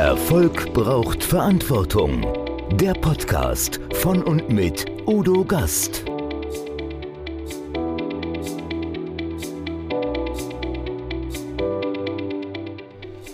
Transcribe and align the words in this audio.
Erfolg 0.00 0.72
braucht 0.72 1.22
Verantwortung. 1.22 2.26
Der 2.72 2.94
Podcast 2.94 3.78
von 3.96 4.22
und 4.22 4.48
mit 4.48 4.86
Udo 5.06 5.44
Gast. 5.44 6.06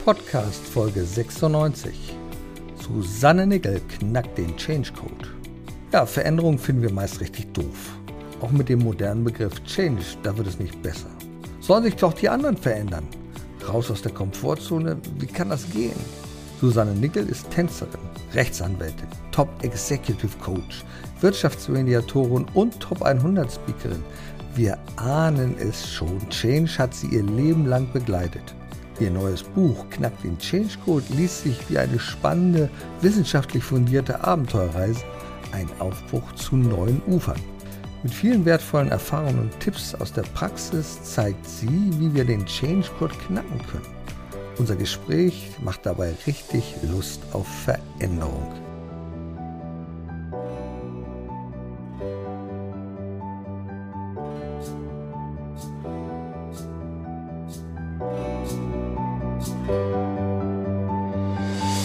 Podcast 0.05 0.67
Folge 0.67 1.05
96. 1.05 2.17
Susanne 2.83 3.47
Nickel 3.47 3.81
knackt 4.01 4.37
den 4.37 4.57
Change 4.57 4.91
Code. 4.93 5.29
Ja, 5.93 6.05
Veränderungen 6.05 6.59
finden 6.59 6.83
wir 6.83 6.93
meist 6.93 7.21
richtig 7.21 7.53
doof. 7.53 7.93
Auch 8.41 8.51
mit 8.51 8.69
dem 8.69 8.81
modernen 8.81 9.23
Begriff 9.23 9.63
Change, 9.63 10.03
da 10.25 10.37
wird 10.37 10.49
es 10.49 10.59
nicht 10.59 10.83
besser. 10.83 11.11
Sollen 11.61 11.85
sich 11.85 11.95
doch 11.95 12.13
die 12.13 12.29
anderen 12.29 12.57
verändern. 12.57 13.07
Raus 13.69 13.89
aus 13.89 14.03
der 14.03 14.13
Komfortzone, 14.13 14.97
wie 15.21 15.27
kann 15.27 15.51
das 15.51 15.71
gehen? 15.71 16.26
Susanne 16.61 16.93
Nickel 16.93 17.29
ist 17.29 17.51
Tänzerin, 17.51 18.01
Rechtsanwältin, 18.33 19.09
Top 19.31 19.49
Executive 19.63 20.37
Coach, 20.39 20.85
Wirtschaftsmediatorin 21.21 22.47
und 22.55 22.81
Top 22.81 23.03
100 23.03 23.53
Speakerin. 23.53 24.03
Wir 24.55 24.79
ahnen 24.97 25.55
es 25.59 25.87
schon, 25.87 26.27
Change 26.31 26.79
hat 26.79 26.95
sie 26.95 27.09
ihr 27.09 27.25
Leben 27.25 27.67
lang 27.67 27.93
begleitet. 27.93 28.55
Ihr 28.99 29.11
neues 29.11 29.43
Buch 29.43 29.85
Knackt 29.91 30.25
den 30.25 30.39
Change 30.39 30.79
Code 30.87 31.05
liest 31.15 31.43
sich 31.43 31.59
wie 31.69 31.77
eine 31.77 31.99
spannende, 31.99 32.71
wissenschaftlich 33.03 33.63
fundierte 33.63 34.25
Abenteuerreise, 34.25 35.05
ein 35.53 35.69
Aufbruch 35.79 36.33
zu 36.37 36.57
neuen 36.57 37.03
Ufern. 37.07 37.41
Mit 38.03 38.15
vielen 38.15 38.47
wertvollen 38.47 38.89
Erfahrungen 38.89 39.41
und 39.41 39.61
Tipps 39.61 39.95
aus 39.95 40.13
der 40.13 40.23
Praxis 40.23 41.03
zeigt 41.03 41.47
sie, 41.47 41.91
wie 41.99 42.15
wir 42.15 42.25
den 42.25 42.47
Change 42.47 42.89
Code 42.99 43.15
knacken 43.27 43.61
können. 43.71 43.96
Unser 44.59 44.77
Gespräch 44.77 45.51
macht 45.63 45.85
dabei 45.85 46.15
richtig 46.27 46.77
Lust 46.91 47.21
auf 47.33 47.47
Veränderung. 47.47 48.66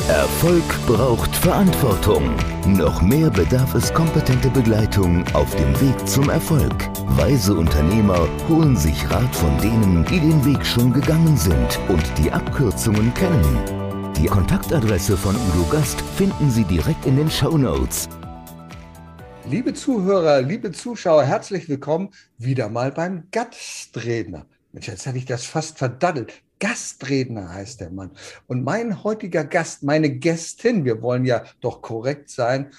Erfolg 0.07 0.63
braucht 0.87 1.33
Verantwortung. 1.35 2.35
Noch 2.65 3.01
mehr 3.01 3.29
bedarf 3.29 3.75
es 3.75 3.93
kompetente 3.93 4.49
Begleitung 4.49 5.23
auf 5.33 5.55
dem 5.55 5.79
Weg 5.79 6.07
zum 6.07 6.29
Erfolg. 6.29 6.89
Weise 7.17 7.53
Unternehmer 7.53 8.27
holen 8.49 8.75
sich 8.75 9.09
Rat 9.09 9.33
von 9.35 9.57
denen, 9.59 10.03
die 10.05 10.19
den 10.19 10.43
Weg 10.43 10.65
schon 10.65 10.91
gegangen 10.91 11.37
sind 11.37 11.79
und 11.87 12.03
die 12.17 12.31
Abkürzungen 12.31 13.13
kennen. 13.13 14.13
Die 14.17 14.25
Kontaktadresse 14.25 15.15
von 15.15 15.35
Udo 15.35 15.65
Gast 15.69 16.01
finden 16.17 16.49
Sie 16.49 16.63
direkt 16.65 17.05
in 17.05 17.15
den 17.15 17.29
Show 17.29 17.57
Notes. 17.57 18.09
Liebe 19.49 19.73
Zuhörer, 19.73 20.41
liebe 20.41 20.71
Zuschauer, 20.71 21.23
herzlich 21.23 21.69
willkommen 21.69 22.09
wieder 22.37 22.69
mal 22.69 22.91
beim 22.91 23.25
Gastredner. 23.31 24.45
Mensch, 24.73 24.87
jetzt 24.87 25.05
hatte 25.05 25.17
ich 25.17 25.25
das 25.25 25.45
fast 25.45 25.77
verdaddelt. 25.77 26.41
Gastredner 26.61 27.53
heißt 27.53 27.81
der 27.81 27.89
Mann. 27.89 28.11
Und 28.47 28.63
mein 28.63 29.03
heutiger 29.03 29.43
Gast, 29.43 29.83
meine 29.83 30.09
Gästin, 30.09 30.85
wir 30.85 31.01
wollen 31.01 31.25
ja 31.25 31.43
doch 31.59 31.81
korrekt 31.81 32.29
sein, 32.29 32.71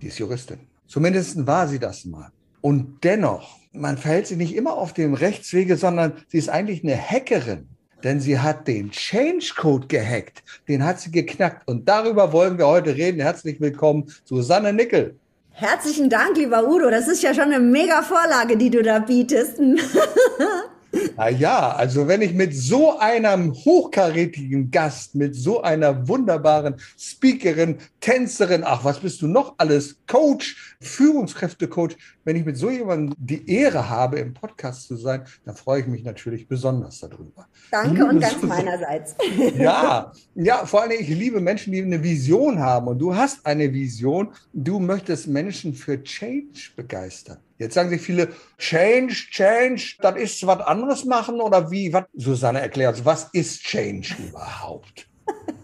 die 0.00 0.06
ist 0.06 0.18
Juristin. 0.18 0.60
Zumindest 0.86 1.46
war 1.46 1.68
sie 1.68 1.80
das 1.80 2.04
mal. 2.04 2.30
Und 2.60 3.02
dennoch, 3.02 3.58
man 3.72 3.98
verhält 3.98 4.28
sich 4.28 4.38
nicht 4.38 4.54
immer 4.54 4.74
auf 4.74 4.94
dem 4.94 5.14
Rechtswege, 5.14 5.76
sondern 5.76 6.14
sie 6.28 6.38
ist 6.38 6.48
eigentlich 6.48 6.82
eine 6.84 6.96
Hackerin. 6.96 7.66
Denn 8.04 8.20
sie 8.20 8.38
hat 8.38 8.68
den 8.68 8.90
Change 8.90 9.52
Code 9.56 9.88
gehackt. 9.88 10.44
Den 10.68 10.84
hat 10.84 11.00
sie 11.00 11.10
geknackt. 11.10 11.66
Und 11.66 11.88
darüber 11.88 12.32
wollen 12.32 12.56
wir 12.56 12.66
heute 12.66 12.94
reden. 12.94 13.20
Herzlich 13.20 13.60
willkommen, 13.60 14.12
Susanne 14.24 14.72
Nickel. 14.72 15.18
Herzlichen 15.50 16.08
Dank, 16.08 16.36
lieber 16.36 16.68
Udo. 16.68 16.90
Das 16.90 17.08
ist 17.08 17.22
ja 17.22 17.34
schon 17.34 17.44
eine 17.44 17.60
mega 17.60 18.02
Vorlage, 18.02 18.56
die 18.56 18.70
du 18.70 18.82
da 18.82 18.98
bietest. 18.98 19.58
Na 21.16 21.28
ja, 21.28 21.70
also 21.70 22.08
wenn 22.08 22.22
ich 22.22 22.34
mit 22.34 22.54
so 22.54 22.98
einem 22.98 23.52
hochkarätigen 23.54 24.70
Gast, 24.70 25.14
mit 25.14 25.34
so 25.34 25.62
einer 25.62 26.08
wunderbaren 26.08 26.76
Speakerin, 26.98 27.78
Tänzerin, 28.00 28.62
ach, 28.64 28.84
was 28.84 29.00
bist 29.00 29.22
du 29.22 29.26
noch 29.26 29.54
alles, 29.58 29.96
Coach, 30.06 30.76
Führungskräftecoach, 30.80 31.96
wenn 32.24 32.36
ich 32.36 32.44
mit 32.44 32.56
so 32.56 32.70
jemandem 32.70 33.14
die 33.18 33.48
Ehre 33.50 33.88
habe, 33.88 34.18
im 34.18 34.34
Podcast 34.34 34.88
zu 34.88 34.96
sein, 34.96 35.24
dann 35.44 35.56
freue 35.56 35.80
ich 35.80 35.86
mich 35.86 36.04
natürlich 36.04 36.48
besonders 36.48 37.00
darüber. 37.00 37.46
Danke 37.70 37.92
liebe 37.92 38.04
und 38.06 38.20
ganz 38.20 38.42
meinerseits. 38.42 39.14
Ja, 39.56 40.12
ja, 40.34 40.66
vor 40.66 40.82
allem 40.82 40.92
ich 40.98 41.08
liebe 41.08 41.40
Menschen, 41.40 41.72
die 41.72 41.82
eine 41.82 42.02
Vision 42.02 42.58
haben 42.58 42.88
und 42.88 42.98
du 42.98 43.14
hast 43.14 43.44
eine 43.46 43.72
Vision. 43.72 44.32
Du 44.52 44.78
möchtest 44.78 45.26
Menschen 45.26 45.74
für 45.74 46.02
Change 46.02 46.70
begeistern. 46.76 47.38
Jetzt 47.64 47.74
sagen 47.74 47.90
sich 47.90 48.00
viele, 48.00 48.28
Change, 48.58 49.14
Change, 49.30 49.96
das 50.00 50.16
ist 50.16 50.46
was 50.46 50.60
anderes 50.60 51.04
machen 51.04 51.40
oder 51.40 51.70
wie? 51.70 51.92
Was? 51.92 52.04
Susanne 52.14 52.60
erklärt, 52.60 53.04
was 53.04 53.28
ist 53.32 53.62
Change 53.62 54.14
überhaupt? 54.28 55.08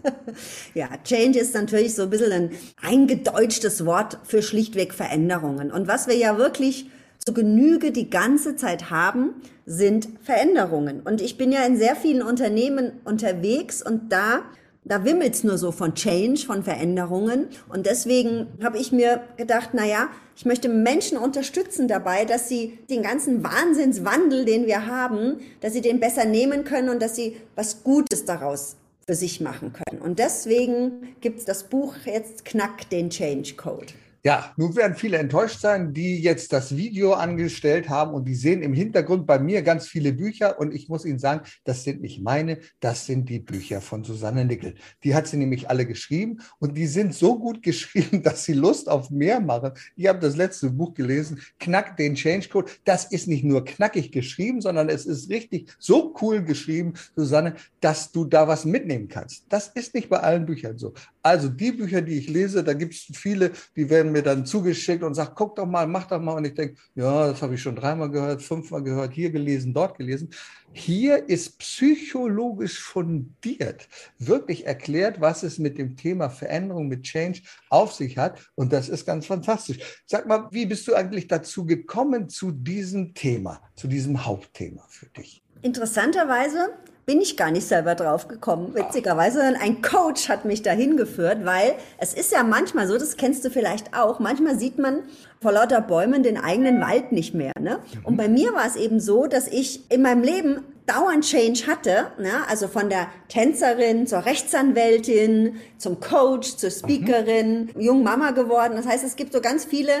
ja, 0.73 0.89
Change 1.03 1.39
ist 1.39 1.53
natürlich 1.53 1.95
so 1.95 2.03
ein 2.03 2.09
bisschen 2.09 2.31
ein 2.31 2.51
eingedeutschtes 2.81 3.85
Wort 3.85 4.17
für 4.23 4.41
schlichtweg 4.41 4.93
Veränderungen. 4.93 5.71
Und 5.71 5.87
was 5.87 6.07
wir 6.07 6.15
ja 6.15 6.37
wirklich 6.37 6.89
zu 7.23 7.33
Genüge 7.33 7.91
die 7.91 8.09
ganze 8.09 8.55
Zeit 8.55 8.89
haben, 8.89 9.35
sind 9.65 10.09
Veränderungen. 10.23 11.01
Und 11.01 11.21
ich 11.21 11.37
bin 11.37 11.51
ja 11.51 11.63
in 11.65 11.77
sehr 11.77 11.95
vielen 11.95 12.23
Unternehmen 12.23 12.93
unterwegs 13.05 13.81
und 13.83 14.11
da 14.11 14.41
da 14.83 15.05
wimmelt's 15.05 15.43
nur 15.43 15.57
so 15.57 15.71
von 15.71 15.93
Change, 15.93 16.45
von 16.45 16.63
Veränderungen. 16.63 17.47
Und 17.69 17.85
deswegen 17.85 18.47
habe 18.63 18.77
ich 18.77 18.91
mir 18.91 19.21
gedacht, 19.37 19.69
na 19.73 19.85
ja, 19.85 20.09
ich 20.35 20.45
möchte 20.45 20.69
Menschen 20.69 21.17
unterstützen 21.17 21.87
dabei, 21.87 22.25
dass 22.25 22.49
sie 22.49 22.79
den 22.89 23.03
ganzen 23.03 23.43
Wahnsinnswandel, 23.43 24.45
den 24.45 24.65
wir 24.65 24.87
haben, 24.87 25.39
dass 25.59 25.73
sie 25.73 25.81
den 25.81 25.99
besser 25.99 26.25
nehmen 26.25 26.63
können 26.63 26.89
und 26.89 27.01
dass 27.01 27.15
sie 27.15 27.37
was 27.55 27.83
Gutes 27.83 28.25
daraus 28.25 28.75
für 29.05 29.15
sich 29.15 29.41
machen 29.41 29.73
können. 29.73 30.01
Und 30.01 30.19
deswegen 30.19 31.15
gibt's 31.21 31.45
das 31.45 31.63
Buch 31.63 31.95
jetzt 32.05 32.45
Knack 32.45 32.89
den 32.89 33.09
Change 33.09 33.53
Code. 33.55 33.93
Ja, 34.23 34.53
nun 34.55 34.75
werden 34.75 34.95
viele 34.95 35.17
enttäuscht 35.17 35.59
sein, 35.61 35.95
die 35.95 36.21
jetzt 36.21 36.53
das 36.53 36.77
Video 36.77 37.13
angestellt 37.13 37.89
haben 37.89 38.13
und 38.13 38.25
die 38.25 38.35
sehen 38.35 38.61
im 38.61 38.71
Hintergrund 38.71 39.25
bei 39.25 39.39
mir 39.39 39.63
ganz 39.63 39.87
viele 39.87 40.13
Bücher 40.13 40.59
und 40.59 40.75
ich 40.75 40.89
muss 40.89 41.05
Ihnen 41.05 41.17
sagen, 41.17 41.41
das 41.63 41.83
sind 41.83 42.01
nicht 42.01 42.21
meine, 42.21 42.59
das 42.81 43.07
sind 43.07 43.29
die 43.29 43.39
Bücher 43.39 43.81
von 43.81 44.03
Susanne 44.03 44.45
Nickel. 44.45 44.75
Die 45.03 45.15
hat 45.15 45.25
sie 45.25 45.37
nämlich 45.37 45.71
alle 45.71 45.87
geschrieben 45.87 46.37
und 46.59 46.77
die 46.77 46.85
sind 46.85 47.15
so 47.15 47.39
gut 47.39 47.63
geschrieben, 47.63 48.21
dass 48.21 48.43
sie 48.43 48.53
Lust 48.53 48.89
auf 48.89 49.09
mehr 49.09 49.39
machen. 49.39 49.71
Ich 49.95 50.05
habe 50.05 50.19
das 50.19 50.35
letzte 50.35 50.69
Buch 50.69 50.93
gelesen, 50.93 51.41
Knack 51.59 51.97
den 51.97 52.13
Change 52.13 52.49
Code. 52.49 52.71
Das 52.85 53.05
ist 53.05 53.27
nicht 53.27 53.43
nur 53.43 53.65
knackig 53.65 54.11
geschrieben, 54.11 54.61
sondern 54.61 54.89
es 54.89 55.07
ist 55.07 55.31
richtig 55.31 55.73
so 55.79 56.13
cool 56.21 56.43
geschrieben, 56.43 56.93
Susanne, 57.15 57.55
dass 57.79 58.11
du 58.11 58.25
da 58.25 58.47
was 58.47 58.65
mitnehmen 58.65 59.07
kannst. 59.07 59.45
Das 59.49 59.69
ist 59.69 59.95
nicht 59.95 60.09
bei 60.09 60.19
allen 60.19 60.45
Büchern 60.45 60.77
so. 60.77 60.93
Also 61.23 61.49
die 61.49 61.71
Bücher, 61.71 62.01
die 62.01 62.17
ich 62.17 62.29
lese, 62.29 62.63
da 62.63 62.73
gibt 62.73 62.93
es 62.93 63.05
viele, 63.13 63.51
die 63.75 63.89
werden 63.89 64.11
mir 64.11 64.23
dann 64.23 64.45
zugeschickt 64.45 65.03
und 65.03 65.13
sagt, 65.13 65.35
guck 65.35 65.55
doch 65.55 65.65
mal, 65.65 65.87
mach 65.87 66.07
doch 66.07 66.19
mal. 66.19 66.33
Und 66.33 66.45
ich 66.45 66.55
denke, 66.55 66.75
ja, 66.95 67.27
das 67.27 67.41
habe 67.41 67.55
ich 67.55 67.61
schon 67.61 67.75
dreimal 67.75 68.09
gehört, 68.09 68.41
fünfmal 68.41 68.81
gehört, 68.81 69.13
hier 69.13 69.29
gelesen, 69.29 69.73
dort 69.73 69.97
gelesen. 69.97 70.29
Hier 70.73 71.27
ist 71.29 71.59
psychologisch 71.59 72.79
fundiert, 72.79 73.87
wirklich 74.17 74.65
erklärt, 74.65 75.19
was 75.19 75.43
es 75.43 75.59
mit 75.59 75.77
dem 75.77 75.97
Thema 75.97 76.29
Veränderung, 76.29 76.87
mit 76.87 77.03
Change 77.03 77.41
auf 77.69 77.93
sich 77.93 78.17
hat. 78.17 78.39
Und 78.55 78.73
das 78.73 78.89
ist 78.89 79.05
ganz 79.05 79.25
fantastisch. 79.25 79.79
Sag 80.05 80.27
mal, 80.27 80.47
wie 80.51 80.65
bist 80.65 80.87
du 80.87 80.95
eigentlich 80.95 81.27
dazu 81.27 81.65
gekommen 81.65 82.29
zu 82.29 82.51
diesem 82.51 83.13
Thema, 83.13 83.61
zu 83.75 83.87
diesem 83.87 84.25
Hauptthema 84.25 84.85
für 84.89 85.07
dich? 85.07 85.43
Interessanterweise 85.61 86.69
bin 87.11 87.19
ich 87.19 87.35
gar 87.35 87.51
nicht 87.51 87.67
selber 87.67 87.93
drauf 87.93 88.29
gekommen, 88.29 88.73
witzigerweise, 88.73 89.39
sondern 89.39 89.61
ein 89.61 89.81
Coach 89.81 90.29
hat 90.29 90.45
mich 90.45 90.61
dahin 90.61 90.95
geführt, 90.95 91.39
weil 91.43 91.73
es 91.97 92.13
ist 92.13 92.31
ja 92.31 92.41
manchmal 92.41 92.87
so, 92.87 92.97
das 92.97 93.17
kennst 93.17 93.43
du 93.43 93.49
vielleicht 93.49 93.93
auch, 93.93 94.21
manchmal 94.21 94.57
sieht 94.57 94.77
man 94.77 94.99
vor 95.41 95.51
lauter 95.51 95.81
Bäumen 95.81 96.23
den 96.23 96.37
eigenen 96.37 96.79
Wald 96.79 97.11
nicht 97.11 97.33
mehr. 97.33 97.51
Ne? 97.59 97.79
Mhm. 97.79 98.05
Und 98.05 98.15
bei 98.15 98.29
mir 98.29 98.53
war 98.53 98.65
es 98.65 98.77
eben 98.77 99.01
so, 99.01 99.27
dass 99.27 99.49
ich 99.49 99.91
in 99.91 100.03
meinem 100.03 100.23
Leben 100.23 100.61
dauernd 100.85 101.25
Change 101.25 101.67
hatte, 101.67 102.07
ne? 102.17 102.31
also 102.49 102.69
von 102.69 102.87
der 102.87 103.07
Tänzerin 103.27 104.07
zur 104.07 104.25
Rechtsanwältin, 104.25 105.57
zum 105.77 105.99
Coach, 105.99 106.55
zur 106.55 106.71
Speakerin, 106.71 107.71
mhm. 107.75 107.81
jung 107.81 108.03
Mama 108.03 108.31
geworden. 108.31 108.75
Das 108.77 108.87
heißt, 108.87 109.03
es 109.03 109.17
gibt 109.17 109.33
so 109.33 109.41
ganz 109.41 109.65
viele 109.65 109.91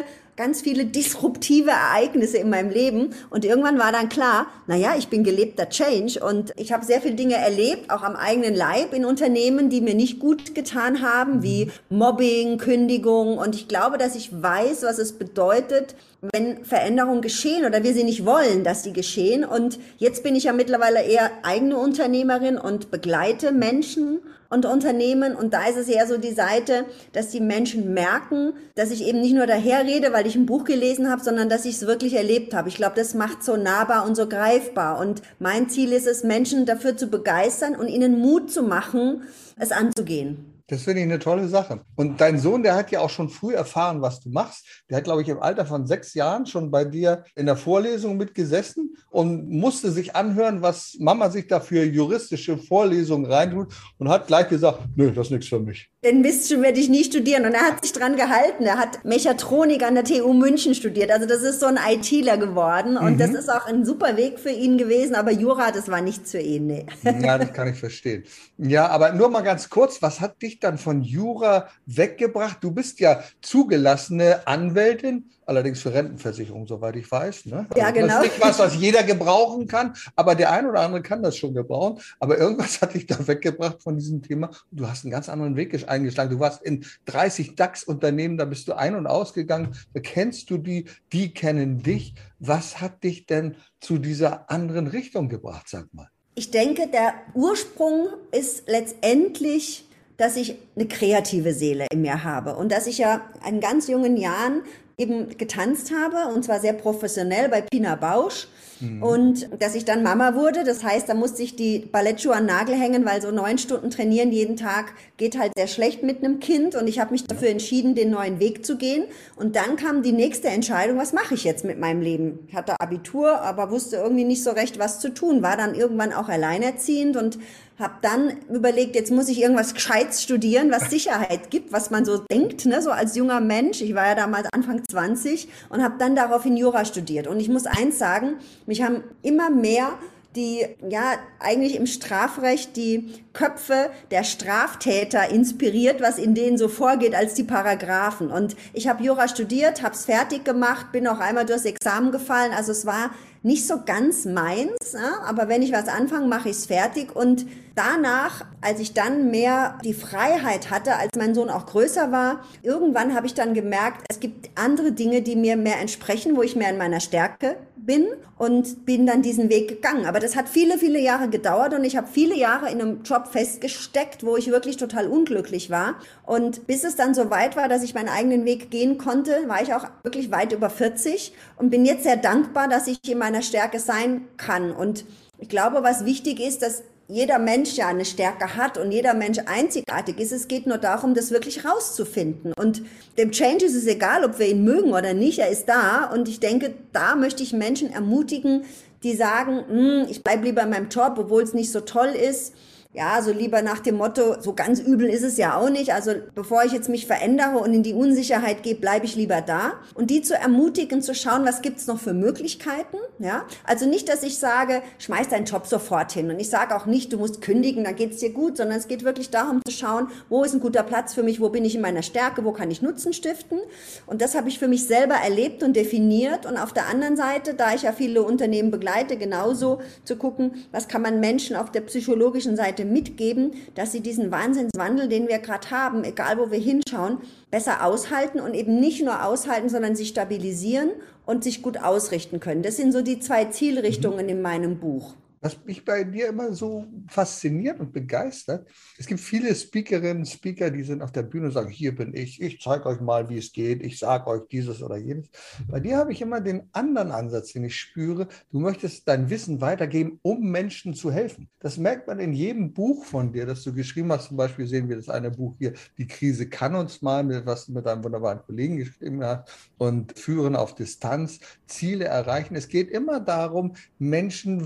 ganz 0.41 0.61
viele 0.61 0.85
disruptive 0.85 1.69
Ereignisse 1.69 2.39
in 2.39 2.49
meinem 2.49 2.71
Leben. 2.71 3.13
Und 3.29 3.45
irgendwann 3.45 3.77
war 3.77 3.91
dann 3.91 4.09
klar, 4.09 4.47
naja, 4.65 4.95
ich 4.97 5.07
bin 5.07 5.23
gelebter 5.23 5.69
Change 5.69 6.19
und 6.19 6.51
ich 6.57 6.73
habe 6.73 6.83
sehr 6.83 6.99
viele 6.99 7.13
Dinge 7.13 7.35
erlebt, 7.35 7.91
auch 7.91 8.01
am 8.01 8.15
eigenen 8.15 8.55
Leib 8.55 8.91
in 8.91 9.05
Unternehmen, 9.05 9.69
die 9.69 9.81
mir 9.81 9.93
nicht 9.93 10.17
gut 10.17 10.55
getan 10.55 11.03
haben, 11.03 11.43
wie 11.43 11.69
Mobbing, 11.89 12.57
Kündigung. 12.57 13.37
Und 13.37 13.53
ich 13.53 13.67
glaube, 13.67 13.99
dass 13.99 14.15
ich 14.15 14.31
weiß, 14.33 14.81
was 14.81 14.97
es 14.97 15.13
bedeutet, 15.13 15.93
wenn 16.21 16.63
Veränderungen 16.63 17.21
geschehen 17.21 17.65
oder 17.65 17.83
wir 17.83 17.93
sie 17.93 18.03
nicht 18.03 18.25
wollen, 18.25 18.63
dass 18.63 18.83
sie 18.83 18.93
geschehen. 18.93 19.43
Und 19.43 19.79
jetzt 19.97 20.23
bin 20.23 20.35
ich 20.35 20.43
ja 20.43 20.53
mittlerweile 20.53 21.01
eher 21.01 21.31
eigene 21.41 21.77
Unternehmerin 21.77 22.57
und 22.57 22.91
begleite 22.91 23.51
Menschen 23.51 24.19
und 24.49 24.65
Unternehmen. 24.65 25.35
Und 25.35 25.53
da 25.53 25.65
ist 25.65 25.77
es 25.77 25.87
eher 25.87 26.05
so 26.07 26.17
die 26.17 26.33
Seite, 26.33 26.85
dass 27.13 27.29
die 27.29 27.39
Menschen 27.39 27.93
merken, 27.95 28.53
dass 28.75 28.91
ich 28.91 29.03
eben 29.07 29.19
nicht 29.21 29.33
nur 29.33 29.47
daherrede, 29.47 30.13
weil 30.13 30.27
ich 30.27 30.35
ein 30.35 30.45
Buch 30.45 30.65
gelesen 30.65 31.09
habe, 31.09 31.23
sondern 31.23 31.49
dass 31.49 31.65
ich 31.65 31.75
es 31.75 31.87
wirklich 31.87 32.13
erlebt 32.13 32.53
habe. 32.53 32.69
Ich 32.69 32.75
glaube, 32.75 32.95
das 32.95 33.15
macht 33.15 33.43
so 33.43 33.55
nahbar 33.55 34.05
und 34.05 34.15
so 34.15 34.27
greifbar. 34.27 34.99
Und 34.99 35.23
mein 35.39 35.69
Ziel 35.69 35.91
ist 35.91 36.05
es, 36.05 36.23
Menschen 36.23 36.67
dafür 36.67 36.95
zu 36.97 37.07
begeistern 37.07 37.75
und 37.75 37.87
ihnen 37.87 38.19
Mut 38.19 38.51
zu 38.51 38.61
machen, 38.61 39.23
es 39.57 39.71
anzugehen. 39.71 40.61
Das 40.71 40.83
finde 40.83 41.01
ich 41.01 41.05
eine 41.05 41.19
tolle 41.19 41.49
Sache. 41.49 41.81
Und 41.97 42.21
dein 42.21 42.39
Sohn, 42.39 42.63
der 42.63 42.75
hat 42.75 42.91
ja 42.91 43.01
auch 43.01 43.09
schon 43.09 43.27
früh 43.27 43.53
erfahren, 43.53 44.01
was 44.01 44.21
du 44.21 44.29
machst. 44.29 44.65
Der 44.89 44.97
hat, 44.97 45.03
glaube 45.03 45.21
ich, 45.21 45.27
im 45.27 45.41
Alter 45.41 45.65
von 45.65 45.85
sechs 45.85 46.13
Jahren 46.13 46.45
schon 46.45 46.71
bei 46.71 46.85
dir 46.85 47.25
in 47.35 47.45
der 47.45 47.57
Vorlesung 47.57 48.15
mitgesessen 48.15 48.95
und 49.09 49.49
musste 49.49 49.91
sich 49.91 50.15
anhören, 50.15 50.61
was 50.61 50.95
Mama 50.97 51.29
sich 51.29 51.47
da 51.47 51.59
für 51.59 51.83
juristische 51.83 52.57
Vorlesungen 52.57 53.29
reintut 53.29 53.73
und 53.97 54.07
hat 54.07 54.27
gleich 54.27 54.47
gesagt, 54.47 54.79
nö, 54.95 55.11
das 55.11 55.27
ist 55.27 55.31
nichts 55.31 55.49
für 55.49 55.59
mich. 55.59 55.89
Den 56.05 56.21
Mist 56.21 56.49
werde 56.49 56.79
ich 56.79 56.87
nie 56.87 57.03
studieren. 57.03 57.45
Und 57.45 57.53
er 57.53 57.63
hat 57.63 57.83
sich 57.83 57.91
dran 57.91 58.15
gehalten. 58.15 58.63
Er 58.63 58.77
hat 58.77 59.03
Mechatronik 59.03 59.83
an 59.83 59.95
der 59.95 60.05
TU 60.05 60.31
München 60.31 60.73
studiert. 60.73 61.11
Also 61.11 61.27
das 61.27 61.41
ist 61.41 61.59
so 61.59 61.65
ein 61.65 61.77
ITler 61.77 62.37
geworden. 62.37 62.95
Und 62.95 63.15
mhm. 63.15 63.17
das 63.17 63.31
ist 63.31 63.49
auch 63.49 63.65
ein 63.65 63.83
super 63.83 64.15
Weg 64.15 64.39
für 64.39 64.51
ihn 64.51 64.77
gewesen. 64.77 65.15
Aber 65.15 65.31
Jura, 65.31 65.71
das 65.71 65.89
war 65.89 65.99
nichts 65.99 66.31
für 66.31 66.39
ihn. 66.39 66.67
Nee. 66.67 66.85
Ja, 67.03 67.37
das 67.37 67.51
kann 67.51 67.67
ich 67.67 67.77
verstehen. 67.77 68.23
Ja, 68.57 68.87
aber 68.87 69.11
nur 69.11 69.29
mal 69.29 69.41
ganz 69.41 69.50
kurz, 69.69 70.01
was 70.01 70.19
hat 70.19 70.41
dich 70.41 70.59
dann 70.59 70.77
von 70.77 71.01
Jura 71.01 71.69
weggebracht? 71.85 72.57
Du 72.61 72.71
bist 72.71 72.99
ja 72.99 73.23
zugelassene 73.41 74.47
Anwältin 74.47 75.29
allerdings 75.51 75.81
für 75.81 75.93
Rentenversicherung, 75.93 76.65
soweit 76.65 76.95
ich 76.95 77.11
weiß. 77.11 77.45
Ne? 77.47 77.67
Ja, 77.75 77.87
also, 77.87 77.99
genau. 77.99 78.07
Das 78.07 78.25
ist 78.25 78.31
nicht 78.31 78.41
was, 78.41 78.59
was 78.59 78.75
jeder 78.75 79.03
gebrauchen 79.03 79.67
kann, 79.67 79.93
aber 80.15 80.35
der 80.35 80.51
ein 80.51 80.65
oder 80.65 80.79
andere 80.81 81.01
kann 81.01 81.21
das 81.21 81.37
schon 81.37 81.53
gebrauchen. 81.53 82.01
Aber 82.19 82.37
irgendwas 82.37 82.81
hat 82.81 82.93
dich 82.93 83.05
da 83.05 83.27
weggebracht 83.27 83.83
von 83.83 83.97
diesem 83.97 84.21
Thema. 84.21 84.49
Du 84.71 84.87
hast 84.87 85.03
einen 85.03 85.11
ganz 85.11 85.29
anderen 85.29 85.55
Weg 85.55 85.71
eingeschlagen. 85.87 86.31
Du 86.31 86.39
warst 86.39 86.63
in 86.63 86.85
30 87.05 87.55
DAX-Unternehmen, 87.55 88.37
da 88.37 88.45
bist 88.45 88.67
du 88.67 88.73
ein- 88.73 88.95
und 88.95 89.07
ausgegangen. 89.07 89.75
Da 89.93 89.99
kennst 89.99 90.49
du 90.49 90.57
die, 90.57 90.85
die 91.11 91.33
kennen 91.33 91.83
dich. 91.83 92.15
Was 92.39 92.81
hat 92.81 93.03
dich 93.03 93.25
denn 93.25 93.57
zu 93.79 93.97
dieser 93.97 94.49
anderen 94.49 94.87
Richtung 94.87 95.29
gebracht, 95.29 95.67
sag 95.67 95.93
mal? 95.93 96.09
Ich 96.41 96.49
denke, 96.49 96.87
der 96.87 97.13
Ursprung 97.35 98.07
ist 98.31 98.67
letztendlich 98.67 99.85
dass 100.17 100.35
ich 100.35 100.55
eine 100.75 100.87
kreative 100.87 101.51
Seele 101.51 101.87
in 101.91 102.01
mir 102.01 102.23
habe 102.23 102.55
und 102.55 102.71
dass 102.71 102.85
ich 102.85 102.99
ja 102.99 103.21
in 103.47 103.59
ganz 103.59 103.87
jungen 103.87 104.17
Jahren 104.17 104.61
eben 105.01 105.37
getanzt 105.37 105.91
habe 105.91 106.33
und 106.33 106.45
zwar 106.45 106.59
sehr 106.59 106.73
professionell 106.73 107.49
bei 107.49 107.61
Pina 107.61 107.95
Bausch. 107.95 108.47
Mhm. 108.81 109.03
Und 109.03 109.49
dass 109.59 109.75
ich 109.75 109.85
dann 109.85 110.03
Mama 110.03 110.35
wurde, 110.35 110.63
das 110.63 110.83
heißt, 110.83 111.07
da 111.07 111.13
musste 111.13 111.43
ich 111.43 111.55
die 111.55 111.79
Ballettschuhe 111.79 112.33
an 112.33 112.47
den 112.47 112.55
Nagel 112.55 112.75
hängen, 112.75 113.05
weil 113.05 113.21
so 113.21 113.31
neun 113.31 113.57
Stunden 113.57 113.91
trainieren 113.91 114.31
jeden 114.31 114.57
Tag 114.57 114.93
geht 115.17 115.37
halt 115.37 115.53
sehr 115.55 115.67
schlecht 115.67 116.03
mit 116.03 116.23
einem 116.23 116.39
Kind. 116.39 116.75
Und 116.75 116.87
ich 116.87 116.99
habe 116.99 117.11
mich 117.11 117.25
dafür 117.25 117.49
entschieden, 117.49 117.95
den 117.95 118.09
neuen 118.09 118.39
Weg 118.39 118.65
zu 118.65 118.77
gehen. 118.77 119.05
Und 119.35 119.55
dann 119.55 119.75
kam 119.75 120.01
die 120.01 120.11
nächste 120.11 120.47
Entscheidung, 120.47 120.97
was 120.97 121.13
mache 121.13 121.35
ich 121.35 121.43
jetzt 121.43 121.63
mit 121.63 121.79
meinem 121.79 122.01
Leben? 122.01 122.39
Ich 122.47 122.55
hatte 122.55 122.75
Abitur, 122.79 123.41
aber 123.41 123.71
wusste 123.71 123.97
irgendwie 123.97 124.25
nicht 124.25 124.43
so 124.43 124.51
recht, 124.51 124.79
was 124.79 124.99
zu 124.99 125.13
tun. 125.13 125.41
War 125.43 125.57
dann 125.57 125.75
irgendwann 125.75 126.13
auch 126.13 126.29
alleinerziehend 126.29 127.17
und 127.17 127.37
habe 127.81 127.95
dann 128.01 128.37
überlegt, 128.49 128.95
jetzt 128.95 129.11
muss 129.11 129.27
ich 129.29 129.41
irgendwas 129.41 129.73
Gescheites 129.73 130.23
studieren, 130.23 130.71
was 130.71 130.89
Sicherheit 130.89 131.51
gibt, 131.51 131.71
was 131.73 131.91
man 131.91 132.05
so 132.05 132.17
denkt, 132.17 132.65
ne, 132.65 132.81
so 132.81 132.91
als 132.91 133.15
junger 133.15 133.41
Mensch. 133.41 133.81
Ich 133.81 133.95
war 133.95 134.07
ja 134.07 134.15
damals 134.15 134.47
Anfang 134.53 134.81
20 134.89 135.49
und 135.69 135.83
habe 135.83 135.95
dann 135.97 136.15
daraufhin 136.15 136.57
Jura 136.57 136.85
studiert. 136.85 137.27
Und 137.27 137.39
ich 137.39 137.49
muss 137.49 137.65
eins 137.65 137.97
sagen, 137.97 138.35
mich 138.65 138.81
haben 138.81 139.03
immer 139.21 139.49
mehr 139.49 139.97
die 140.35 140.65
ja 140.87 141.15
eigentlich 141.39 141.75
im 141.75 141.85
Strafrecht 141.85 142.77
die 142.77 143.13
Köpfe 143.33 143.89
der 144.11 144.23
Straftäter 144.23 145.29
inspiriert, 145.29 146.01
was 146.01 146.17
in 146.17 146.35
denen 146.35 146.57
so 146.57 146.69
vorgeht 146.69 147.15
als 147.15 147.33
die 147.33 147.43
Paragraphen. 147.43 148.31
Und 148.31 148.55
ich 148.73 148.87
habe 148.87 149.03
Jura 149.03 149.27
studiert, 149.27 149.83
habe 149.83 149.93
es 149.93 150.05
fertig 150.05 150.45
gemacht, 150.45 150.91
bin 150.93 151.07
auch 151.07 151.19
einmal 151.19 151.45
durchs 151.45 151.65
Examen 151.65 152.11
gefallen. 152.11 152.53
Also 152.55 152.71
es 152.71 152.85
war 152.85 153.11
nicht 153.43 153.67
so 153.67 153.81
ganz 153.83 154.25
meins, 154.25 154.95
aber 155.25 155.49
wenn 155.49 155.61
ich 155.61 155.71
was 155.71 155.87
anfange, 155.87 156.27
mache 156.27 156.49
ich 156.49 156.57
es 156.57 156.65
fertig. 156.67 157.15
Und 157.15 157.47
danach, 157.75 158.45
als 158.61 158.79
ich 158.79 158.93
dann 158.93 159.31
mehr 159.31 159.79
die 159.83 159.93
Freiheit 159.93 160.69
hatte, 160.69 160.95
als 160.97 161.09
mein 161.17 161.33
Sohn 161.33 161.49
auch 161.49 161.65
größer 161.65 162.11
war, 162.11 162.43
irgendwann 162.61 163.15
habe 163.15 163.25
ich 163.25 163.33
dann 163.33 163.53
gemerkt, 163.53 164.03
es 164.09 164.19
gibt 164.19 164.51
andere 164.55 164.91
Dinge, 164.91 165.23
die 165.23 165.35
mir 165.35 165.57
mehr 165.57 165.79
entsprechen, 165.79 166.35
wo 166.37 166.43
ich 166.43 166.55
mehr 166.55 166.69
in 166.69 166.77
meiner 166.77 166.99
Stärke 166.99 167.57
bin 167.85 168.07
und 168.37 168.85
bin 168.85 169.05
dann 169.05 169.21
diesen 169.21 169.49
Weg 169.49 169.67
gegangen. 169.67 170.05
Aber 170.05 170.19
das 170.19 170.35
hat 170.35 170.49
viele, 170.49 170.77
viele 170.77 170.99
Jahre 170.99 171.29
gedauert 171.29 171.73
und 171.73 171.83
ich 171.83 171.97
habe 171.97 172.07
viele 172.11 172.35
Jahre 172.35 172.71
in 172.71 172.81
einem 172.81 173.03
Job 173.03 173.27
festgesteckt, 173.27 174.25
wo 174.25 174.37
ich 174.37 174.51
wirklich 174.51 174.77
total 174.77 175.07
unglücklich 175.07 175.69
war. 175.69 175.95
Und 176.25 176.67
bis 176.67 176.83
es 176.83 176.95
dann 176.95 177.13
so 177.13 177.29
weit 177.29 177.55
war, 177.55 177.67
dass 177.67 177.83
ich 177.83 177.93
meinen 177.93 178.09
eigenen 178.09 178.45
Weg 178.45 178.71
gehen 178.71 178.97
konnte, 178.97 179.47
war 179.47 179.61
ich 179.61 179.73
auch 179.73 179.87
wirklich 180.03 180.31
weit 180.31 180.53
über 180.53 180.69
40 180.69 181.33
und 181.57 181.69
bin 181.69 181.85
jetzt 181.85 182.03
sehr 182.03 182.17
dankbar, 182.17 182.67
dass 182.67 182.87
ich 182.87 182.99
in 183.09 183.17
meiner 183.17 183.41
Stärke 183.41 183.79
sein 183.79 184.27
kann. 184.37 184.71
Und 184.71 185.05
ich 185.37 185.49
glaube, 185.49 185.83
was 185.83 186.05
wichtig 186.05 186.39
ist, 186.39 186.61
dass 186.61 186.83
jeder 187.11 187.39
Mensch 187.39 187.73
ja 187.73 187.87
eine 187.87 188.05
Stärke 188.05 188.55
hat 188.55 188.77
und 188.77 188.91
jeder 188.91 189.13
Mensch 189.13 189.39
einzigartig 189.45 190.17
ist. 190.17 190.31
Es 190.31 190.47
geht 190.47 190.65
nur 190.65 190.77
darum, 190.77 191.13
das 191.13 191.31
wirklich 191.31 191.65
rauszufinden. 191.65 192.53
Und 192.53 192.83
dem 193.17 193.31
Change 193.31 193.65
ist 193.65 193.75
es 193.75 193.85
egal, 193.85 194.23
ob 194.23 194.39
wir 194.39 194.47
ihn 194.47 194.63
mögen 194.63 194.93
oder 194.93 195.13
nicht. 195.13 195.39
Er 195.39 195.49
ist 195.49 195.65
da. 195.65 196.05
Und 196.05 196.29
ich 196.29 196.39
denke, 196.39 196.73
da 196.93 197.15
möchte 197.15 197.43
ich 197.43 197.51
Menschen 197.51 197.91
ermutigen, 197.91 198.63
die 199.03 199.13
sagen, 199.13 199.65
hm, 199.67 200.05
ich 200.09 200.23
bleibe 200.23 200.45
lieber 200.45 200.63
in 200.63 200.69
meinem 200.69 200.89
Job, 200.89 201.15
obwohl 201.17 201.43
es 201.43 201.53
nicht 201.53 201.71
so 201.71 201.81
toll 201.81 202.09
ist 202.09 202.53
ja, 202.93 203.21
so 203.21 203.31
lieber 203.31 203.61
nach 203.61 203.79
dem 203.79 203.95
Motto, 203.95 204.41
so 204.41 204.53
ganz 204.53 204.79
übel 204.79 205.07
ist 205.07 205.23
es 205.23 205.37
ja 205.37 205.55
auch 205.55 205.69
nicht. 205.69 205.93
Also 205.93 206.11
bevor 206.35 206.65
ich 206.65 206.73
jetzt 206.73 206.89
mich 206.89 207.07
verändere 207.07 207.57
und 207.57 207.73
in 207.73 207.83
die 207.83 207.93
Unsicherheit 207.93 208.63
gehe, 208.63 208.75
bleibe 208.75 209.05
ich 209.05 209.15
lieber 209.15 209.39
da. 209.39 209.73
Und 209.93 210.09
die 210.09 210.21
zu 210.21 210.35
ermutigen, 210.35 211.01
zu 211.01 211.15
schauen, 211.15 211.45
was 211.45 211.61
gibt's 211.61 211.87
noch 211.87 211.99
für 211.99 212.13
Möglichkeiten. 212.13 212.97
Ja, 213.19 213.45
also 213.63 213.85
nicht, 213.85 214.09
dass 214.09 214.23
ich 214.23 214.37
sage, 214.37 214.81
schmeiß 214.99 215.29
deinen 215.29 215.45
Job 215.45 215.67
sofort 215.67 216.11
hin. 216.11 216.29
Und 216.29 216.39
ich 216.39 216.49
sage 216.49 216.75
auch 216.75 216.85
nicht, 216.85 217.13
du 217.13 217.17
musst 217.17 217.41
kündigen, 217.41 217.85
dann 217.85 217.95
geht's 217.95 218.17
dir 218.17 218.31
gut, 218.33 218.57
sondern 218.57 218.77
es 218.77 218.89
geht 218.89 219.05
wirklich 219.05 219.29
darum 219.29 219.61
zu 219.65 219.71
schauen, 219.71 220.07
wo 220.27 220.43
ist 220.43 220.53
ein 220.53 220.59
guter 220.59 220.83
Platz 220.83 221.13
für 221.13 221.23
mich, 221.23 221.39
wo 221.39 221.47
bin 221.47 221.63
ich 221.63 221.75
in 221.75 221.81
meiner 221.81 222.03
Stärke, 222.03 222.43
wo 222.43 222.51
kann 222.51 222.71
ich 222.71 222.81
Nutzen 222.81 223.13
stiften. 223.13 223.59
Und 224.05 224.21
das 224.21 224.35
habe 224.35 224.49
ich 224.49 224.59
für 224.59 224.67
mich 224.67 224.85
selber 224.85 225.15
erlebt 225.15 225.63
und 225.63 225.77
definiert. 225.77 226.45
Und 226.45 226.57
auf 226.57 226.73
der 226.73 226.87
anderen 226.87 227.15
Seite, 227.15 227.53
da 227.53 227.73
ich 227.73 227.83
ja 227.83 227.93
viele 227.93 228.21
Unternehmen 228.23 228.69
begleite, 228.69 229.15
genauso 229.15 229.79
zu 230.03 230.17
gucken, 230.17 230.65
was 230.73 230.89
kann 230.89 231.01
man 231.01 231.21
Menschen 231.21 231.55
auf 231.55 231.71
der 231.71 231.81
psychologischen 231.81 232.57
Seite 232.57 232.80
Leute 232.81 232.85
mitgeben, 232.85 233.51
dass 233.75 233.91
sie 233.91 234.01
diesen 234.01 234.31
Wahnsinnswandel, 234.31 235.07
den 235.07 235.27
wir 235.27 235.39
gerade 235.39 235.71
haben, 235.71 236.03
egal 236.03 236.37
wo 236.37 236.51
wir 236.51 236.59
hinschauen, 236.59 237.19
besser 237.49 237.85
aushalten 237.85 238.39
und 238.39 238.53
eben 238.53 238.79
nicht 238.79 239.03
nur 239.03 239.23
aushalten, 239.25 239.69
sondern 239.69 239.95
sich 239.95 240.09
stabilisieren 240.09 240.91
und 241.25 241.43
sich 241.43 241.61
gut 241.61 241.77
ausrichten 241.77 242.39
können. 242.39 242.63
Das 242.63 242.77
sind 242.77 242.91
so 242.91 243.01
die 243.01 243.19
zwei 243.19 243.45
Zielrichtungen 243.45 244.25
mhm. 244.25 244.31
in 244.31 244.41
meinem 244.41 244.79
Buch. 244.79 245.13
Was 245.43 245.65
mich 245.65 245.83
bei 245.83 246.03
dir 246.03 246.29
immer 246.29 246.53
so 246.53 246.85
fasziniert 247.07 247.79
und 247.79 247.91
begeistert, 247.91 248.69
es 248.99 249.07
gibt 249.07 249.19
viele 249.19 249.55
Speakerinnen, 249.55 250.23
Speaker, 250.23 250.69
die 250.69 250.83
sind 250.83 251.01
auf 251.01 251.11
der 251.11 251.23
Bühne 251.23 251.47
und 251.47 251.51
sagen, 251.51 251.71
hier 251.71 251.95
bin 251.95 252.13
ich, 252.13 252.39
ich 252.39 252.61
zeige 252.61 252.85
euch 252.85 253.01
mal, 253.01 253.27
wie 253.27 253.39
es 253.39 253.51
geht, 253.51 253.83
ich 253.83 253.97
sage 253.97 254.27
euch 254.27 254.43
dieses 254.51 254.83
oder 254.83 254.97
jenes. 254.97 255.29
Bei 255.67 255.79
dir 255.79 255.97
habe 255.97 256.11
ich 256.11 256.21
immer 256.21 256.41
den 256.41 256.69
anderen 256.73 257.11
Ansatz, 257.11 257.53
den 257.53 257.63
ich 257.63 257.75
spüre. 257.75 258.27
Du 258.51 258.59
möchtest 258.59 259.07
dein 259.07 259.31
Wissen 259.31 259.61
weitergeben, 259.61 260.19
um 260.21 260.41
Menschen 260.51 260.93
zu 260.93 261.11
helfen. 261.11 261.49
Das 261.59 261.77
merkt 261.77 262.07
man 262.07 262.19
in 262.19 262.33
jedem 262.33 262.71
Buch 262.71 263.03
von 263.03 263.33
dir, 263.33 263.47
das 263.47 263.63
du 263.63 263.73
geschrieben 263.73 264.11
hast. 264.11 264.27
Zum 264.27 264.37
Beispiel 264.37 264.67
sehen 264.67 264.89
wir 264.89 264.97
das 264.97 265.09
eine 265.09 265.31
Buch 265.31 265.55
hier, 265.57 265.73
Die 265.97 266.05
Krise 266.05 266.49
kann 266.49 266.75
uns 266.75 267.01
mal, 267.01 267.45
was 267.47 267.65
du 267.65 267.71
mit 267.71 267.87
einem 267.87 268.03
wunderbaren 268.03 268.43
Kollegen 268.45 268.77
geschrieben 268.77 269.23
hast, 269.23 269.49
und 269.79 270.19
Führen 270.19 270.55
auf 270.55 270.75
Distanz, 270.75 271.39
Ziele 271.65 272.05
erreichen. 272.05 272.55
Es 272.55 272.67
geht 272.67 272.91
immer 272.91 273.19
darum, 273.19 273.73
Menschen 273.97 274.61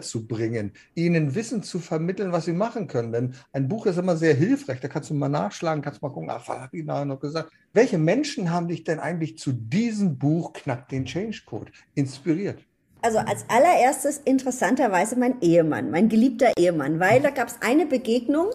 zu 0.00 0.13
bringen, 0.20 0.72
ihnen 0.94 1.34
Wissen 1.34 1.62
zu 1.62 1.78
vermitteln, 1.78 2.32
was 2.32 2.44
sie 2.44 2.52
machen 2.52 2.86
können. 2.86 3.12
Denn 3.12 3.34
ein 3.52 3.68
Buch 3.68 3.86
ist 3.86 3.98
immer 3.98 4.16
sehr 4.16 4.34
hilfreich. 4.34 4.80
Da 4.80 4.88
kannst 4.88 5.10
du 5.10 5.14
mal 5.14 5.28
nachschlagen, 5.28 5.82
kannst 5.82 6.02
mal 6.02 6.10
gucken, 6.10 6.30
ach, 6.30 6.48
was 6.48 6.60
hat 6.60 6.72
die 6.72 6.82
nachher 6.82 7.04
noch 7.04 7.20
gesagt? 7.20 7.50
Welche 7.72 7.98
Menschen 7.98 8.50
haben 8.50 8.68
dich 8.68 8.84
denn 8.84 9.00
eigentlich 9.00 9.38
zu 9.38 9.52
diesem 9.52 10.18
Buch 10.18 10.52
Knack 10.52 10.88
den 10.88 11.04
Change 11.04 11.42
Code 11.46 11.72
inspiriert? 11.94 12.58
Also 13.02 13.18
als 13.18 13.44
allererstes 13.48 14.18
interessanterweise 14.24 15.18
mein 15.18 15.40
Ehemann, 15.42 15.90
mein 15.90 16.08
geliebter 16.08 16.52
Ehemann, 16.58 17.00
weil 17.00 17.20
da 17.20 17.28
gab 17.28 17.48
es 17.48 17.56
eine 17.60 17.84
Begegnung, 17.84 18.46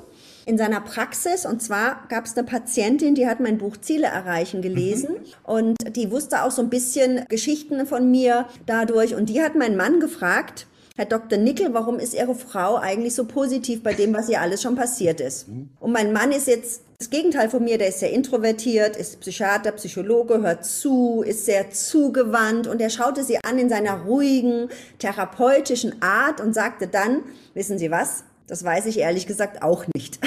in 0.49 0.57
seiner 0.57 0.81
Praxis. 0.81 1.45
Und 1.45 1.61
zwar 1.61 2.07
gab 2.09 2.25
es 2.25 2.35
eine 2.35 2.45
Patientin, 2.45 3.13
die 3.13 3.27
hat 3.27 3.39
mein 3.39 3.59
Buch 3.59 3.77
Ziele 3.77 4.07
erreichen 4.07 4.61
gelesen 4.61 5.11
mhm. 5.11 5.25
und 5.43 5.95
die 5.95 6.11
wusste 6.11 6.43
auch 6.43 6.51
so 6.51 6.63
ein 6.63 6.71
bisschen 6.71 7.23
Geschichten 7.29 7.85
von 7.85 8.09
mir 8.09 8.47
dadurch. 8.65 9.13
Und 9.13 9.29
die 9.29 9.41
hat 9.41 9.55
meinen 9.55 9.77
Mann 9.77 9.99
gefragt, 9.99 10.65
Herr 10.99 11.05
Dr. 11.05 11.39
Nickel, 11.39 11.73
warum 11.73 11.97
ist 11.97 12.13
Ihre 12.13 12.35
Frau 12.35 12.75
eigentlich 12.75 13.15
so 13.15 13.23
positiv 13.23 13.83
bei 13.83 13.93
dem, 13.93 14.13
was 14.13 14.27
ihr 14.27 14.41
alles 14.41 14.61
schon 14.61 14.75
passiert 14.75 15.21
ist? 15.21 15.47
Mhm. 15.47 15.69
Und 15.79 15.93
mein 15.93 16.11
Mann 16.11 16.33
ist 16.33 16.45
jetzt 16.45 16.81
das 16.97 17.09
Gegenteil 17.09 17.49
von 17.49 17.63
mir, 17.63 17.77
der 17.77 17.87
ist 17.87 18.01
sehr 18.01 18.11
introvertiert, 18.11 18.97
ist 18.97 19.21
Psychiater, 19.21 19.71
Psychologe, 19.71 20.41
hört 20.41 20.65
zu, 20.65 21.23
ist 21.25 21.45
sehr 21.45 21.71
zugewandt 21.71 22.67
und 22.67 22.81
er 22.81 22.89
schaute 22.89 23.23
sie 23.23 23.37
an 23.41 23.57
in 23.57 23.69
seiner 23.69 24.01
ruhigen, 24.01 24.67
therapeutischen 24.97 26.01
Art 26.01 26.41
und 26.41 26.53
sagte 26.53 26.87
dann, 26.87 27.21
wissen 27.53 27.79
Sie 27.79 27.91
was? 27.91 28.25
Das 28.47 28.65
weiß 28.65 28.85
ich 28.87 28.99
ehrlich 28.99 29.25
gesagt 29.25 29.63
auch 29.63 29.85
nicht. 29.95 30.19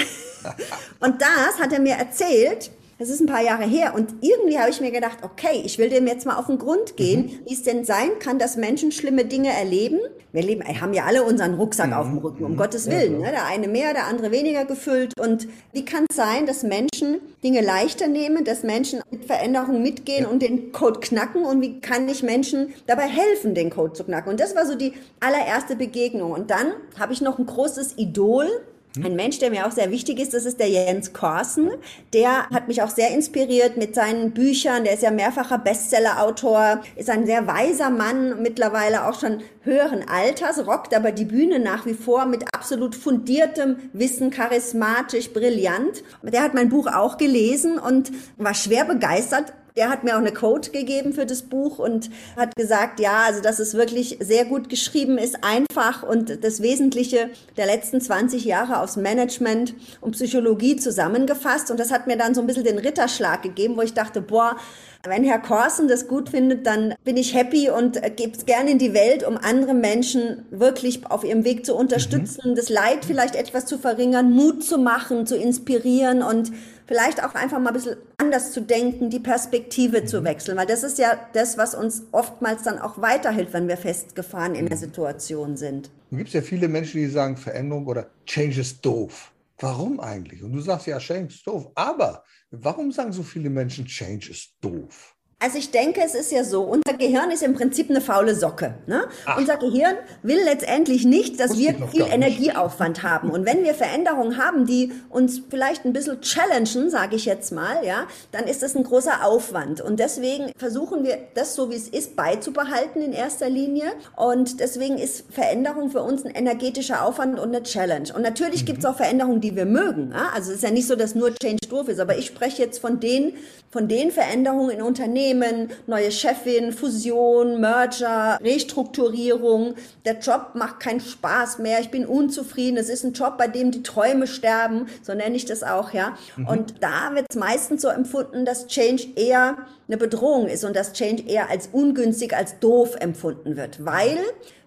und 0.99 1.21
das 1.21 1.59
hat 1.59 1.71
er 1.71 1.81
mir 1.81 1.97
erzählt, 1.97 2.71
das 2.99 3.09
ist 3.09 3.19
ein 3.19 3.27
paar 3.27 3.43
Jahre 3.43 3.63
her 3.63 3.93
und 3.95 4.13
irgendwie 4.21 4.57
habe 4.57 4.69
ich 4.69 4.81
mir 4.81 4.91
gedacht, 4.91 5.19
okay, 5.23 5.61
ich 5.63 5.77
will 5.77 5.89
dem 5.89 6.07
jetzt 6.07 6.25
mal 6.25 6.37
auf 6.37 6.47
den 6.47 6.57
Grund 6.57 6.95
gehen, 6.97 7.25
mhm. 7.25 7.39
wie 7.47 7.53
es 7.53 7.63
denn 7.63 7.85
sein 7.85 8.19
kann, 8.19 8.39
dass 8.39 8.55
Menschen 8.55 8.91
schlimme 8.91 9.25
Dinge 9.25 9.49
erleben. 9.49 9.99
Wir 10.31 10.41
leben, 10.41 10.63
haben 10.81 10.93
ja 10.93 11.05
alle 11.05 11.23
unseren 11.23 11.53
Rucksack 11.55 11.87
mhm. 11.87 11.93
auf 11.93 12.07
dem 12.07 12.17
Rücken, 12.17 12.43
um 12.43 12.53
mhm. 12.53 12.57
Gottes 12.57 12.89
Willen. 12.89 13.19
Ja, 13.19 13.27
ne? 13.27 13.31
Der 13.31 13.45
eine 13.45 13.67
mehr, 13.67 13.93
der 13.93 14.07
andere 14.07 14.31
weniger 14.31 14.65
gefüllt. 14.65 15.13
Und 15.19 15.47
wie 15.73 15.85
kann 15.85 16.05
es 16.09 16.15
sein, 16.15 16.47
dass 16.47 16.63
Menschen 16.63 17.19
Dinge 17.43 17.61
leichter 17.61 18.07
nehmen, 18.07 18.43
dass 18.43 18.63
Menschen 18.63 19.01
mit 19.11 19.25
Veränderungen 19.25 19.83
mitgehen 19.83 20.23
ja. 20.23 20.29
und 20.29 20.41
den 20.41 20.71
Code 20.71 20.99
knacken? 21.01 21.45
Und 21.45 21.61
wie 21.61 21.79
kann 21.81 22.09
ich 22.09 22.23
Menschen 22.23 22.73
dabei 22.87 23.07
helfen, 23.07 23.53
den 23.53 23.69
Code 23.69 23.93
zu 23.93 24.03
knacken? 24.03 24.31
Und 24.31 24.39
das 24.39 24.55
war 24.55 24.65
so 24.65 24.75
die 24.75 24.93
allererste 25.19 25.75
Begegnung. 25.75 26.31
Und 26.31 26.49
dann 26.49 26.73
habe 26.99 27.13
ich 27.13 27.21
noch 27.21 27.37
ein 27.37 27.45
großes 27.45 27.97
Idol, 27.97 28.47
ein 28.95 29.15
Mensch, 29.15 29.39
der 29.39 29.49
mir 29.49 29.65
auch 29.65 29.71
sehr 29.71 29.89
wichtig 29.89 30.19
ist, 30.19 30.33
das 30.33 30.45
ist 30.45 30.59
der 30.59 30.69
Jens 30.69 31.13
Korsen. 31.13 31.71
Der 32.13 32.47
hat 32.49 32.67
mich 32.67 32.83
auch 32.83 32.89
sehr 32.89 33.09
inspiriert 33.09 33.75
mit 33.75 33.95
seinen 33.95 34.31
Büchern. 34.31 34.83
Der 34.83 34.93
ist 34.93 35.01
ja 35.01 35.09
mehrfacher 35.09 35.57
Bestsellerautor, 35.57 36.81
ist 36.95 37.09
ein 37.09 37.25
sehr 37.25 37.47
weiser 37.47 37.89
Mann, 37.89 38.41
mittlerweile 38.41 39.07
auch 39.07 39.19
schon 39.19 39.41
höheren 39.61 40.07
Alters, 40.07 40.67
rockt 40.67 40.93
aber 40.93 41.11
die 41.11 41.25
Bühne 41.25 41.59
nach 41.59 41.85
wie 41.85 41.93
vor 41.93 42.25
mit 42.25 42.53
absolut 42.53 42.95
fundiertem 42.95 43.77
Wissen, 43.93 44.29
charismatisch, 44.29 45.33
brillant. 45.33 46.03
Der 46.21 46.43
hat 46.43 46.53
mein 46.53 46.69
Buch 46.69 46.87
auch 46.87 47.17
gelesen 47.17 47.79
und 47.79 48.11
war 48.37 48.53
schwer 48.53 48.85
begeistert 48.85 49.53
der 49.75 49.89
hat 49.89 50.03
mir 50.03 50.13
auch 50.13 50.19
eine 50.19 50.33
Code 50.33 50.69
gegeben 50.69 51.13
für 51.13 51.25
das 51.25 51.43
Buch 51.43 51.79
und 51.79 52.09
hat 52.37 52.55
gesagt, 52.55 52.99
ja, 52.99 53.23
also 53.25 53.41
dass 53.41 53.59
es 53.59 53.73
wirklich 53.73 54.17
sehr 54.19 54.45
gut 54.45 54.69
geschrieben 54.69 55.17
ist, 55.17 55.43
einfach 55.43 56.03
und 56.03 56.43
das 56.43 56.61
Wesentliche 56.61 57.29
der 57.57 57.65
letzten 57.65 57.99
20 57.99 58.45
Jahre 58.45 58.79
aus 58.79 58.97
Management 58.97 59.73
und 60.01 60.11
Psychologie 60.11 60.75
zusammengefasst. 60.75 61.71
Und 61.71 61.79
das 61.79 61.91
hat 61.91 62.07
mir 62.07 62.17
dann 62.17 62.35
so 62.35 62.41
ein 62.41 62.47
bisschen 62.47 62.63
den 62.63 62.77
Ritterschlag 62.77 63.41
gegeben, 63.41 63.75
wo 63.77 63.81
ich 63.81 63.93
dachte, 63.93 64.21
boah, 64.21 64.57
wenn 65.05 65.25
Herr 65.25 65.39
Korsen 65.39 65.89
das 65.89 66.07
gut 66.07 66.29
findet, 66.29 66.65
dann 66.65 66.95
bin 67.03 67.17
ich 67.17 67.33
happy 67.33 67.69
und 67.69 68.01
gebe 68.15 68.37
es 68.37 68.45
gerne 68.45 68.71
in 68.71 68.77
die 68.77 68.93
Welt, 68.93 69.27
um 69.27 69.37
andere 69.37 69.73
Menschen 69.73 70.45
wirklich 70.49 71.05
auf 71.09 71.25
ihrem 71.25 71.43
Weg 71.43 71.65
zu 71.65 71.75
unterstützen, 71.75 72.51
mhm. 72.51 72.55
das 72.55 72.69
Leid 72.69 73.03
vielleicht 73.05 73.35
etwas 73.35 73.65
zu 73.65 73.77
verringern, 73.77 74.31
Mut 74.31 74.63
zu 74.63 74.77
machen, 74.77 75.27
zu 75.27 75.35
inspirieren 75.35 76.23
und 76.23 76.53
vielleicht 76.85 77.23
auch 77.23 77.35
einfach 77.35 77.59
mal 77.59 77.69
ein 77.69 77.73
bisschen 77.73 77.97
anders 78.17 78.51
zu 78.51 78.61
denken, 78.61 79.09
die 79.09 79.19
Perspektive 79.19 80.01
mhm. 80.01 80.07
zu 80.07 80.23
wechseln, 80.23 80.57
weil 80.57 80.65
das 80.65 80.83
ist 80.83 80.97
ja 80.97 81.17
das, 81.33 81.57
was 81.57 81.75
uns 81.75 82.03
oftmals 82.11 82.63
dann 82.63 82.79
auch 82.79 83.01
weiterhilft, 83.01 83.53
wenn 83.53 83.67
wir 83.67 83.77
festgefahren 83.77 84.55
in 84.55 84.67
der 84.67 84.77
Situation 84.77 85.57
sind. 85.57 85.89
Dann 86.09 86.17
gibt 86.17 86.29
es 86.29 86.33
ja 86.33 86.41
viele 86.41 86.67
Menschen, 86.67 87.01
die 87.01 87.07
sagen, 87.07 87.37
Veränderung 87.37 87.87
oder 87.87 88.07
Change 88.25 88.61
ist 88.61 88.85
doof. 88.85 89.31
Warum 89.59 89.99
eigentlich? 89.99 90.43
Und 90.43 90.53
du 90.53 90.59
sagst 90.59 90.87
ja, 90.87 90.99
Change 90.99 91.33
ist 91.33 91.47
doof. 91.47 91.71
Aber 91.75 92.23
warum 92.51 92.91
sagen 92.91 93.13
so 93.13 93.23
viele 93.23 93.49
Menschen, 93.49 93.85
Change 93.85 94.31
ist 94.31 94.53
doof? 94.61 95.12
Also 95.43 95.57
ich 95.57 95.71
denke, 95.71 95.99
es 96.01 96.15
ist 96.15 96.31
ja 96.31 96.45
so, 96.45 96.61
unser 96.61 96.93
Gehirn 96.93 97.29
ist 97.29 97.43
im 97.43 97.53
Prinzip 97.53 97.89
eine 97.89 97.99
faule 97.99 98.33
Socke. 98.33 98.75
Ne? 98.87 99.03
Unser 99.37 99.57
Gehirn 99.57 99.97
will 100.21 100.39
letztendlich 100.41 101.03
nicht, 101.03 101.37
dass 101.37 101.57
wir 101.57 101.75
viel 101.91 102.05
Energieaufwand 102.09 103.03
haben. 103.03 103.29
Und 103.29 103.45
wenn 103.45 103.65
wir 103.65 103.73
Veränderungen 103.73 104.37
haben, 104.37 104.65
die 104.65 104.93
uns 105.09 105.41
vielleicht 105.49 105.83
ein 105.83 105.91
bisschen 105.91 106.21
challengen, 106.21 106.89
sage 106.89 107.17
ich 107.17 107.25
jetzt 107.25 107.51
mal, 107.51 107.85
ja, 107.85 108.07
dann 108.31 108.45
ist 108.45 108.63
das 108.63 108.73
ein 108.77 108.85
großer 108.85 109.25
Aufwand. 109.25 109.81
Und 109.81 109.99
deswegen 109.99 110.53
versuchen 110.55 111.03
wir, 111.03 111.17
das 111.33 111.55
so 111.55 111.69
wie 111.69 111.75
es 111.75 111.89
ist, 111.89 112.15
beizubehalten 112.15 113.01
in 113.01 113.11
erster 113.11 113.49
Linie. 113.49 113.91
Und 114.15 114.61
deswegen 114.61 114.97
ist 114.97 115.25
Veränderung 115.29 115.91
für 115.91 116.03
uns 116.03 116.23
ein 116.23 116.33
energetischer 116.33 117.05
Aufwand 117.05 117.37
und 117.37 117.53
eine 117.53 117.63
Challenge. 117.63 118.13
Und 118.15 118.21
natürlich 118.21 118.61
mhm. 118.61 118.67
gibt 118.67 118.79
es 118.79 118.85
auch 118.85 118.95
Veränderungen, 118.95 119.41
die 119.41 119.57
wir 119.57 119.65
mögen. 119.65 120.13
Ja? 120.13 120.29
Also 120.33 120.51
es 120.51 120.59
ist 120.59 120.63
ja 120.63 120.71
nicht 120.71 120.87
so, 120.87 120.95
dass 120.95 121.15
nur 121.15 121.35
Change 121.35 121.67
doof 121.69 121.89
ist, 121.89 121.99
aber 121.99 122.17
ich 122.17 122.27
spreche 122.27 122.61
jetzt 122.61 122.79
von 122.79 123.01
den, 123.01 123.33
von 123.71 123.89
den 123.89 124.09
Veränderungen 124.09 124.69
in 124.69 124.81
Unternehmen, 124.81 125.32
Unternehmen, 125.33 125.71
neue 125.87 126.11
Chefin, 126.11 126.71
Fusion, 126.71 127.59
Merger, 127.59 128.39
Restrukturierung. 128.41 129.75
Der 130.05 130.19
Job 130.19 130.51
macht 130.53 130.79
keinen 130.79 130.99
Spaß 130.99 131.59
mehr. 131.59 131.79
Ich 131.79 131.89
bin 131.89 132.05
unzufrieden. 132.05 132.77
Es 132.77 132.89
ist 132.89 133.03
ein 133.03 133.13
Job, 133.13 133.37
bei 133.37 133.47
dem 133.47 133.71
die 133.71 133.83
Träume 133.83 134.27
sterben. 134.27 134.87
So 135.01 135.13
nenne 135.13 135.35
ich 135.35 135.45
das 135.45 135.63
auch, 135.63 135.93
ja. 135.93 136.17
Mhm. 136.37 136.47
Und 136.47 136.73
da 136.81 137.13
wird 137.13 137.25
es 137.29 137.35
meistens 137.35 137.81
so 137.81 137.89
empfunden, 137.89 138.45
dass 138.45 138.67
Change 138.67 139.07
eher 139.15 139.57
eine 139.87 139.97
Bedrohung 139.97 140.47
ist 140.47 140.63
und 140.63 140.75
dass 140.75 140.93
Change 140.93 141.23
eher 141.27 141.49
als 141.49 141.69
ungünstig, 141.71 142.35
als 142.35 142.59
doof 142.59 142.95
empfunden 142.99 143.57
wird, 143.57 143.83
weil 143.85 144.17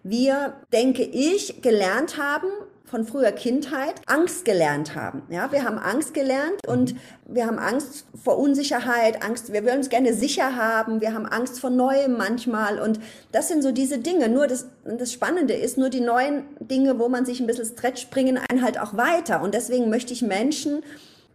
wir, 0.02 0.54
denke 0.72 1.02
ich, 1.02 1.62
gelernt 1.62 2.18
haben, 2.18 2.48
von 2.86 3.04
früher 3.04 3.32
Kindheit 3.32 3.94
Angst 4.06 4.44
gelernt 4.44 4.94
haben. 4.94 5.22
Ja, 5.28 5.50
wir 5.50 5.64
haben 5.64 5.78
Angst 5.78 6.14
gelernt 6.14 6.66
und 6.66 6.94
wir 7.26 7.46
haben 7.46 7.58
Angst 7.58 8.06
vor 8.14 8.38
Unsicherheit, 8.38 9.24
Angst, 9.24 9.52
wir 9.52 9.64
wollen 9.64 9.78
uns 9.78 9.88
gerne 9.88 10.14
sicher 10.14 10.54
haben, 10.54 11.00
wir 11.00 11.12
haben 11.12 11.26
Angst 11.26 11.58
vor 11.58 11.70
Neuem 11.70 12.16
manchmal 12.16 12.78
und 12.78 13.00
das 13.32 13.48
sind 13.48 13.62
so 13.62 13.72
diese 13.72 13.98
Dinge. 13.98 14.28
Nur 14.28 14.46
das, 14.46 14.68
das 14.84 15.12
Spannende 15.12 15.54
ist, 15.54 15.76
nur 15.78 15.90
die 15.90 16.00
neuen 16.00 16.44
Dinge, 16.60 16.98
wo 17.00 17.08
man 17.08 17.26
sich 17.26 17.40
ein 17.40 17.46
bisschen 17.48 17.66
stretcht, 17.66 18.10
bringen 18.10 18.38
einen 18.38 18.62
halt 18.62 18.80
auch 18.80 18.96
weiter 18.96 19.42
und 19.42 19.54
deswegen 19.54 19.90
möchte 19.90 20.12
ich 20.12 20.22
Menschen 20.22 20.82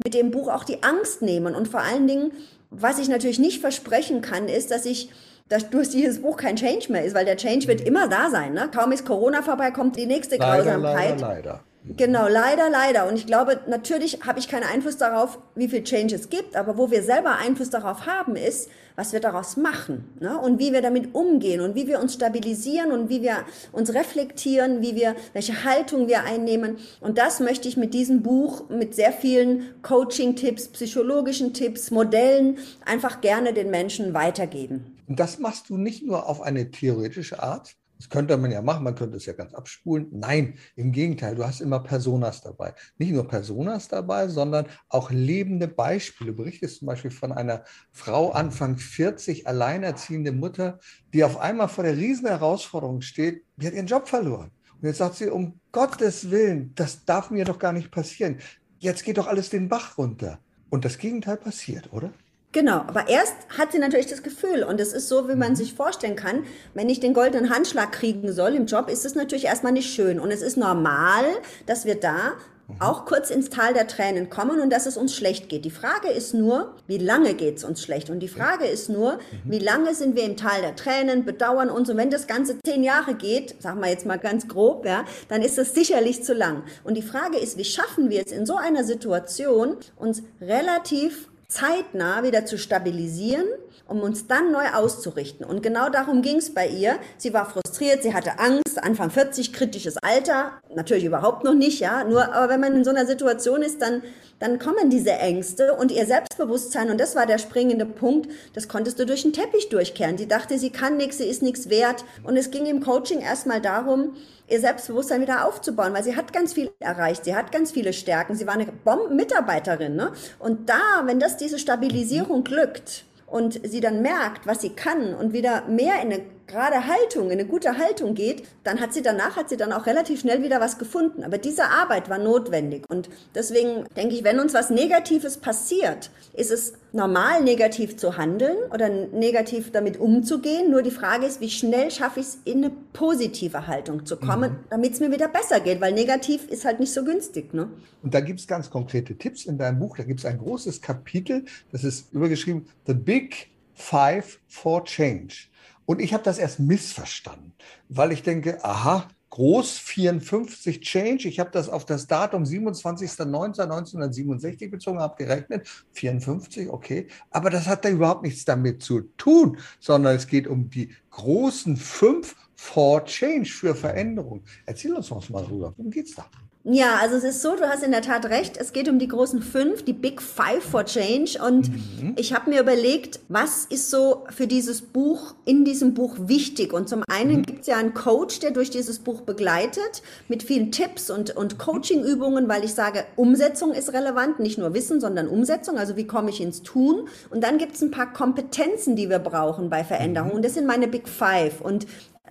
mit 0.04 0.14
dem 0.14 0.32
Buch 0.32 0.48
auch 0.48 0.64
die 0.64 0.84
Angst 0.84 1.22
nehmen 1.22 1.54
und 1.54 1.68
vor 1.68 1.82
allen 1.82 2.08
Dingen, 2.08 2.32
was 2.70 2.98
ich 2.98 3.10
natürlich 3.10 3.40
nicht 3.40 3.60
versprechen 3.60 4.22
kann, 4.22 4.48
ist, 4.48 4.72
dass 4.72 4.86
ich 4.86 5.12
dass 5.52 5.70
durch 5.70 5.90
dieses 5.90 6.22
Buch 6.22 6.38
kein 6.38 6.56
Change 6.56 6.92
mehr 6.92 7.04
ist, 7.04 7.14
weil 7.14 7.26
der 7.26 7.36
Change 7.36 7.68
wird 7.68 7.82
immer 7.82 8.08
da 8.08 8.30
sein. 8.30 8.54
Ne? 8.54 8.70
Kaum 8.74 8.94
ist 8.94 9.06
Corona 9.06 9.42
vorbei, 9.42 9.72
kommt 9.72 9.98
die 9.98 10.06
nächste 10.06 10.38
leider, 10.38 10.64
Grausamkeit. 10.64 11.20
Leider, 11.20 11.36
leider. 11.36 11.60
Genau, 11.84 12.28
leider, 12.28 12.70
leider. 12.70 13.08
Und 13.08 13.16
ich 13.16 13.26
glaube, 13.26 13.60
natürlich 13.68 14.20
habe 14.26 14.38
ich 14.38 14.48
keinen 14.48 14.64
Einfluss 14.64 14.98
darauf, 14.98 15.40
wie 15.56 15.68
viel 15.68 15.84
Change 15.84 16.16
es 16.16 16.30
gibt, 16.30 16.56
aber 16.56 16.78
wo 16.78 16.92
wir 16.92 17.02
selber 17.02 17.38
Einfluss 17.38 17.72
darauf 17.72 18.06
haben, 18.06 18.36
ist, 18.36 18.70
was 18.96 19.14
wir 19.14 19.20
daraus 19.20 19.58
machen 19.58 20.14
ne? 20.20 20.38
und 20.38 20.60
wie 20.60 20.74
wir 20.74 20.82
damit 20.82 21.16
umgehen 21.16 21.60
und 21.60 21.74
wie 21.74 21.88
wir 21.88 22.00
uns 22.00 22.14
stabilisieren 22.14 22.92
und 22.92 23.10
wie 23.10 23.24
wir 23.24 23.38
uns 23.72 23.94
reflektieren, 23.94 24.82
wie 24.82 24.96
wir, 24.96 25.16
welche 25.34 25.64
Haltung 25.64 26.08
wir 26.08 26.24
einnehmen. 26.24 26.78
Und 27.00 27.18
das 27.18 27.40
möchte 27.40 27.68
ich 27.68 27.78
mit 27.78 27.96
diesem 27.96 28.22
Buch, 28.22 28.70
mit 28.70 28.94
sehr 28.94 29.12
vielen 29.12 29.82
Coaching-Tipps, 29.82 30.68
psychologischen 30.70 31.54
Tipps, 31.54 31.90
Modellen 31.90 32.60
einfach 32.86 33.22
gerne 33.22 33.54
den 33.54 33.72
Menschen 33.72 34.14
weitergeben. 34.14 35.01
Und 35.12 35.20
das 35.20 35.40
machst 35.40 35.70
du 35.70 35.78
nicht 35.78 36.08
nur 36.08 36.26
auf 36.30 36.40
eine 36.40 36.72
theoretische 36.72 37.44
Art, 37.44 37.76
das 37.98 38.08
könnte 38.08 38.38
man 38.38 38.50
ja 38.50 38.62
machen, 38.62 38.86
man 38.86 38.96
könnte 38.96 39.18
es 39.18 39.26
ja 39.26 39.34
ganz 39.34 39.54
abspulen. 39.54 40.08
Nein, 40.10 40.58
im 40.78 40.94
Gegenteil, 40.94 41.36
du 41.36 41.46
hast 41.46 41.60
immer 41.60 41.82
Personas 41.82 42.40
dabei. 42.40 42.74
Nicht 42.98 43.12
nur 43.12 43.28
Personas 43.28 43.90
dabei, 43.90 44.30
sondern 44.30 44.68
auch 44.88 45.12
lebende 45.12 45.68
Beispiele. 45.68 46.32
Du 46.32 46.38
berichtest 46.38 46.78
zum 46.78 46.86
Beispiel 46.86 47.12
von 47.12 47.34
einer 47.34 47.66
Frau 47.92 48.32
Anfang 48.32 48.78
40, 48.78 49.48
alleinerziehende 49.48 50.32
Mutter, 50.32 50.80
die 51.14 51.26
auf 51.26 51.38
einmal 51.38 51.68
vor 51.68 51.84
der 51.84 51.98
riesen 51.98 52.30
Herausforderung 52.30 53.02
steht, 53.02 53.44
die 53.58 53.68
hat 53.68 53.74
ihren 53.74 53.88
Job 53.88 54.08
verloren. 54.08 54.52
Und 54.80 54.88
jetzt 54.88 55.00
sagt 55.00 55.16
sie, 55.16 55.30
um 55.30 55.60
Gottes 55.74 56.32
Willen, 56.32 56.72
das 56.76 57.04
darf 57.04 57.32
mir 57.32 57.44
doch 57.44 57.60
gar 57.60 57.74
nicht 57.74 57.92
passieren. 57.92 58.38
Jetzt 58.80 59.04
geht 59.04 59.18
doch 59.18 59.28
alles 59.28 59.50
den 59.50 59.68
Bach 59.68 59.98
runter. 59.98 60.40
Und 60.70 60.86
das 60.86 60.98
Gegenteil 60.98 61.36
passiert, 61.36 61.92
oder? 61.92 62.14
Genau, 62.54 62.80
aber 62.88 63.08
erst 63.08 63.34
hat 63.58 63.72
sie 63.72 63.80
natürlich 63.80 64.08
das 64.08 64.24
Gefühl 64.24 64.64
und 64.64 64.80
es 64.82 64.92
ist 64.92 65.08
so, 65.08 65.30
wie 65.30 65.36
man 65.36 65.52
mhm. 65.52 65.56
sich 65.56 65.74
vorstellen 65.74 66.18
kann, 66.18 66.44
wenn 66.74 66.90
ich 66.90 67.00
den 67.00 67.14
goldenen 67.14 67.50
Handschlag 67.50 67.94
kriegen 67.94 68.34
soll 68.34 68.56
im 68.56 68.66
Job, 68.66 68.90
ist 68.90 69.06
es 69.06 69.16
natürlich 69.16 69.46
erstmal 69.46 69.72
nicht 69.72 69.94
schön 69.94 70.20
und 70.20 70.32
es 70.32 70.42
ist 70.42 70.58
normal, 70.58 71.24
dass 71.66 71.86
wir 71.86 71.96
da 71.96 72.34
mhm. 72.68 72.82
auch 72.82 73.06
kurz 73.06 73.30
ins 73.30 73.50
Tal 73.50 73.74
der 73.74 73.88
Tränen 73.88 74.30
kommen 74.30 74.60
und 74.60 74.70
dass 74.70 74.86
es 74.86 74.98
uns 74.98 75.16
schlecht 75.16 75.48
geht. 75.48 75.64
Die 75.64 75.72
Frage 75.72 76.10
ist 76.10 76.34
nur, 76.34 76.76
wie 76.88 76.98
lange 76.98 77.36
geht 77.36 77.56
es 77.56 77.64
uns 77.64 77.82
schlecht? 77.82 78.10
Und 78.10 78.20
die 78.20 78.28
Frage 78.28 78.66
ist 78.66 78.90
nur, 78.90 79.14
mhm. 79.14 79.20
wie 79.46 79.60
lange 79.60 79.96
sind 79.96 80.18
wir 80.18 80.24
im 80.24 80.36
Tal 80.36 80.60
der 80.60 80.76
Tränen, 80.76 81.24
bedauern 81.24 81.70
uns? 81.70 81.90
Und 81.90 81.96
wenn 81.96 82.10
das 82.10 82.28
Ganze 82.28 82.58
zehn 82.66 82.84
Jahre 82.84 83.16
geht, 83.16 83.62
sagen 83.62 83.80
wir 83.80 83.90
jetzt 83.90 84.06
mal 84.06 84.20
ganz 84.20 84.50
grob, 84.50 84.86
ja, 84.86 85.06
dann 85.30 85.42
ist 85.42 85.58
das 85.58 85.74
sicherlich 85.74 86.26
zu 86.26 86.34
lang. 86.34 86.64
Und 86.84 86.96
die 86.96 87.02
Frage 87.02 87.38
ist, 87.38 87.58
wie 87.58 87.64
schaffen 87.64 88.10
wir 88.10 88.24
es 88.26 88.34
in 88.34 88.46
so 88.46 88.58
einer 88.58 88.84
Situation, 88.84 89.78
uns 89.96 90.22
relativ 90.42 91.31
zeitnah 91.52 92.24
wieder 92.24 92.46
zu 92.46 92.58
stabilisieren 92.58 93.48
um 93.92 94.02
uns 94.02 94.26
dann 94.26 94.52
neu 94.52 94.66
auszurichten. 94.74 95.46
Und 95.46 95.62
genau 95.62 95.90
darum 95.90 96.22
ging 96.22 96.38
es 96.38 96.54
bei 96.54 96.68
ihr. 96.68 96.98
Sie 97.18 97.34
war 97.34 97.46
frustriert, 97.50 98.04
sie 98.04 98.14
hatte 98.14 98.40
Angst, 98.40 98.82
Anfang 98.82 99.12
40, 99.12 99.52
kritisches 99.52 99.98
Alter, 99.98 100.54
natürlich 100.74 101.04
überhaupt 101.04 101.44
noch 101.44 101.54
nicht, 101.54 101.82
ja. 101.82 102.06
Nur, 102.06 102.34
aber 102.34 102.54
wenn 102.54 102.62
man 102.62 102.76
in 102.76 102.84
so 102.86 102.90
einer 102.90 103.06
Situation 103.06 103.62
ist, 103.62 103.82
dann, 103.82 104.02
dann 104.40 104.60
kommen 104.60 104.90
diese 104.90 105.12
Ängste 105.12 105.74
und 105.74 105.92
ihr 105.92 106.06
Selbstbewusstsein, 106.06 106.90
und 106.90 107.00
das 107.00 107.18
war 107.18 107.26
der 107.26 107.38
springende 107.38 107.86
Punkt, 107.86 108.32
das 108.54 108.70
konntest 108.70 108.98
du 108.98 109.06
durch 109.06 109.24
den 109.24 109.34
Teppich 109.34 109.68
durchkehren. 109.68 110.18
Sie 110.18 110.28
dachte, 110.28 110.58
sie 110.58 110.70
kann 110.70 110.96
nichts, 110.96 111.18
sie 111.18 111.28
ist 111.28 111.44
nichts 111.44 111.70
wert. 111.70 112.06
Und 112.24 112.38
es 112.38 112.50
ging 112.50 112.66
im 112.68 112.82
Coaching 112.82 113.20
erstmal 113.20 113.60
darum, 113.60 114.16
ihr 114.48 114.62
Selbstbewusstsein 114.62 115.22
wieder 115.22 115.46
aufzubauen, 115.46 115.94
weil 115.94 116.04
sie 116.04 116.16
hat 116.16 116.32
ganz 116.32 116.54
viel 116.54 116.72
erreicht, 116.80 117.26
sie 117.26 117.36
hat 117.36 117.52
ganz 117.52 117.72
viele 117.72 117.92
Stärken, 117.92 118.36
sie 118.36 118.48
war 118.48 118.54
eine 118.54 118.68
Bombenmitarbeiterin. 118.68 119.96
Ne? 119.96 120.14
Und 120.40 120.70
da, 120.70 121.04
wenn 121.06 121.20
das 121.20 121.36
diese 121.36 121.60
Stabilisierung 121.60 122.46
glückt 122.46 123.06
und 123.32 123.60
sie 123.66 123.80
dann 123.80 124.02
merkt, 124.02 124.46
was 124.46 124.62
sie 124.62 124.72
kann 124.72 125.14
und 125.14 125.34
wieder 125.34 125.68
mehr 125.68 126.02
in 126.02 126.12
eine 126.12 126.22
gerade 126.48 126.88
Haltung, 126.88 127.28
in 127.28 127.40
eine 127.40 127.46
gute 127.46 127.78
Haltung 127.78 128.14
geht, 128.14 128.44
dann 128.64 128.80
hat 128.80 128.94
sie 128.94 129.02
danach, 129.02 129.36
hat 129.36 129.50
sie 129.50 129.58
dann 129.58 129.72
auch 129.74 129.86
relativ 129.86 130.22
schnell 130.22 130.44
wieder 130.44 130.60
was 130.60 130.78
gefunden. 130.78 131.24
Aber 131.24 131.38
diese 131.38 131.66
Arbeit 131.66 132.10
war 132.10 132.18
notwendig. 132.18 132.84
Und 132.90 133.10
deswegen 133.36 133.86
denke 133.96 134.16
ich, 134.16 134.24
wenn 134.24 134.40
uns 134.40 134.54
was 134.54 134.70
Negatives 134.70 135.38
passiert, 135.38 136.12
ist 136.34 136.52
es 136.52 136.74
normal, 136.94 137.44
negativ 137.44 137.98
zu 137.98 138.18
handeln 138.18 138.58
oder 138.74 138.90
negativ 138.90 139.72
damit 139.72 140.00
umzugehen. 140.00 140.72
Nur 140.72 140.82
die 140.82 140.92
Frage 140.92 141.26
ist, 141.26 141.42
wie 141.42 141.50
schnell 141.50 141.92
schaffe 141.92 142.20
ich 142.20 142.28
es, 142.28 142.38
in 142.44 142.64
eine 142.64 142.74
positive 142.94 143.68
Haltung 143.68 144.06
zu 144.06 144.18
kommen, 144.18 144.52
mhm. 144.52 144.66
damit 144.70 144.94
es 144.94 145.00
mir 145.00 145.12
wieder 145.12 145.28
besser 145.28 145.60
geht, 145.60 145.82
weil 145.82 145.94
negativ 145.94 146.48
ist 146.48 146.66
halt 146.66 146.80
nicht 146.80 146.94
so 146.94 147.04
günstig. 147.04 147.54
Ne? 147.54 147.70
Und 148.04 148.14
da 148.14 148.20
gibt 148.20 148.40
es 148.40 148.48
ganz 148.48 148.70
konkrete 148.70 149.16
Tipps 149.16 149.46
in 149.46 149.58
deinem 149.58 149.80
Buch. 149.80 149.98
Da 149.98 150.04
gibt 150.04 150.20
es 150.20 150.26
ein 150.26 150.38
großes 150.38 150.82
Kapitel, 150.82 151.46
das 151.72 151.84
ist 151.84 152.12
übergeschrieben, 152.14 152.68
The 152.88 152.94
Big 152.94 153.50
Five 153.74 154.40
for 154.48 154.84
Change. 154.84 155.51
Und 155.92 156.00
ich 156.00 156.14
habe 156.14 156.24
das 156.24 156.38
erst 156.38 156.62
missverstanden, 156.62 157.52
weil 157.90 158.14
ich 158.14 158.24
denke, 158.24 158.64
aha, 158.64 159.10
groß 159.30 159.78
54 159.78 160.80
Change. 160.80 161.28
Ich 161.28 161.42
habe 161.42 161.52
das 161.52 161.68
auf 161.68 161.86
das 161.86 162.08
Datum 162.08 162.44
27.09.1967 162.44 164.72
bezogen, 164.72 165.02
habe 165.02 165.22
gerechnet, 165.22 165.68
54, 165.92 166.70
okay. 166.70 167.08
Aber 167.30 167.50
das 167.50 167.68
hat 167.68 167.84
da 167.84 167.90
überhaupt 167.90 168.24
nichts 168.24 168.46
damit 168.46 168.82
zu 168.82 169.02
tun, 169.18 169.58
sondern 169.82 170.16
es 170.16 170.28
geht 170.28 170.48
um 170.48 170.70
die 170.70 170.96
großen 171.10 171.76
fünf 171.76 172.38
for 172.56 173.04
Change 173.04 173.50
für 173.50 173.76
Veränderung. 173.76 174.46
Erzähl 174.66 174.94
uns 174.94 175.10
mal 175.10 175.44
drüber. 175.44 175.74
Worum 175.76 175.92
geht 175.92 176.06
es 176.06 176.16
da? 176.16 176.26
Ja, 176.64 176.98
also 177.02 177.16
es 177.16 177.24
ist 177.24 177.42
so, 177.42 177.56
du 177.56 177.68
hast 177.68 177.82
in 177.82 177.90
der 177.90 178.04
Tat 178.04 178.26
recht, 178.26 178.56
es 178.58 178.72
geht 178.72 178.88
um 178.88 179.00
die 179.00 179.08
großen 179.08 179.42
fünf, 179.42 179.84
die 179.84 179.94
Big 179.94 180.22
Five 180.22 180.64
for 180.64 180.86
Change. 180.86 181.40
Und 181.44 181.70
mhm. 181.70 182.14
ich 182.18 182.34
habe 182.34 182.52
mir 182.52 182.62
überlegt, 182.62 183.20
was 183.30 183.66
ist 183.66 183.90
so 183.90 184.26
für 184.30 184.46
dieses 184.46 184.84
Buch, 184.84 185.34
in 185.46 185.66
diesem 185.66 185.96
Buch 185.96 186.16
wichtig? 186.20 186.72
Und 186.72 186.88
zum 186.88 187.04
einen 187.10 187.38
mhm. 187.38 187.44
gibt 187.44 187.62
es 187.62 187.68
ja 187.68 187.78
einen 187.78 187.96
Coach, 187.96 188.40
der 188.42 188.52
durch 188.52 188.70
dieses 188.70 189.00
Buch 189.00 189.22
begleitet, 189.22 190.04
mit 190.28 190.44
vielen 190.44 190.72
Tipps 190.72 191.10
und, 191.10 191.36
und 191.36 191.58
Coaching-Übungen, 191.58 192.48
weil 192.48 192.64
ich 192.64 192.76
sage, 192.76 193.06
Umsetzung 193.16 193.74
ist 193.74 193.94
relevant, 193.94 194.40
nicht 194.40 194.60
nur 194.60 194.76
Wissen, 194.76 195.02
sondern 195.02 195.28
Umsetzung, 195.28 195.80
also 195.80 195.98
wie 195.98 196.06
komme 196.06 196.30
ich 196.30 196.42
ins 196.42 196.62
Tun. 196.62 197.08
Und 197.32 197.44
dann 197.44 197.58
gibt 197.58 197.76
es 197.76 197.82
ein 197.82 197.90
paar 197.90 198.14
Kompetenzen, 198.14 198.96
die 198.96 199.10
wir 199.10 199.20
brauchen 199.20 199.72
bei 199.72 199.84
Veränderungen. 199.84 200.34
Mhm. 200.34 200.36
Und 200.38 200.46
das 200.46 200.54
sind 200.54 200.68
meine 200.68 200.88
Big 200.88 201.10
Five. 201.10 201.60
Und 201.60 201.88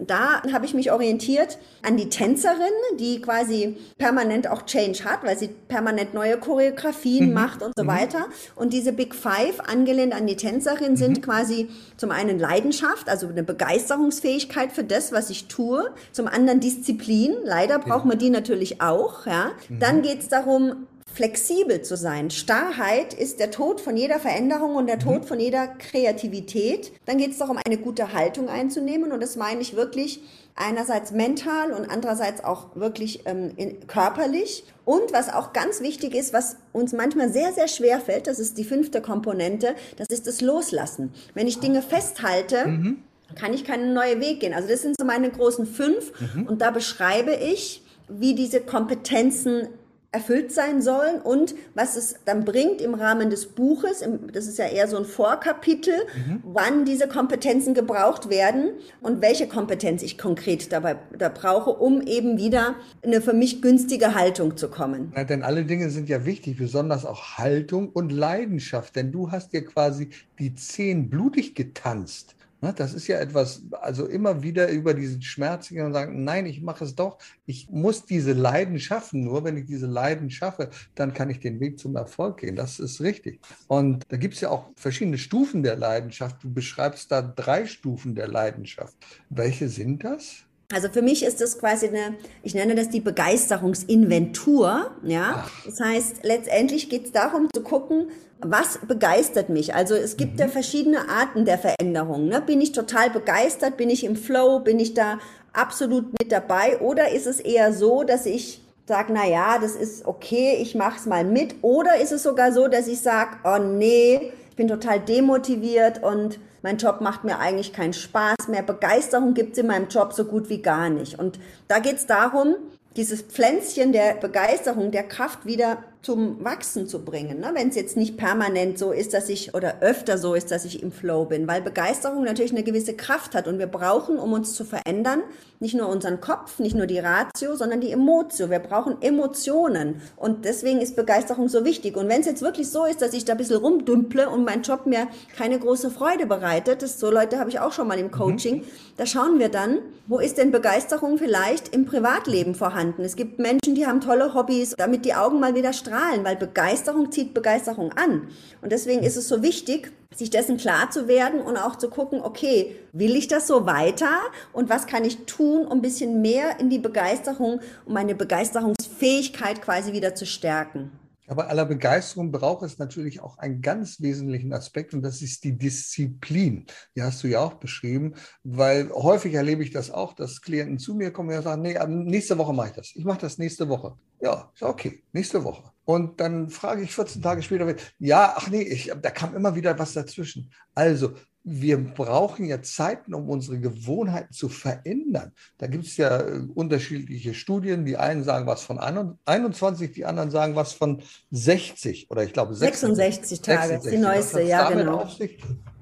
da 0.06 0.42
habe 0.52 0.66
ich 0.66 0.74
mich 0.74 0.92
orientiert 0.92 1.58
an 1.82 1.96
die 1.96 2.08
Tänzerin, 2.08 2.56
die 2.98 3.20
quasi 3.20 3.76
permanent 3.98 4.48
auch 4.48 4.62
Change 4.66 5.04
hat, 5.04 5.24
weil 5.24 5.38
sie 5.38 5.48
permanent 5.48 6.14
neue 6.14 6.38
Choreografien 6.38 7.28
mhm. 7.28 7.34
macht 7.34 7.62
und 7.62 7.72
so 7.76 7.84
mhm. 7.84 7.88
weiter. 7.88 8.26
Und 8.56 8.72
diese 8.72 8.92
Big 8.92 9.14
Five, 9.14 9.60
angelehnt 9.60 10.14
an 10.14 10.26
die 10.26 10.36
Tänzerin, 10.36 10.96
sind 10.96 11.18
mhm. 11.18 11.22
quasi 11.22 11.68
zum 11.96 12.10
einen 12.10 12.38
Leidenschaft, 12.38 13.08
also 13.08 13.28
eine 13.28 13.42
Begeisterungsfähigkeit 13.42 14.72
für 14.72 14.84
das, 14.84 15.12
was 15.12 15.30
ich 15.30 15.48
tue. 15.48 15.90
Zum 16.12 16.26
anderen 16.26 16.60
Disziplin. 16.60 17.36
Leider 17.44 17.78
braucht 17.78 18.04
man 18.04 18.18
die 18.18 18.30
natürlich 18.30 18.80
auch. 18.80 19.26
Ja. 19.26 19.52
Dann 19.68 19.98
mhm. 19.98 20.02
geht 20.02 20.20
es 20.20 20.28
darum, 20.28 20.86
flexibel 21.14 21.82
zu 21.82 21.96
sein. 21.96 22.30
Starrheit 22.30 23.14
ist 23.14 23.40
der 23.40 23.50
Tod 23.50 23.80
von 23.80 23.96
jeder 23.96 24.18
Veränderung 24.18 24.76
und 24.76 24.86
der 24.86 24.96
mhm. 24.96 25.00
Tod 25.00 25.24
von 25.24 25.40
jeder 25.40 25.66
Kreativität. 25.66 26.92
Dann 27.06 27.18
geht 27.18 27.32
es 27.32 27.38
darum, 27.38 27.58
eine 27.64 27.78
gute 27.78 28.12
Haltung 28.12 28.48
einzunehmen 28.48 29.12
und 29.12 29.20
das 29.20 29.36
meine 29.36 29.60
ich 29.60 29.76
wirklich 29.76 30.22
einerseits 30.54 31.10
mental 31.10 31.72
und 31.72 31.90
andererseits 31.90 32.44
auch 32.44 32.76
wirklich 32.76 33.26
ähm, 33.26 33.52
in, 33.56 33.86
körperlich. 33.86 34.64
Und 34.84 35.12
was 35.12 35.32
auch 35.32 35.52
ganz 35.52 35.80
wichtig 35.80 36.14
ist, 36.14 36.32
was 36.32 36.56
uns 36.72 36.92
manchmal 36.92 37.32
sehr, 37.32 37.52
sehr 37.52 37.68
schwer 37.68 38.00
fällt, 38.00 38.26
das 38.26 38.38
ist 38.38 38.58
die 38.58 38.64
fünfte 38.64 39.00
Komponente, 39.00 39.74
das 39.96 40.08
ist 40.08 40.26
das 40.26 40.40
Loslassen. 40.40 41.12
Wenn 41.34 41.46
ich 41.46 41.60
Dinge 41.60 41.82
festhalte, 41.82 42.66
mhm. 42.66 42.98
kann 43.36 43.54
ich 43.54 43.64
keinen 43.64 43.94
neuen 43.94 44.20
Weg 44.20 44.40
gehen. 44.40 44.54
Also 44.54 44.68
das 44.68 44.82
sind 44.82 44.96
so 44.98 45.04
meine 45.04 45.30
großen 45.30 45.66
fünf 45.66 46.12
mhm. 46.34 46.46
und 46.46 46.60
da 46.60 46.70
beschreibe 46.70 47.34
ich, 47.34 47.82
wie 48.08 48.34
diese 48.34 48.60
Kompetenzen 48.60 49.68
erfüllt 50.12 50.50
sein 50.50 50.82
sollen 50.82 51.20
und 51.20 51.54
was 51.74 51.96
es 51.96 52.16
dann 52.24 52.44
bringt 52.44 52.80
im 52.80 52.94
Rahmen 52.94 53.30
des 53.30 53.46
Buches, 53.46 54.04
das 54.32 54.48
ist 54.48 54.58
ja 54.58 54.66
eher 54.66 54.88
so 54.88 54.96
ein 54.96 55.04
Vorkapitel, 55.04 55.94
mhm. 55.94 56.42
wann 56.42 56.84
diese 56.84 57.06
Kompetenzen 57.06 57.74
gebraucht 57.74 58.28
werden 58.28 58.70
und 59.00 59.22
welche 59.22 59.46
Kompetenz 59.46 60.02
ich 60.02 60.18
konkret 60.18 60.72
dabei 60.72 60.96
da 61.16 61.28
brauche, 61.28 61.70
um 61.70 62.02
eben 62.02 62.38
wieder 62.38 62.74
in 63.02 63.12
eine 63.12 63.20
für 63.20 63.34
mich 63.34 63.62
günstige 63.62 64.16
Haltung 64.16 64.56
zu 64.56 64.68
kommen. 64.68 65.12
Ja, 65.14 65.22
denn 65.22 65.44
alle 65.44 65.64
Dinge 65.64 65.90
sind 65.90 66.08
ja 66.08 66.24
wichtig, 66.26 66.58
besonders 66.58 67.06
auch 67.06 67.38
Haltung 67.38 67.90
und 67.90 68.10
Leidenschaft, 68.10 68.96
denn 68.96 69.12
du 69.12 69.30
hast 69.30 69.52
dir 69.52 69.64
quasi 69.64 70.10
die 70.40 70.56
Zehen 70.56 71.08
blutig 71.08 71.54
getanzt 71.54 72.34
das 72.60 72.92
ist 72.92 73.06
ja 73.06 73.18
etwas, 73.18 73.62
also 73.72 74.06
immer 74.06 74.42
wieder 74.42 74.68
über 74.68 74.92
diesen 74.92 75.22
Schmerz 75.22 75.68
gehen 75.68 75.86
und 75.86 75.94
sagen, 75.94 76.24
nein, 76.24 76.44
ich 76.46 76.60
mache 76.60 76.84
es 76.84 76.94
doch. 76.94 77.18
Ich 77.46 77.70
muss 77.70 78.04
diese 78.04 78.32
Leiden 78.32 78.78
schaffen. 78.78 79.24
Nur 79.24 79.44
wenn 79.44 79.56
ich 79.56 79.64
diese 79.64 79.86
Leiden 79.86 80.30
schaffe, 80.30 80.70
dann 80.94 81.14
kann 81.14 81.30
ich 81.30 81.40
den 81.40 81.58
Weg 81.60 81.78
zum 81.78 81.96
Erfolg 81.96 82.38
gehen. 82.38 82.56
Das 82.56 82.78
ist 82.78 83.00
richtig. 83.00 83.40
Und 83.66 84.04
da 84.08 84.18
gibt 84.18 84.34
es 84.34 84.40
ja 84.42 84.50
auch 84.50 84.70
verschiedene 84.76 85.18
Stufen 85.18 85.62
der 85.62 85.76
Leidenschaft. 85.76 86.42
Du 86.42 86.52
beschreibst 86.52 87.10
da 87.10 87.22
drei 87.22 87.66
Stufen 87.66 88.14
der 88.14 88.28
Leidenschaft. 88.28 88.94
Welche 89.30 89.68
sind 89.68 90.04
das? 90.04 90.44
Also 90.72 90.88
für 90.88 91.02
mich 91.02 91.24
ist 91.24 91.40
das 91.40 91.58
quasi 91.58 91.88
eine, 91.88 92.14
ich 92.42 92.54
nenne 92.54 92.74
das 92.74 92.90
die 92.90 93.00
Begeisterungsinventur. 93.00 94.92
Ja, 95.02 95.46
das 95.64 95.80
heißt, 95.80 96.16
letztendlich 96.22 96.88
geht 96.88 97.06
es 97.06 97.12
darum 97.12 97.48
zu 97.54 97.62
gucken, 97.62 98.08
was 98.42 98.78
begeistert 98.86 99.48
mich? 99.50 99.74
Also 99.74 99.94
es 99.94 100.16
gibt 100.16 100.34
mhm. 100.34 100.40
ja 100.40 100.48
verschiedene 100.48 101.08
Arten 101.08 101.44
der 101.44 101.58
Veränderung. 101.58 102.28
Ne? 102.28 102.40
Bin 102.40 102.60
ich 102.60 102.72
total 102.72 103.10
begeistert? 103.10 103.76
Bin 103.76 103.90
ich 103.90 104.04
im 104.04 104.16
Flow? 104.16 104.60
Bin 104.60 104.78
ich 104.78 104.94
da 104.94 105.18
absolut 105.52 106.12
mit 106.18 106.32
dabei? 106.32 106.78
Oder 106.78 107.10
ist 107.10 107.26
es 107.26 107.40
eher 107.40 107.72
so, 107.72 108.04
dass 108.04 108.24
ich 108.24 108.62
sage, 108.86 109.12
na 109.12 109.26
ja, 109.26 109.58
das 109.58 109.76
ist 109.76 110.06
okay, 110.06 110.56
ich 110.60 110.74
mache 110.74 110.98
es 110.98 111.06
mal 111.06 111.24
mit? 111.24 111.56
Oder 111.62 112.00
ist 112.00 112.12
es 112.12 112.22
sogar 112.22 112.52
so, 112.52 112.68
dass 112.68 112.88
ich 112.88 113.00
sage, 113.00 113.36
oh 113.44 113.58
nee, 113.58 114.32
ich 114.50 114.56
bin 114.56 114.68
total 114.68 115.00
demotiviert 115.00 116.02
und 116.02 116.38
mein 116.62 116.76
Job 116.76 117.00
macht 117.00 117.24
mir 117.24 117.38
eigentlich 117.38 117.72
keinen 117.72 117.94
Spaß 117.94 118.48
mehr. 118.48 118.62
Begeisterung 118.62 119.32
gibt 119.32 119.52
es 119.52 119.58
in 119.58 119.66
meinem 119.66 119.88
Job 119.88 120.12
so 120.12 120.24
gut 120.24 120.50
wie 120.50 120.60
gar 120.60 120.90
nicht. 120.90 121.18
Und 121.18 121.38
da 121.68 121.78
geht 121.78 121.96
es 121.96 122.06
darum, 122.06 122.56
dieses 122.96 123.22
Pflänzchen 123.22 123.92
der 123.92 124.14
Begeisterung, 124.14 124.90
der 124.90 125.04
Kraft 125.04 125.46
wieder 125.46 125.78
zum 126.02 126.42
Wachsen 126.42 126.86
zu 126.86 127.04
bringen. 127.04 127.40
Ne? 127.40 127.50
Wenn 127.54 127.68
es 127.68 127.74
jetzt 127.74 127.96
nicht 127.96 128.16
permanent 128.16 128.78
so 128.78 128.90
ist, 128.90 129.12
dass 129.12 129.28
ich 129.28 129.54
oder 129.54 129.80
öfter 129.80 130.16
so 130.16 130.34
ist, 130.34 130.50
dass 130.50 130.64
ich 130.64 130.82
im 130.82 130.92
Flow 130.92 131.26
bin, 131.26 131.46
weil 131.46 131.60
Begeisterung 131.60 132.24
natürlich 132.24 132.52
eine 132.52 132.62
gewisse 132.62 132.94
Kraft 132.94 133.34
hat 133.34 133.46
und 133.46 133.58
wir 133.58 133.66
brauchen, 133.66 134.18
um 134.18 134.32
uns 134.32 134.54
zu 134.54 134.64
verändern, 134.64 135.22
nicht 135.62 135.74
nur 135.74 135.88
unseren 135.88 136.22
Kopf, 136.22 136.58
nicht 136.58 136.74
nur 136.74 136.86
die 136.86 136.98
Ratio, 136.98 137.54
sondern 137.54 137.82
die 137.82 137.90
Emotio. 137.90 138.48
Wir 138.48 138.60
brauchen 138.60 139.02
Emotionen 139.02 140.00
und 140.16 140.46
deswegen 140.46 140.80
ist 140.80 140.96
Begeisterung 140.96 141.48
so 141.48 141.66
wichtig. 141.66 141.98
Und 141.98 142.08
wenn 142.08 142.20
es 142.20 142.26
jetzt 142.26 142.40
wirklich 142.40 142.70
so 142.70 142.86
ist, 142.86 143.02
dass 143.02 143.12
ich 143.12 143.26
da 143.26 143.32
ein 143.32 143.38
bisschen 143.38 143.58
rumdümple 143.58 144.30
und 144.30 144.44
mein 144.44 144.62
Job 144.62 144.86
mir 144.86 145.08
keine 145.36 145.58
große 145.58 145.90
Freude 145.90 146.24
bereitet, 146.24 146.80
das 146.80 146.98
so 146.98 147.10
Leute 147.10 147.38
habe 147.38 147.50
ich 147.50 147.60
auch 147.60 147.72
schon 147.72 147.88
mal 147.88 147.98
im 147.98 148.10
Coaching, 148.10 148.60
mhm. 148.60 148.64
da 148.96 149.04
schauen 149.04 149.38
wir 149.38 149.50
dann, 149.50 149.80
wo 150.06 150.18
ist 150.18 150.38
denn 150.38 150.50
Begeisterung 150.50 151.18
vielleicht 151.18 151.74
im 151.74 151.84
Privatleben 151.84 152.54
vorhanden? 152.54 153.04
Es 153.04 153.14
gibt 153.14 153.38
Menschen, 153.38 153.74
die 153.74 153.86
haben 153.86 154.00
tolle 154.00 154.32
Hobbys, 154.32 154.74
damit 154.78 155.04
die 155.04 155.14
Augen 155.14 155.40
mal 155.40 155.54
wieder 155.54 155.74
strahlen, 155.74 155.89
weil 155.90 156.36
Begeisterung 156.36 157.12
zieht 157.12 157.34
Begeisterung 157.34 157.92
an. 157.92 158.28
Und 158.62 158.72
deswegen 158.72 159.02
ist 159.02 159.16
es 159.16 159.28
so 159.28 159.42
wichtig, 159.42 159.92
sich 160.14 160.30
dessen 160.30 160.56
klar 160.56 160.90
zu 160.90 161.08
werden 161.08 161.40
und 161.40 161.56
auch 161.56 161.76
zu 161.76 161.88
gucken, 161.88 162.20
okay, 162.20 162.76
will 162.92 163.14
ich 163.16 163.28
das 163.28 163.46
so 163.46 163.66
weiter 163.66 164.10
und 164.52 164.68
was 164.68 164.86
kann 164.86 165.04
ich 165.04 165.24
tun, 165.26 165.66
um 165.66 165.78
ein 165.78 165.82
bisschen 165.82 166.20
mehr 166.20 166.58
in 166.58 166.70
die 166.70 166.78
Begeisterung, 166.78 167.60
um 167.84 167.94
meine 167.94 168.14
Begeisterungsfähigkeit 168.14 169.62
quasi 169.62 169.92
wieder 169.92 170.14
zu 170.14 170.26
stärken. 170.26 170.90
Aber 171.30 171.48
aller 171.48 171.64
Begeisterung 171.64 172.32
braucht 172.32 172.64
es 172.64 172.78
natürlich 172.78 173.20
auch 173.20 173.38
einen 173.38 173.62
ganz 173.62 174.00
wesentlichen 174.00 174.52
Aspekt 174.52 174.94
und 174.94 175.02
das 175.02 175.22
ist 175.22 175.44
die 175.44 175.56
Disziplin. 175.56 176.66
Die 176.96 177.02
hast 177.02 177.22
du 177.22 177.28
ja 177.28 177.38
auch 177.38 177.54
beschrieben, 177.54 178.14
weil 178.42 178.90
häufig 178.90 179.34
erlebe 179.34 179.62
ich 179.62 179.70
das 179.70 179.92
auch, 179.92 180.12
dass 180.12 180.42
Klienten 180.42 180.80
zu 180.80 180.92
mir 180.96 181.12
kommen 181.12 181.32
und 181.32 181.44
sagen, 181.44 181.62
nee, 181.62 181.78
nächste 181.86 182.36
Woche 182.36 182.52
mache 182.52 182.70
ich 182.70 182.74
das. 182.74 182.90
Ich 182.96 183.04
mache 183.04 183.20
das 183.20 183.38
nächste 183.38 183.68
Woche. 183.68 183.96
Ja, 184.20 184.50
okay, 184.60 185.04
nächste 185.12 185.44
Woche. 185.44 185.69
Und 185.84 186.20
dann 186.20 186.50
frage 186.50 186.82
ich 186.82 186.94
14 186.94 187.22
Tage 187.22 187.42
später, 187.42 187.74
ja, 187.98 188.34
ach 188.36 188.48
nee, 188.48 188.62
ich, 188.62 188.92
da 189.00 189.10
kam 189.10 189.34
immer 189.34 189.54
wieder 189.54 189.78
was 189.78 189.92
dazwischen. 189.92 190.50
Also 190.74 191.14
wir 191.42 191.82
brauchen 191.82 192.44
ja 192.44 192.60
Zeiten, 192.60 193.14
um 193.14 193.28
unsere 193.28 193.58
Gewohnheiten 193.58 194.32
zu 194.32 194.48
verändern. 194.48 195.32
Da 195.56 195.68
gibt 195.68 195.86
es 195.86 195.96
ja 195.96 196.20
äh, 196.20 196.40
unterschiedliche 196.54 197.32
Studien. 197.32 197.84
Die 197.86 197.96
einen 197.96 198.24
sagen 198.24 198.46
was 198.46 198.62
von 198.62 198.78
21, 198.78 199.92
die 199.92 200.04
anderen 200.04 200.30
sagen 200.30 200.54
was 200.54 200.74
von 200.74 201.02
60 201.30 202.10
oder 202.10 202.24
ich 202.24 202.32
glaube 202.34 202.54
66, 202.54 203.40
66 203.40 203.40
Tage, 203.40 203.68
66. 203.80 203.90
die 203.90 203.98
neueste, 203.98 204.42
ja 204.42 204.68
genau. 204.70 205.08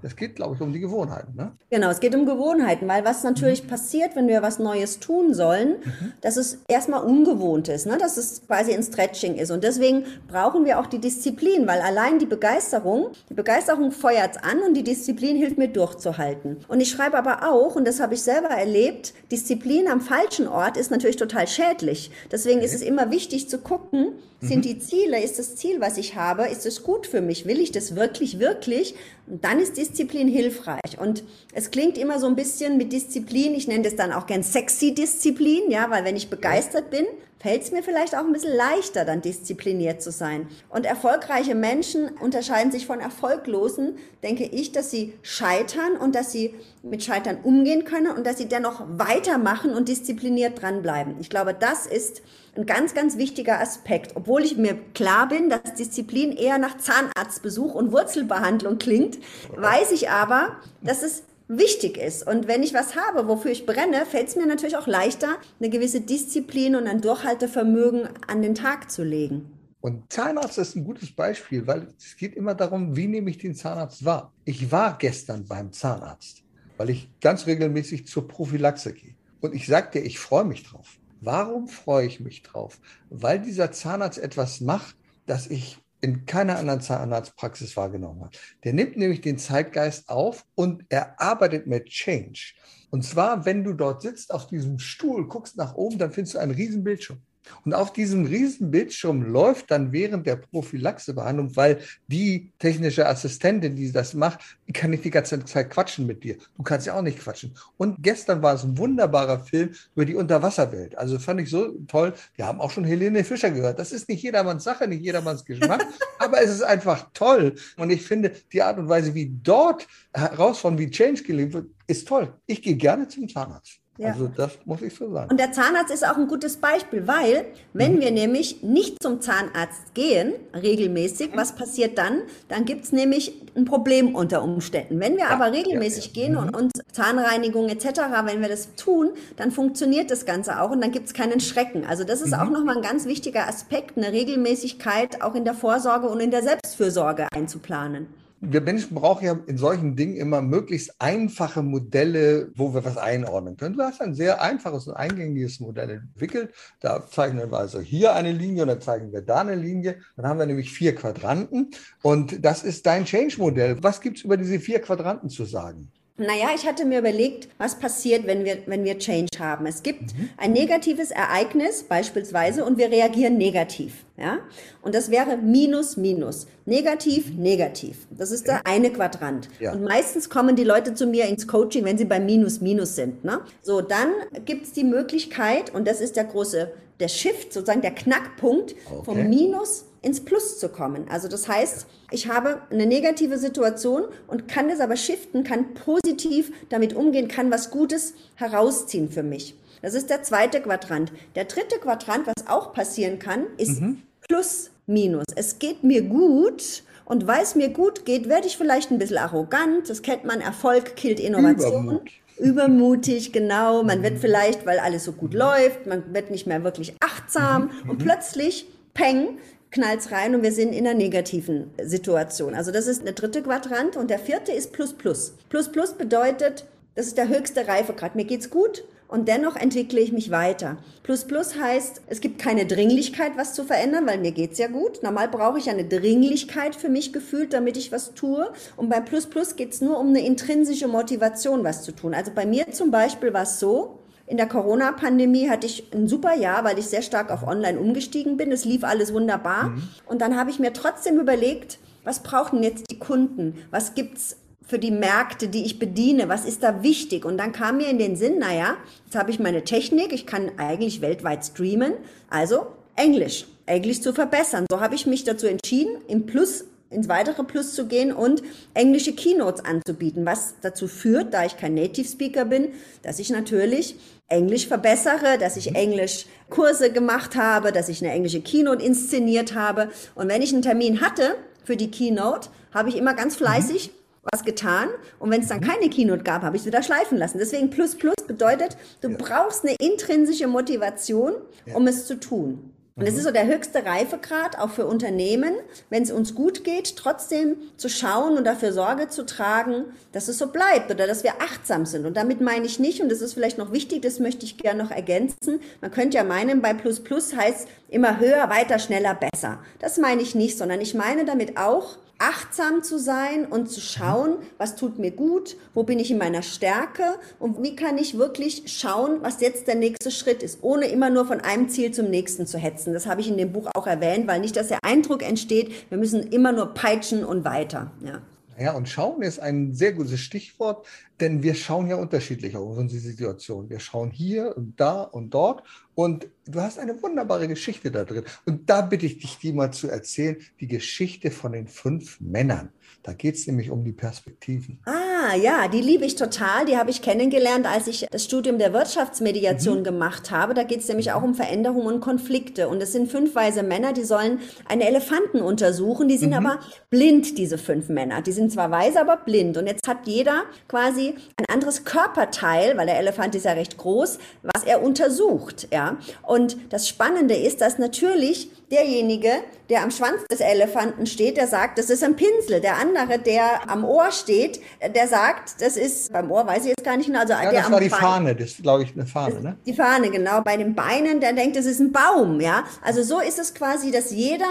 Es 0.02 0.14
geht, 0.14 0.37
glaube 0.37 0.54
ich, 0.54 0.61
um 0.61 0.72
die 0.72 0.78
Gewohnheiten. 0.78 1.34
Ne? 1.37 1.52
Genau, 1.70 1.90
es 1.90 2.00
geht 2.00 2.14
um 2.14 2.24
Gewohnheiten, 2.24 2.87
weil 2.87 3.04
was 3.04 3.24
natürlich 3.24 3.64
mhm. 3.64 3.68
passiert, 3.68 4.14
wenn 4.14 4.28
wir 4.28 4.42
was 4.42 4.58
Neues 4.58 5.00
tun 5.00 5.34
sollen, 5.34 5.76
mhm. 5.84 6.12
dass 6.20 6.37
es 6.37 6.58
erstmal 6.68 7.02
ungewohnt 7.02 7.68
ist, 7.68 7.87
ne? 7.87 7.98
dass 7.98 8.16
es 8.16 8.46
quasi 8.46 8.72
ein 8.72 8.82
Stretching 8.82 9.34
ist. 9.34 9.50
Und 9.50 9.64
deswegen 9.64 10.04
brauchen 10.28 10.64
wir 10.64 10.78
auch 10.78 10.87
die 10.87 11.00
Disziplin, 11.00 11.66
weil 11.66 11.80
allein 11.80 12.18
die 12.18 12.26
Begeisterung, 12.26 13.08
die 13.28 13.34
Begeisterung 13.34 13.90
feuert 13.90 14.37
es 14.37 14.42
an 14.42 14.61
und 14.66 14.74
die 14.74 14.84
Disziplin 14.84 15.37
hilft 15.37 15.58
mir 15.58 15.68
durchzuhalten. 15.68 16.58
Und 16.68 16.80
ich 16.80 16.90
schreibe 16.90 17.18
aber 17.18 17.50
auch, 17.50 17.74
und 17.74 17.87
das 17.87 18.00
habe 18.00 18.14
ich 18.14 18.22
selber 18.22 18.50
erlebt, 18.50 19.14
Disziplin 19.32 19.88
am 19.88 20.00
falschen 20.00 20.46
Ort 20.46 20.76
ist 20.76 20.90
natürlich 20.90 21.16
total 21.16 21.46
schädlich. 21.48 22.11
Deswegen 22.30 22.58
okay. 22.58 22.66
ist 22.66 22.74
es 22.74 22.82
immer 22.82 23.11
wichtig 23.11 23.48
zu 23.48 23.58
gucken, 23.58 24.12
sind 24.40 24.58
mhm. 24.58 24.62
die 24.62 24.78
Ziele, 24.78 25.20
ist 25.20 25.38
das 25.38 25.56
Ziel, 25.56 25.80
was 25.80 25.98
ich 25.98 26.14
habe, 26.14 26.46
ist 26.46 26.64
es 26.64 26.84
gut 26.84 27.06
für 27.06 27.20
mich? 27.20 27.46
Will 27.46 27.61
ich 27.61 27.72
das 27.72 27.96
wirklich, 27.96 28.38
wirklich? 28.38 28.94
Und 29.28 29.44
dann 29.44 29.58
ist 29.58 29.76
Disziplin 29.76 30.28
hilfreich. 30.28 30.98
Und 30.98 31.22
es 31.52 31.70
klingt 31.70 31.98
immer 31.98 32.18
so 32.18 32.26
ein 32.26 32.36
bisschen 32.36 32.76
mit 32.76 32.92
Disziplin, 32.92 33.54
ich 33.54 33.68
nenne 33.68 33.84
das 33.84 33.96
dann 33.96 34.12
auch 34.12 34.26
gern 34.26 34.42
sexy 34.42 34.94
Disziplin, 34.94 35.70
ja, 35.70 35.90
weil 35.90 36.04
wenn 36.04 36.16
ich 36.16 36.30
begeistert 36.30 36.90
bin, 36.90 37.06
fällt 37.40 37.62
es 37.62 37.70
mir 37.70 37.82
vielleicht 37.82 38.16
auch 38.16 38.24
ein 38.24 38.32
bisschen 38.32 38.56
leichter, 38.56 39.04
dann 39.04 39.20
diszipliniert 39.20 40.02
zu 40.02 40.10
sein. 40.10 40.48
Und 40.70 40.86
erfolgreiche 40.86 41.54
Menschen 41.54 42.08
unterscheiden 42.20 42.72
sich 42.72 42.86
von 42.86 43.00
erfolglosen, 43.00 43.96
denke 44.22 44.44
ich, 44.44 44.72
dass 44.72 44.90
sie 44.90 45.14
scheitern 45.22 45.96
und 45.96 46.14
dass 46.14 46.32
sie 46.32 46.54
mit 46.82 47.04
Scheitern 47.04 47.38
umgehen 47.42 47.84
können 47.84 48.10
und 48.10 48.26
dass 48.26 48.38
sie 48.38 48.48
dennoch 48.48 48.82
weitermachen 48.88 49.72
und 49.74 49.88
diszipliniert 49.88 50.60
dranbleiben. 50.60 51.16
Ich 51.20 51.30
glaube, 51.30 51.54
das 51.54 51.86
ist 51.86 52.22
ein 52.59 52.66
ganz, 52.66 52.92
ganz 52.92 53.16
wichtiger 53.16 53.61
Aspekt. 53.61 54.16
Obwohl 54.16 54.42
ich 54.42 54.57
mir 54.57 54.77
klar 54.92 55.29
bin, 55.29 55.49
dass 55.49 55.75
Disziplin 55.75 56.33
eher 56.33 56.59
nach 56.59 56.77
Zahnarztbesuch 56.77 57.75
und 57.75 57.92
Wurzelbehandlung 57.92 58.79
klingt, 58.79 59.18
weiß 59.57 59.92
ich 59.92 60.11
aber, 60.11 60.57
dass 60.83 61.03
es 61.03 61.23
wichtig 61.47 61.97
ist. 61.97 62.27
Und 62.27 62.49
wenn 62.49 62.62
ich 62.62 62.75
was 62.75 62.97
habe, 62.97 63.29
wofür 63.29 63.53
ich 63.53 63.64
brenne, 63.64 64.05
fällt 64.07 64.29
es 64.29 64.37
mir 64.37 64.47
natürlich 64.47 64.77
auch 64.77 64.88
leichter, 64.88 65.37
eine 65.61 65.71
gewisse 65.71 66.01
Disziplin 66.01 66.75
und 66.75 66.87
ein 66.88 67.01
Durchhaltevermögen 67.01 68.09
an 68.27 68.42
den 68.42 68.55
Tag 68.55 68.90
zu 68.90 69.05
legen. 69.05 69.53
Und 69.81 70.12
Zahnarzt 70.12 70.59
ist 70.59 70.75
ein 70.75 70.85
gutes 70.85 71.12
Beispiel, 71.12 71.66
weil 71.66 71.87
es 71.97 72.16
geht 72.16 72.35
immer 72.35 72.55
darum, 72.55 72.97
wie 72.97 73.07
nehme 73.07 73.31
ich 73.31 73.38
den 73.38 73.55
Zahnarzt 73.55 74.05
wahr. 74.05 74.33
Ich 74.44 74.73
war 74.73 74.99
gestern 74.99 75.47
beim 75.47 75.73
Zahnarzt, 75.73 76.42
weil 76.77 76.90
ich 76.90 77.09
ganz 77.21 77.47
regelmäßig 77.47 78.09
zur 78.09 78.27
Prophylaxe 78.27 78.92
gehe. 78.92 79.14
Und 79.40 79.55
ich 79.55 79.68
sagte, 79.68 80.01
ich 80.01 80.18
freue 80.18 80.44
mich 80.44 80.64
drauf. 80.64 80.99
Warum 81.20 81.68
freue 81.68 82.07
ich 82.07 82.20
mich 82.20 82.42
drauf? 82.42 82.78
Weil 83.11 83.40
dieser 83.40 83.72
Zahnarzt 83.72 84.18
etwas 84.18 84.61
macht, 84.61 84.96
das 85.26 85.46
ich 85.48 85.78
in 86.00 86.26
keiner 86.26 86.59
anderen 86.59 86.81
Zahnarztpraxis 86.81 87.76
wahrgenommen 87.76 88.20
habe. 88.20 88.38
Der 88.64 88.72
nimmt 88.72 88.96
nämlich 88.96 89.20
den 89.20 89.38
Zeitgeist 89.38 90.09
auf 90.09 90.44
und 90.54 90.85
er 90.88 91.20
arbeitet 91.20 91.66
mit 91.66 91.87
Change. 91.87 92.54
Und 92.90 93.04
zwar, 93.04 93.44
wenn 93.44 93.64
du 93.64 93.72
dort 93.72 94.02
sitzt 94.02 94.33
auf 94.33 94.46
diesem 94.46 94.78
Stuhl, 94.78 95.26
guckst 95.26 95.57
nach 95.57 95.74
oben, 95.74 95.98
dann 95.98 96.12
findest 96.12 96.35
du 96.35 96.38
einen 96.38 96.52
riesen 96.52 96.85
Bildschirm. 96.85 97.20
Und 97.64 97.74
auf 97.74 97.92
diesem 97.92 98.26
riesen 98.26 98.70
Bildschirm 98.70 99.22
läuft 99.22 99.70
dann 99.70 99.92
während 99.92 100.26
der 100.26 100.37
Prophylaxebehandlung, 100.37 101.56
weil 101.56 101.78
die 102.06 102.50
technische 102.58 103.06
Assistentin, 103.06 103.76
die 103.76 103.92
das 103.92 104.14
macht, 104.14 104.40
die 104.66 104.72
kann 104.72 104.90
nicht 104.90 105.04
die 105.04 105.11
ganze 105.11 105.44
Zeit 105.44 105.70
quatschen 105.70 106.06
mit 106.06 106.24
dir. 106.24 106.37
Du 106.56 106.62
kannst 106.62 106.87
ja 106.87 106.94
auch 106.94 107.02
nicht 107.02 107.18
quatschen. 107.18 107.54
Und 107.76 108.02
gestern 108.02 108.42
war 108.42 108.54
es 108.54 108.64
ein 108.64 108.76
wunderbarer 108.78 109.40
Film 109.40 109.70
über 109.94 110.04
die 110.04 110.14
Unterwasserwelt. 110.14 110.96
Also 110.96 111.18
fand 111.18 111.40
ich 111.40 111.50
so 111.50 111.74
toll. 111.88 112.14
Wir 112.34 112.46
haben 112.46 112.61
auch 112.61 112.70
schon 112.70 112.84
Helene 112.84 113.24
Fischer 113.24 113.50
gehört. 113.50 113.78
Das 113.78 113.92
ist 113.92 114.08
nicht 114.08 114.22
jedermanns 114.22 114.64
Sache, 114.64 114.88
nicht 114.88 115.02
jedermanns 115.02 115.44
Geschmack, 115.44 115.87
aber 116.18 116.42
es 116.42 116.50
ist 116.50 116.62
einfach 116.62 117.08
toll. 117.14 117.54
Und 117.76 117.90
ich 117.90 118.02
finde, 118.02 118.32
die 118.52 118.62
Art 118.62 118.78
und 118.78 118.88
Weise, 118.88 119.14
wie 119.14 119.32
dort 119.42 119.87
herausfinden, 120.12 120.78
wie 120.78 120.90
Change 120.90 121.22
gelebt 121.22 121.54
wird, 121.54 121.66
ist 121.87 122.06
toll. 122.06 122.34
Ich 122.46 122.62
gehe 122.62 122.76
gerne 122.76 123.08
zum 123.08 123.28
Zahnarzt. 123.28 123.80
Ja. 123.98 124.12
Also 124.12 124.30
das 124.34 124.58
muss 124.64 124.80
ich 124.80 124.94
so 124.94 125.12
sagen. 125.12 125.28
Und 125.28 125.40
der 125.40 125.50
Zahnarzt 125.50 125.92
ist 125.92 126.06
auch 126.06 126.16
ein 126.16 126.28
gutes 126.28 126.58
Beispiel, 126.58 127.08
weil 127.08 127.46
wenn 127.72 127.96
mhm. 127.96 128.00
wir 128.00 128.11
nämlich 128.12 128.62
nicht 128.62 129.02
zum 129.02 129.20
Zahnarzt 129.20 129.92
gehen, 129.94 130.34
regelmäßig, 130.54 131.32
mhm. 131.32 131.37
was 131.37 131.56
passiert 131.56 131.98
dann? 131.98 132.22
Dann 132.46 132.64
gibt 132.64 132.84
es 132.84 132.92
nämlich 132.92 133.42
ein 133.56 133.64
Problem 133.64 134.14
unter 134.14 134.44
Umständen. 134.44 135.00
Wenn 135.00 135.16
wir 135.16 135.24
ja, 135.24 135.30
aber 135.30 135.52
regelmäßig 135.52 136.06
ja, 136.06 136.12
gehen 136.12 136.32
mhm. 136.32 136.38
und 136.38 136.56
uns 136.56 136.72
Zahnreinigung 136.92 137.68
etc., 137.68 138.00
wenn 138.24 138.40
wir 138.40 138.48
das 138.48 138.76
tun, 138.76 139.11
dann 139.37 139.50
funktioniert 139.50 140.12
das 140.12 140.24
Ganze 140.24 140.61
auch 140.61 140.70
und 140.70 140.80
dann 140.80 140.92
gibt 140.92 141.06
es 141.06 141.12
keinen 141.12 141.40
Schrecken. 141.40 141.84
Also 141.84 142.04
das 142.04 142.20
ist 142.20 142.30
mhm. 142.30 142.40
auch 142.40 142.50
nochmal 142.50 142.76
ein 142.76 142.82
ganz 142.82 143.06
wichtiger 143.06 143.48
Aspekt, 143.48 143.96
eine 143.96 144.12
Regelmäßigkeit 144.12 145.22
auch 145.22 145.34
in 145.34 145.44
der 145.44 145.54
Vorsorge 145.54 146.08
und 146.08 146.20
in 146.20 146.30
der 146.30 146.44
Selbstfürsorge 146.44 147.26
einzuplanen 147.34 148.06
wir 148.40 148.61
Menschen 148.61 148.94
brauchen 148.94 149.24
ja 149.24 149.38
in 149.46 149.59
solchen 149.59 149.96
Dingen 149.96 150.16
immer 150.16 150.40
möglichst 150.42 151.01
einfache 151.01 151.62
Modelle, 151.62 152.51
wo 152.55 152.72
wir 152.72 152.85
was 152.85 152.96
einordnen 152.96 153.57
können. 153.57 153.77
Du 153.77 153.83
hast 153.83 154.01
ein 154.01 154.14
sehr 154.14 154.40
einfaches 154.40 154.87
und 154.87 154.94
eingängiges 154.94 155.61
Modell 155.61 155.90
entwickelt. 155.90 156.55
Da 156.81 157.07
zeichnen 157.07 157.51
wir 157.51 157.59
also 157.59 157.81
hier 157.81 158.14
eine 158.14 158.33
Linie 158.33 158.62
und 158.62 158.68
dann 158.68 158.81
zeigen 158.81 159.12
wir 159.12 159.22
da 159.22 159.40
eine 159.40 159.57
Linie. 159.57 159.98
Dann 160.16 160.27
haben 160.27 160.38
wir 160.38 160.46
nämlich 160.46 160.72
vier 160.72 160.94
Quadranten 160.94 161.70
und 162.03 162.44
das 162.44 162.62
ist 162.62 162.87
dein 162.87 163.05
Change-Modell. 163.05 163.83
Was 163.83 164.01
gibt 164.01 164.18
es 164.18 164.24
über 164.24 164.37
diese 164.37 164.61
vier 164.61 164.81
Quadranten 164.81 165.29
zu 165.29 165.44
sagen? 165.44 165.90
Naja, 166.18 166.48
ich 166.52 166.66
hatte 166.66 166.85
mir 166.85 166.98
überlegt, 166.98 167.48
was 167.59 167.78
passiert, 167.78 168.26
wenn 168.26 168.44
wir, 168.44 168.59
wenn 168.66 168.83
wir 168.83 168.98
Change 168.98 169.38
haben. 169.38 169.66
Es 169.66 169.85
gibt 169.85 170.18
mhm. 170.18 170.31
ein 170.37 170.52
negatives 170.52 171.12
Ereignis 171.12 171.85
beispielsweise 171.85 172.64
und 172.64 172.76
wir 172.76 172.90
reagieren 172.90 173.38
negativ. 173.38 174.04
Ja? 174.16 174.40
Und 174.83 174.96
das 174.96 175.12
wäre 175.12 175.37
Minus, 175.37 175.96
Minus. 175.96 176.48
Negativ, 176.66 177.33
Negativ. 177.37 178.09
Das 178.11 178.33
ist 178.33 178.48
der 178.48 178.66
eine 178.66 178.90
Quadrant. 178.90 179.48
Ja. 179.61 179.72
Und 179.72 179.85
meistens 179.85 180.28
kommen 180.28 180.57
die 180.57 180.64
Leute 180.64 180.92
zu 180.92 181.07
mir 181.07 181.26
ins 181.26 181.46
Coaching, 181.46 181.85
wenn 181.85 181.96
sie 181.96 182.04
bei 182.04 182.18
Minus, 182.18 182.61
Minus 182.61 182.96
sind. 182.96 183.24
Ne? 183.24 183.40
So, 183.62 183.81
dann 183.81 184.11
gibt 184.44 184.66
es 184.66 184.72
die 184.72 184.85
Möglichkeit, 184.85 185.72
und 185.72 185.87
das 185.87 186.00
ist 186.00 186.16
der 186.16 186.24
große, 186.24 186.72
der 186.98 187.09
Shift, 187.09 187.52
sozusagen 187.52 187.81
der 187.81 187.94
Knackpunkt, 187.94 188.74
okay. 188.90 189.04
vom 189.04 189.28
Minus 189.28 189.85
ins 190.02 190.24
Plus 190.24 190.58
zu 190.58 190.68
kommen. 190.68 191.06
Also 191.08 191.28
das 191.28 191.48
heißt, 191.48 191.87
ich 192.11 192.28
habe 192.28 192.62
eine 192.70 192.87
negative 192.87 193.38
Situation 193.38 194.04
und 194.26 194.48
kann 194.48 194.68
das 194.68 194.80
aber 194.80 194.96
shiften, 194.96 195.44
kann 195.44 195.74
positiv 195.74 196.52
damit 196.68 196.94
umgehen, 196.94 197.28
kann 197.28 197.50
was 197.50 197.70
Gutes 197.70 198.14
herausziehen 198.37 199.11
für 199.11 199.22
mich. 199.22 199.54
Das 199.82 199.94
ist 199.94 200.11
der 200.11 200.22
zweite 200.22 200.61
Quadrant. 200.61 201.12
Der 201.34 201.44
dritte 201.44 201.78
Quadrant, 201.78 202.26
was 202.26 202.46
auch 202.48 202.72
passieren 202.72 203.18
kann, 203.18 203.46
ist 203.56 203.80
mhm. 203.80 204.02
Plus, 204.28 204.70
Minus. 204.87 205.24
Es 205.37 205.58
geht 205.58 205.84
mir 205.84 206.02
gut 206.02 206.82
und 207.04 207.26
weil 207.26 207.42
es 207.42 207.54
mir 207.54 207.68
gut 207.68 208.04
geht, 208.04 208.28
werde 208.28 208.46
ich 208.46 208.56
vielleicht 208.56 208.90
ein 208.90 208.98
bisschen 208.98 209.18
arrogant. 209.18 209.88
Das 209.88 210.02
kennt 210.02 210.24
man, 210.24 210.40
Erfolg 210.40 210.96
killt 210.96 211.20
Innovation. 211.20 211.84
Übermut. 211.84 212.11
Übermutig, 212.38 213.32
genau. 213.32 213.82
Man 213.82 214.02
wird 214.02 214.18
vielleicht, 214.18 214.64
weil 214.64 214.78
alles 214.78 215.04
so 215.04 215.12
gut 215.12 215.34
läuft, 215.34 215.87
man 215.87 216.14
wird 216.14 216.30
nicht 216.30 216.46
mehr 216.46 216.64
wirklich 216.64 216.94
achtsam 217.00 217.70
mhm. 217.84 217.90
und 217.90 217.98
plötzlich, 217.98 218.66
peng, 218.94 219.38
knallt's 219.70 220.11
rein 220.11 220.35
und 220.35 220.42
wir 220.42 220.52
sind 220.52 220.72
in 220.72 220.87
einer 220.87 220.96
negativen 220.96 221.70
Situation. 221.83 222.54
Also 222.54 222.70
das 222.70 222.87
ist 222.87 223.04
der 223.04 223.12
dritte 223.12 223.42
Quadrant 223.42 223.96
und 223.96 224.11
der 224.11 224.18
vierte 224.18 224.52
ist 224.52 224.72
Plus 224.72 224.92
Plus. 224.92 225.35
Plus 225.48 225.70
Plus 225.70 225.92
bedeutet, 225.92 226.66
das 226.94 227.07
ist 227.07 227.18
der 227.18 227.28
höchste 227.28 227.68
Reifegrad. 227.68 228.16
Mir 228.16 228.24
geht's 228.24 228.50
gut 228.50 228.85
und 229.09 229.28
dennoch 229.28 229.57
entwickle 229.57 230.00
ich 230.00 230.12
mich 230.12 230.31
weiter. 230.31 230.78
Plus 231.02 231.24
Plus 231.24 231.59
heißt, 231.59 232.02
es 232.09 232.20
gibt 232.20 232.38
keine 232.38 232.66
Dringlichkeit, 232.66 233.33
was 233.37 233.54
zu 233.54 233.64
verändern, 233.64 234.07
weil 234.07 234.18
mir 234.18 234.33
geht's 234.33 234.59
ja 234.59 234.68
gut. 234.68 235.02
Normal 235.02 235.28
brauche 235.28 235.59
ich 235.59 235.70
eine 235.70 235.85
Dringlichkeit 235.85 236.76
für 236.76 236.88
mich 236.88 237.12
gefühlt, 237.12 237.52
damit 237.52 237.76
ich 237.76 237.92
was 237.92 238.14
tue. 238.14 238.50
Und 238.76 238.90
bei 238.90 239.00
Plus 239.00 239.26
Plus 239.26 239.57
geht's 239.57 239.81
nur 239.81 239.98
um 239.98 240.09
eine 240.09 240.24
intrinsische 240.24 240.88
Motivation, 240.88 241.64
was 241.64 241.83
zu 241.83 241.92
tun. 241.92 242.14
Also 242.14 242.33
bei 242.35 242.46
mir 242.46 242.70
zum 242.70 242.90
Beispiel 242.90 243.33
war 243.33 243.44
es 243.44 243.59
so, 243.59 243.98
in 244.28 244.36
der 244.36 244.46
Corona-Pandemie 244.46 245.48
hatte 245.48 245.66
ich 245.66 245.92
ein 245.92 246.06
super 246.06 246.34
Jahr, 246.34 246.62
weil 246.62 246.78
ich 246.78 246.86
sehr 246.86 247.02
stark 247.02 247.30
auf 247.30 247.46
Online 247.46 247.78
umgestiegen 247.78 248.36
bin. 248.36 248.52
Es 248.52 248.64
lief 248.64 248.84
alles 248.84 249.12
wunderbar. 249.12 249.70
Mhm. 249.70 249.82
Und 250.06 250.20
dann 250.20 250.36
habe 250.36 250.50
ich 250.50 250.58
mir 250.58 250.72
trotzdem 250.72 251.18
überlegt, 251.18 251.78
was 252.04 252.22
brauchen 252.22 252.62
jetzt 252.62 252.90
die 252.90 252.98
Kunden? 252.98 253.64
Was 253.70 253.94
gibt's 253.94 254.36
für 254.66 254.78
die 254.78 254.90
Märkte, 254.90 255.48
die 255.48 255.64
ich 255.64 255.78
bediene? 255.78 256.28
Was 256.28 256.44
ist 256.44 256.62
da 256.62 256.82
wichtig? 256.82 257.24
Und 257.24 257.38
dann 257.38 257.52
kam 257.52 257.78
mir 257.78 257.88
in 257.88 257.98
den 257.98 258.16
Sinn, 258.16 258.38
naja, 258.38 258.76
jetzt 259.06 259.16
habe 259.16 259.30
ich 259.30 259.38
meine 259.38 259.64
Technik, 259.64 260.12
ich 260.12 260.26
kann 260.26 260.52
eigentlich 260.58 261.00
weltweit 261.00 261.46
streamen, 261.46 261.94
also 262.28 262.66
Englisch, 262.96 263.46
Englisch 263.64 264.02
zu 264.02 264.12
verbessern. 264.12 264.66
So 264.70 264.80
habe 264.80 264.94
ich 264.94 265.06
mich 265.06 265.24
dazu 265.24 265.46
entschieden, 265.46 265.96
im 266.06 266.26
Plus 266.26 266.64
ins 266.90 267.09
weitere 267.09 267.44
Plus 267.44 267.74
zu 267.74 267.87
gehen 267.87 268.12
und 268.12 268.42
englische 268.74 269.12
Keynotes 269.14 269.64
anzubieten, 269.64 270.24
was 270.24 270.55
dazu 270.62 270.88
führt, 270.88 271.35
da 271.35 271.44
ich 271.44 271.57
kein 271.57 271.74
Native 271.74 272.09
Speaker 272.09 272.44
bin, 272.44 272.68
dass 273.03 273.18
ich 273.18 273.31
natürlich 273.31 273.96
Englisch 274.29 274.66
verbessere, 274.66 275.38
dass 275.38 275.57
ich 275.57 275.70
mhm. 275.70 275.77
Englisch 275.77 276.27
Kurse 276.51 276.92
gemacht 276.92 277.37
habe, 277.37 277.72
dass 277.72 277.88
ich 277.88 278.03
eine 278.03 278.12
englische 278.12 278.40
Keynote 278.40 278.85
inszeniert 278.85 279.55
habe. 279.55 279.90
Und 280.14 280.29
wenn 280.29 280.42
ich 280.42 280.53
einen 280.53 280.62
Termin 280.62 281.01
hatte 281.01 281.37
für 281.64 281.77
die 281.77 281.90
Keynote, 281.90 282.48
habe 282.72 282.88
ich 282.88 282.96
immer 282.96 283.14
ganz 283.14 283.37
fleißig 283.37 283.88
mhm 283.88 283.98
was 284.33 284.44
getan 284.44 284.88
und 285.18 285.31
wenn 285.31 285.42
es 285.42 285.48
dann 285.48 285.61
keine 285.61 285.88
Keynote 285.88 286.22
gab, 286.22 286.42
habe 286.42 286.57
ich 286.57 286.62
es 286.62 286.66
wieder 286.66 286.83
schleifen 286.83 287.18
lassen. 287.18 287.38
Deswegen 287.38 287.70
Plus 287.70 287.94
Plus 287.94 288.14
bedeutet, 288.27 288.77
du 289.01 289.09
ja. 289.11 289.16
brauchst 289.16 289.64
eine 289.64 289.74
intrinsische 289.81 290.46
Motivation, 290.46 291.35
ja. 291.66 291.74
um 291.74 291.87
es 291.87 292.07
zu 292.07 292.18
tun. 292.18 292.67
Und 292.98 293.06
es 293.06 293.16
ist 293.16 293.22
so 293.22 293.30
der 293.30 293.46
höchste 293.46 293.87
Reifegrad, 293.87 294.58
auch 294.58 294.70
für 294.70 294.84
Unternehmen, 294.84 295.54
wenn 295.88 296.02
es 296.02 296.11
uns 296.11 296.34
gut 296.34 296.64
geht, 296.64 296.96
trotzdem 296.96 297.56
zu 297.76 297.88
schauen 297.88 298.37
und 298.37 298.44
dafür 298.44 298.72
Sorge 298.72 299.08
zu 299.08 299.24
tragen, 299.24 299.84
dass 300.11 300.26
es 300.26 300.38
so 300.38 300.48
bleibt 300.48 300.90
oder 300.90 301.06
dass 301.06 301.22
wir 301.22 301.34
achtsam 301.40 301.87
sind. 301.87 302.06
Und 302.06 302.16
damit 302.16 302.40
meine 302.40 302.66
ich 302.66 302.80
nicht, 302.80 303.00
und 303.00 303.08
das 303.08 303.20
ist 303.20 303.34
vielleicht 303.34 303.56
noch 303.56 303.72
wichtig, 303.72 304.02
das 304.02 304.18
möchte 304.18 304.44
ich 304.44 304.58
gerne 304.58 304.82
noch 304.82 304.90
ergänzen, 304.90 305.61
man 305.80 305.92
könnte 305.92 306.16
ja 306.16 306.24
meinen, 306.24 306.61
bei 306.61 306.74
Plus 306.74 306.98
Plus 306.98 307.37
heißt 307.37 307.68
immer 307.88 308.18
höher, 308.18 308.50
weiter, 308.50 308.80
schneller, 308.80 309.14
besser. 309.14 309.61
Das 309.78 309.96
meine 309.98 310.20
ich 310.20 310.34
nicht, 310.34 310.58
sondern 310.58 310.80
ich 310.80 310.94
meine 310.94 311.24
damit 311.24 311.56
auch, 311.56 311.98
achtsam 312.18 312.83
zu 312.83 312.98
sein 312.98 313.46
und 313.46 313.70
zu 313.70 313.81
schauen, 313.81 314.38
was 314.59 314.76
tut 314.76 314.98
mir 314.98 315.12
gut, 315.12 315.57
wo 315.72 315.85
bin 315.85 315.98
ich 315.98 316.11
in 316.11 316.18
meiner 316.18 316.42
Stärke 316.42 317.04
und 317.38 317.62
wie 317.62 317.76
kann 317.76 317.96
ich 317.96 318.18
wirklich 318.18 318.64
schauen, 318.66 319.18
was 319.22 319.40
jetzt 319.40 319.68
der 319.68 319.76
nächste 319.76 320.11
Schritt 320.11 320.42
ist, 320.42 320.59
ohne 320.62 320.87
immer 320.87 321.11
nur 321.11 321.26
von 321.26 321.40
einem 321.40 321.68
Ziel 321.68 321.92
zum 321.92 322.11
nächsten 322.11 322.46
zu 322.46 322.59
hetzen. 322.59 322.92
Das 322.92 323.07
habe 323.07 323.20
ich 323.20 323.28
in 323.28 323.38
dem 323.38 323.52
Buch 323.52 323.68
auch 323.74 323.87
erwähnt, 323.87 324.26
weil 324.26 324.40
nicht, 324.40 324.57
dass 324.57 324.68
der 324.68 324.83
Eindruck 324.83 325.22
entsteht, 325.22 325.90
wir 325.90 325.98
müssen 325.98 326.24
immer 326.24 326.52
nur 326.52 326.74
peitschen 326.74 327.24
und 327.24 327.44
weiter. 327.44 327.92
Ja. 328.04 328.20
Ja, 328.61 328.72
und 328.72 328.88
schauen 328.88 329.22
ist 329.22 329.38
ein 329.38 329.72
sehr 329.72 329.92
gutes 329.92 330.18
Stichwort, 330.18 330.85
denn 331.20 331.42
wir 331.42 331.54
schauen 331.54 331.88
ja 331.88 331.96
unterschiedlich 331.96 332.57
auf 332.57 332.76
unsere 332.76 333.00
Situation. 333.00 333.68
Wir 333.70 333.81
schauen 333.81 334.11
hier 334.11 334.57
und 334.57 334.78
da 334.78 335.02
und 335.02 335.35
dort 335.35 335.64
und 335.98 336.28
du 336.46 336.61
hast 336.61 336.78
eine 336.78 337.02
wunderbare 337.02 337.48
Geschichte 337.48 337.90
da 337.90 338.04
drin. 338.04 338.22
Und 338.46 338.70
da 338.70 338.83
bitte 338.83 339.04
ich 339.04 339.18
dich, 339.18 339.38
die 339.38 339.52
mal 339.52 339.72
zu 339.72 339.88
erzählen, 339.88 340.37
die 340.61 340.68
Geschichte 340.68 341.33
von 341.33 341.50
den 341.50 341.66
fünf 341.66 342.20
Männern. 342.20 342.70
Da 343.02 343.12
geht 343.12 343.35
es 343.35 343.46
nämlich 343.46 343.70
um 343.70 343.85
die 343.85 343.92
Perspektiven. 343.92 344.81
Ah, 344.85 345.35
ja, 345.35 345.66
die 345.66 345.81
liebe 345.81 346.04
ich 346.04 346.14
total. 346.14 346.66
Die 346.66 346.76
habe 346.76 346.90
ich 346.90 347.02
kennengelernt, 347.02 347.66
als 347.66 347.87
ich 347.87 348.07
das 348.11 348.24
Studium 348.24 348.59
der 348.59 348.72
Wirtschaftsmediation 348.72 349.81
mhm. 349.81 349.85
gemacht 349.85 350.31
habe. 350.31 350.54
Da 350.54 350.62
geht 350.62 350.81
es 350.81 350.88
nämlich 350.88 351.11
auch 351.12 351.22
um 351.22 351.35
Veränderungen 351.35 351.94
und 351.94 352.00
Konflikte. 352.00 352.68
Und 352.68 352.81
es 352.81 352.92
sind 352.92 353.11
fünf 353.11 353.35
weise 353.35 353.62
Männer, 353.62 353.92
die 353.92 354.04
sollen 354.04 354.38
einen 354.68 354.83
Elefanten 354.83 355.40
untersuchen. 355.40 356.07
Die 356.09 356.18
sind 356.18 356.31
mhm. 356.31 356.46
aber 356.46 356.61
blind, 356.90 357.38
diese 357.38 357.59
fünf 357.59 357.88
Männer. 357.88 358.22
Die 358.22 358.33
sind 358.33 358.52
zwar 358.52 358.70
weise, 358.70 359.00
aber 359.00 359.16
blind. 359.16 359.57
Und 359.57 359.66
jetzt 359.66 359.88
hat 359.88 360.07
jeder 360.07 360.44
quasi 360.68 361.08
ein 361.37 361.47
anderes 361.53 361.85
Körperteil, 361.85 362.77
weil 362.77 362.87
der 362.87 362.99
Elefant 362.99 363.35
ist 363.35 363.44
ja 363.44 363.53
recht 363.53 363.79
groß, 363.79 364.18
was 364.42 364.64
er 364.64 364.83
untersucht. 364.83 365.68
Ja? 365.73 365.97
Und 366.23 366.57
das 366.71 366.88
Spannende 366.88 367.35
ist, 367.35 367.61
dass 367.61 367.79
natürlich 367.79 368.51
derjenige, 368.71 369.31
der 369.71 369.83
am 369.83 369.90
Schwanz 369.90 370.25
des 370.31 370.40
Elefanten 370.40 371.07
steht, 371.07 371.37
der 371.37 371.47
sagt, 371.47 371.79
das 371.79 371.90
ist 371.90 372.03
ein 372.03 372.16
Pinsel. 372.16 372.61
Der 372.61 372.77
andere, 372.77 373.18
der 373.18 373.68
am 373.71 373.85
Ohr 373.85 374.11
steht, 374.12 374.61
der 374.94 375.09
sagt, 375.09 375.61
das 375.61 375.77
ist, 375.77 376.12
beim 376.12 376.31
Ohr 376.31 376.47
weiß 376.47 376.62
ich 376.62 376.68
jetzt 376.68 376.85
gar 376.85 376.97
nicht 376.97 377.07
genau. 377.07 377.21
Also 377.21 377.33
ja, 377.33 377.51
der 377.51 377.62
das 377.62 377.71
war 377.71 377.81
die 377.81 377.88
Bein, 377.88 378.01
Fahne, 378.01 378.35
das 378.35 378.51
ist, 378.51 378.62
glaube 378.62 378.83
ich, 378.83 378.92
eine 378.94 379.07
Fahne, 379.07 379.40
ne? 379.40 379.57
Die 379.66 379.75
Fahne, 379.75 380.11
genau. 380.11 380.40
Bei 380.42 380.57
den 380.57 380.75
Beinen, 380.75 381.21
der 381.21 381.33
denkt, 381.33 381.57
das 381.57 381.66
ist 381.66 381.81
ein 381.81 381.92
Baum, 381.92 382.40
ja. 382.40 382.64
Also 382.83 383.03
so 383.03 383.21
ist 383.21 383.38
es 383.38 383.55
quasi, 383.55 383.90
dass 383.90 384.11
jeder 384.11 384.47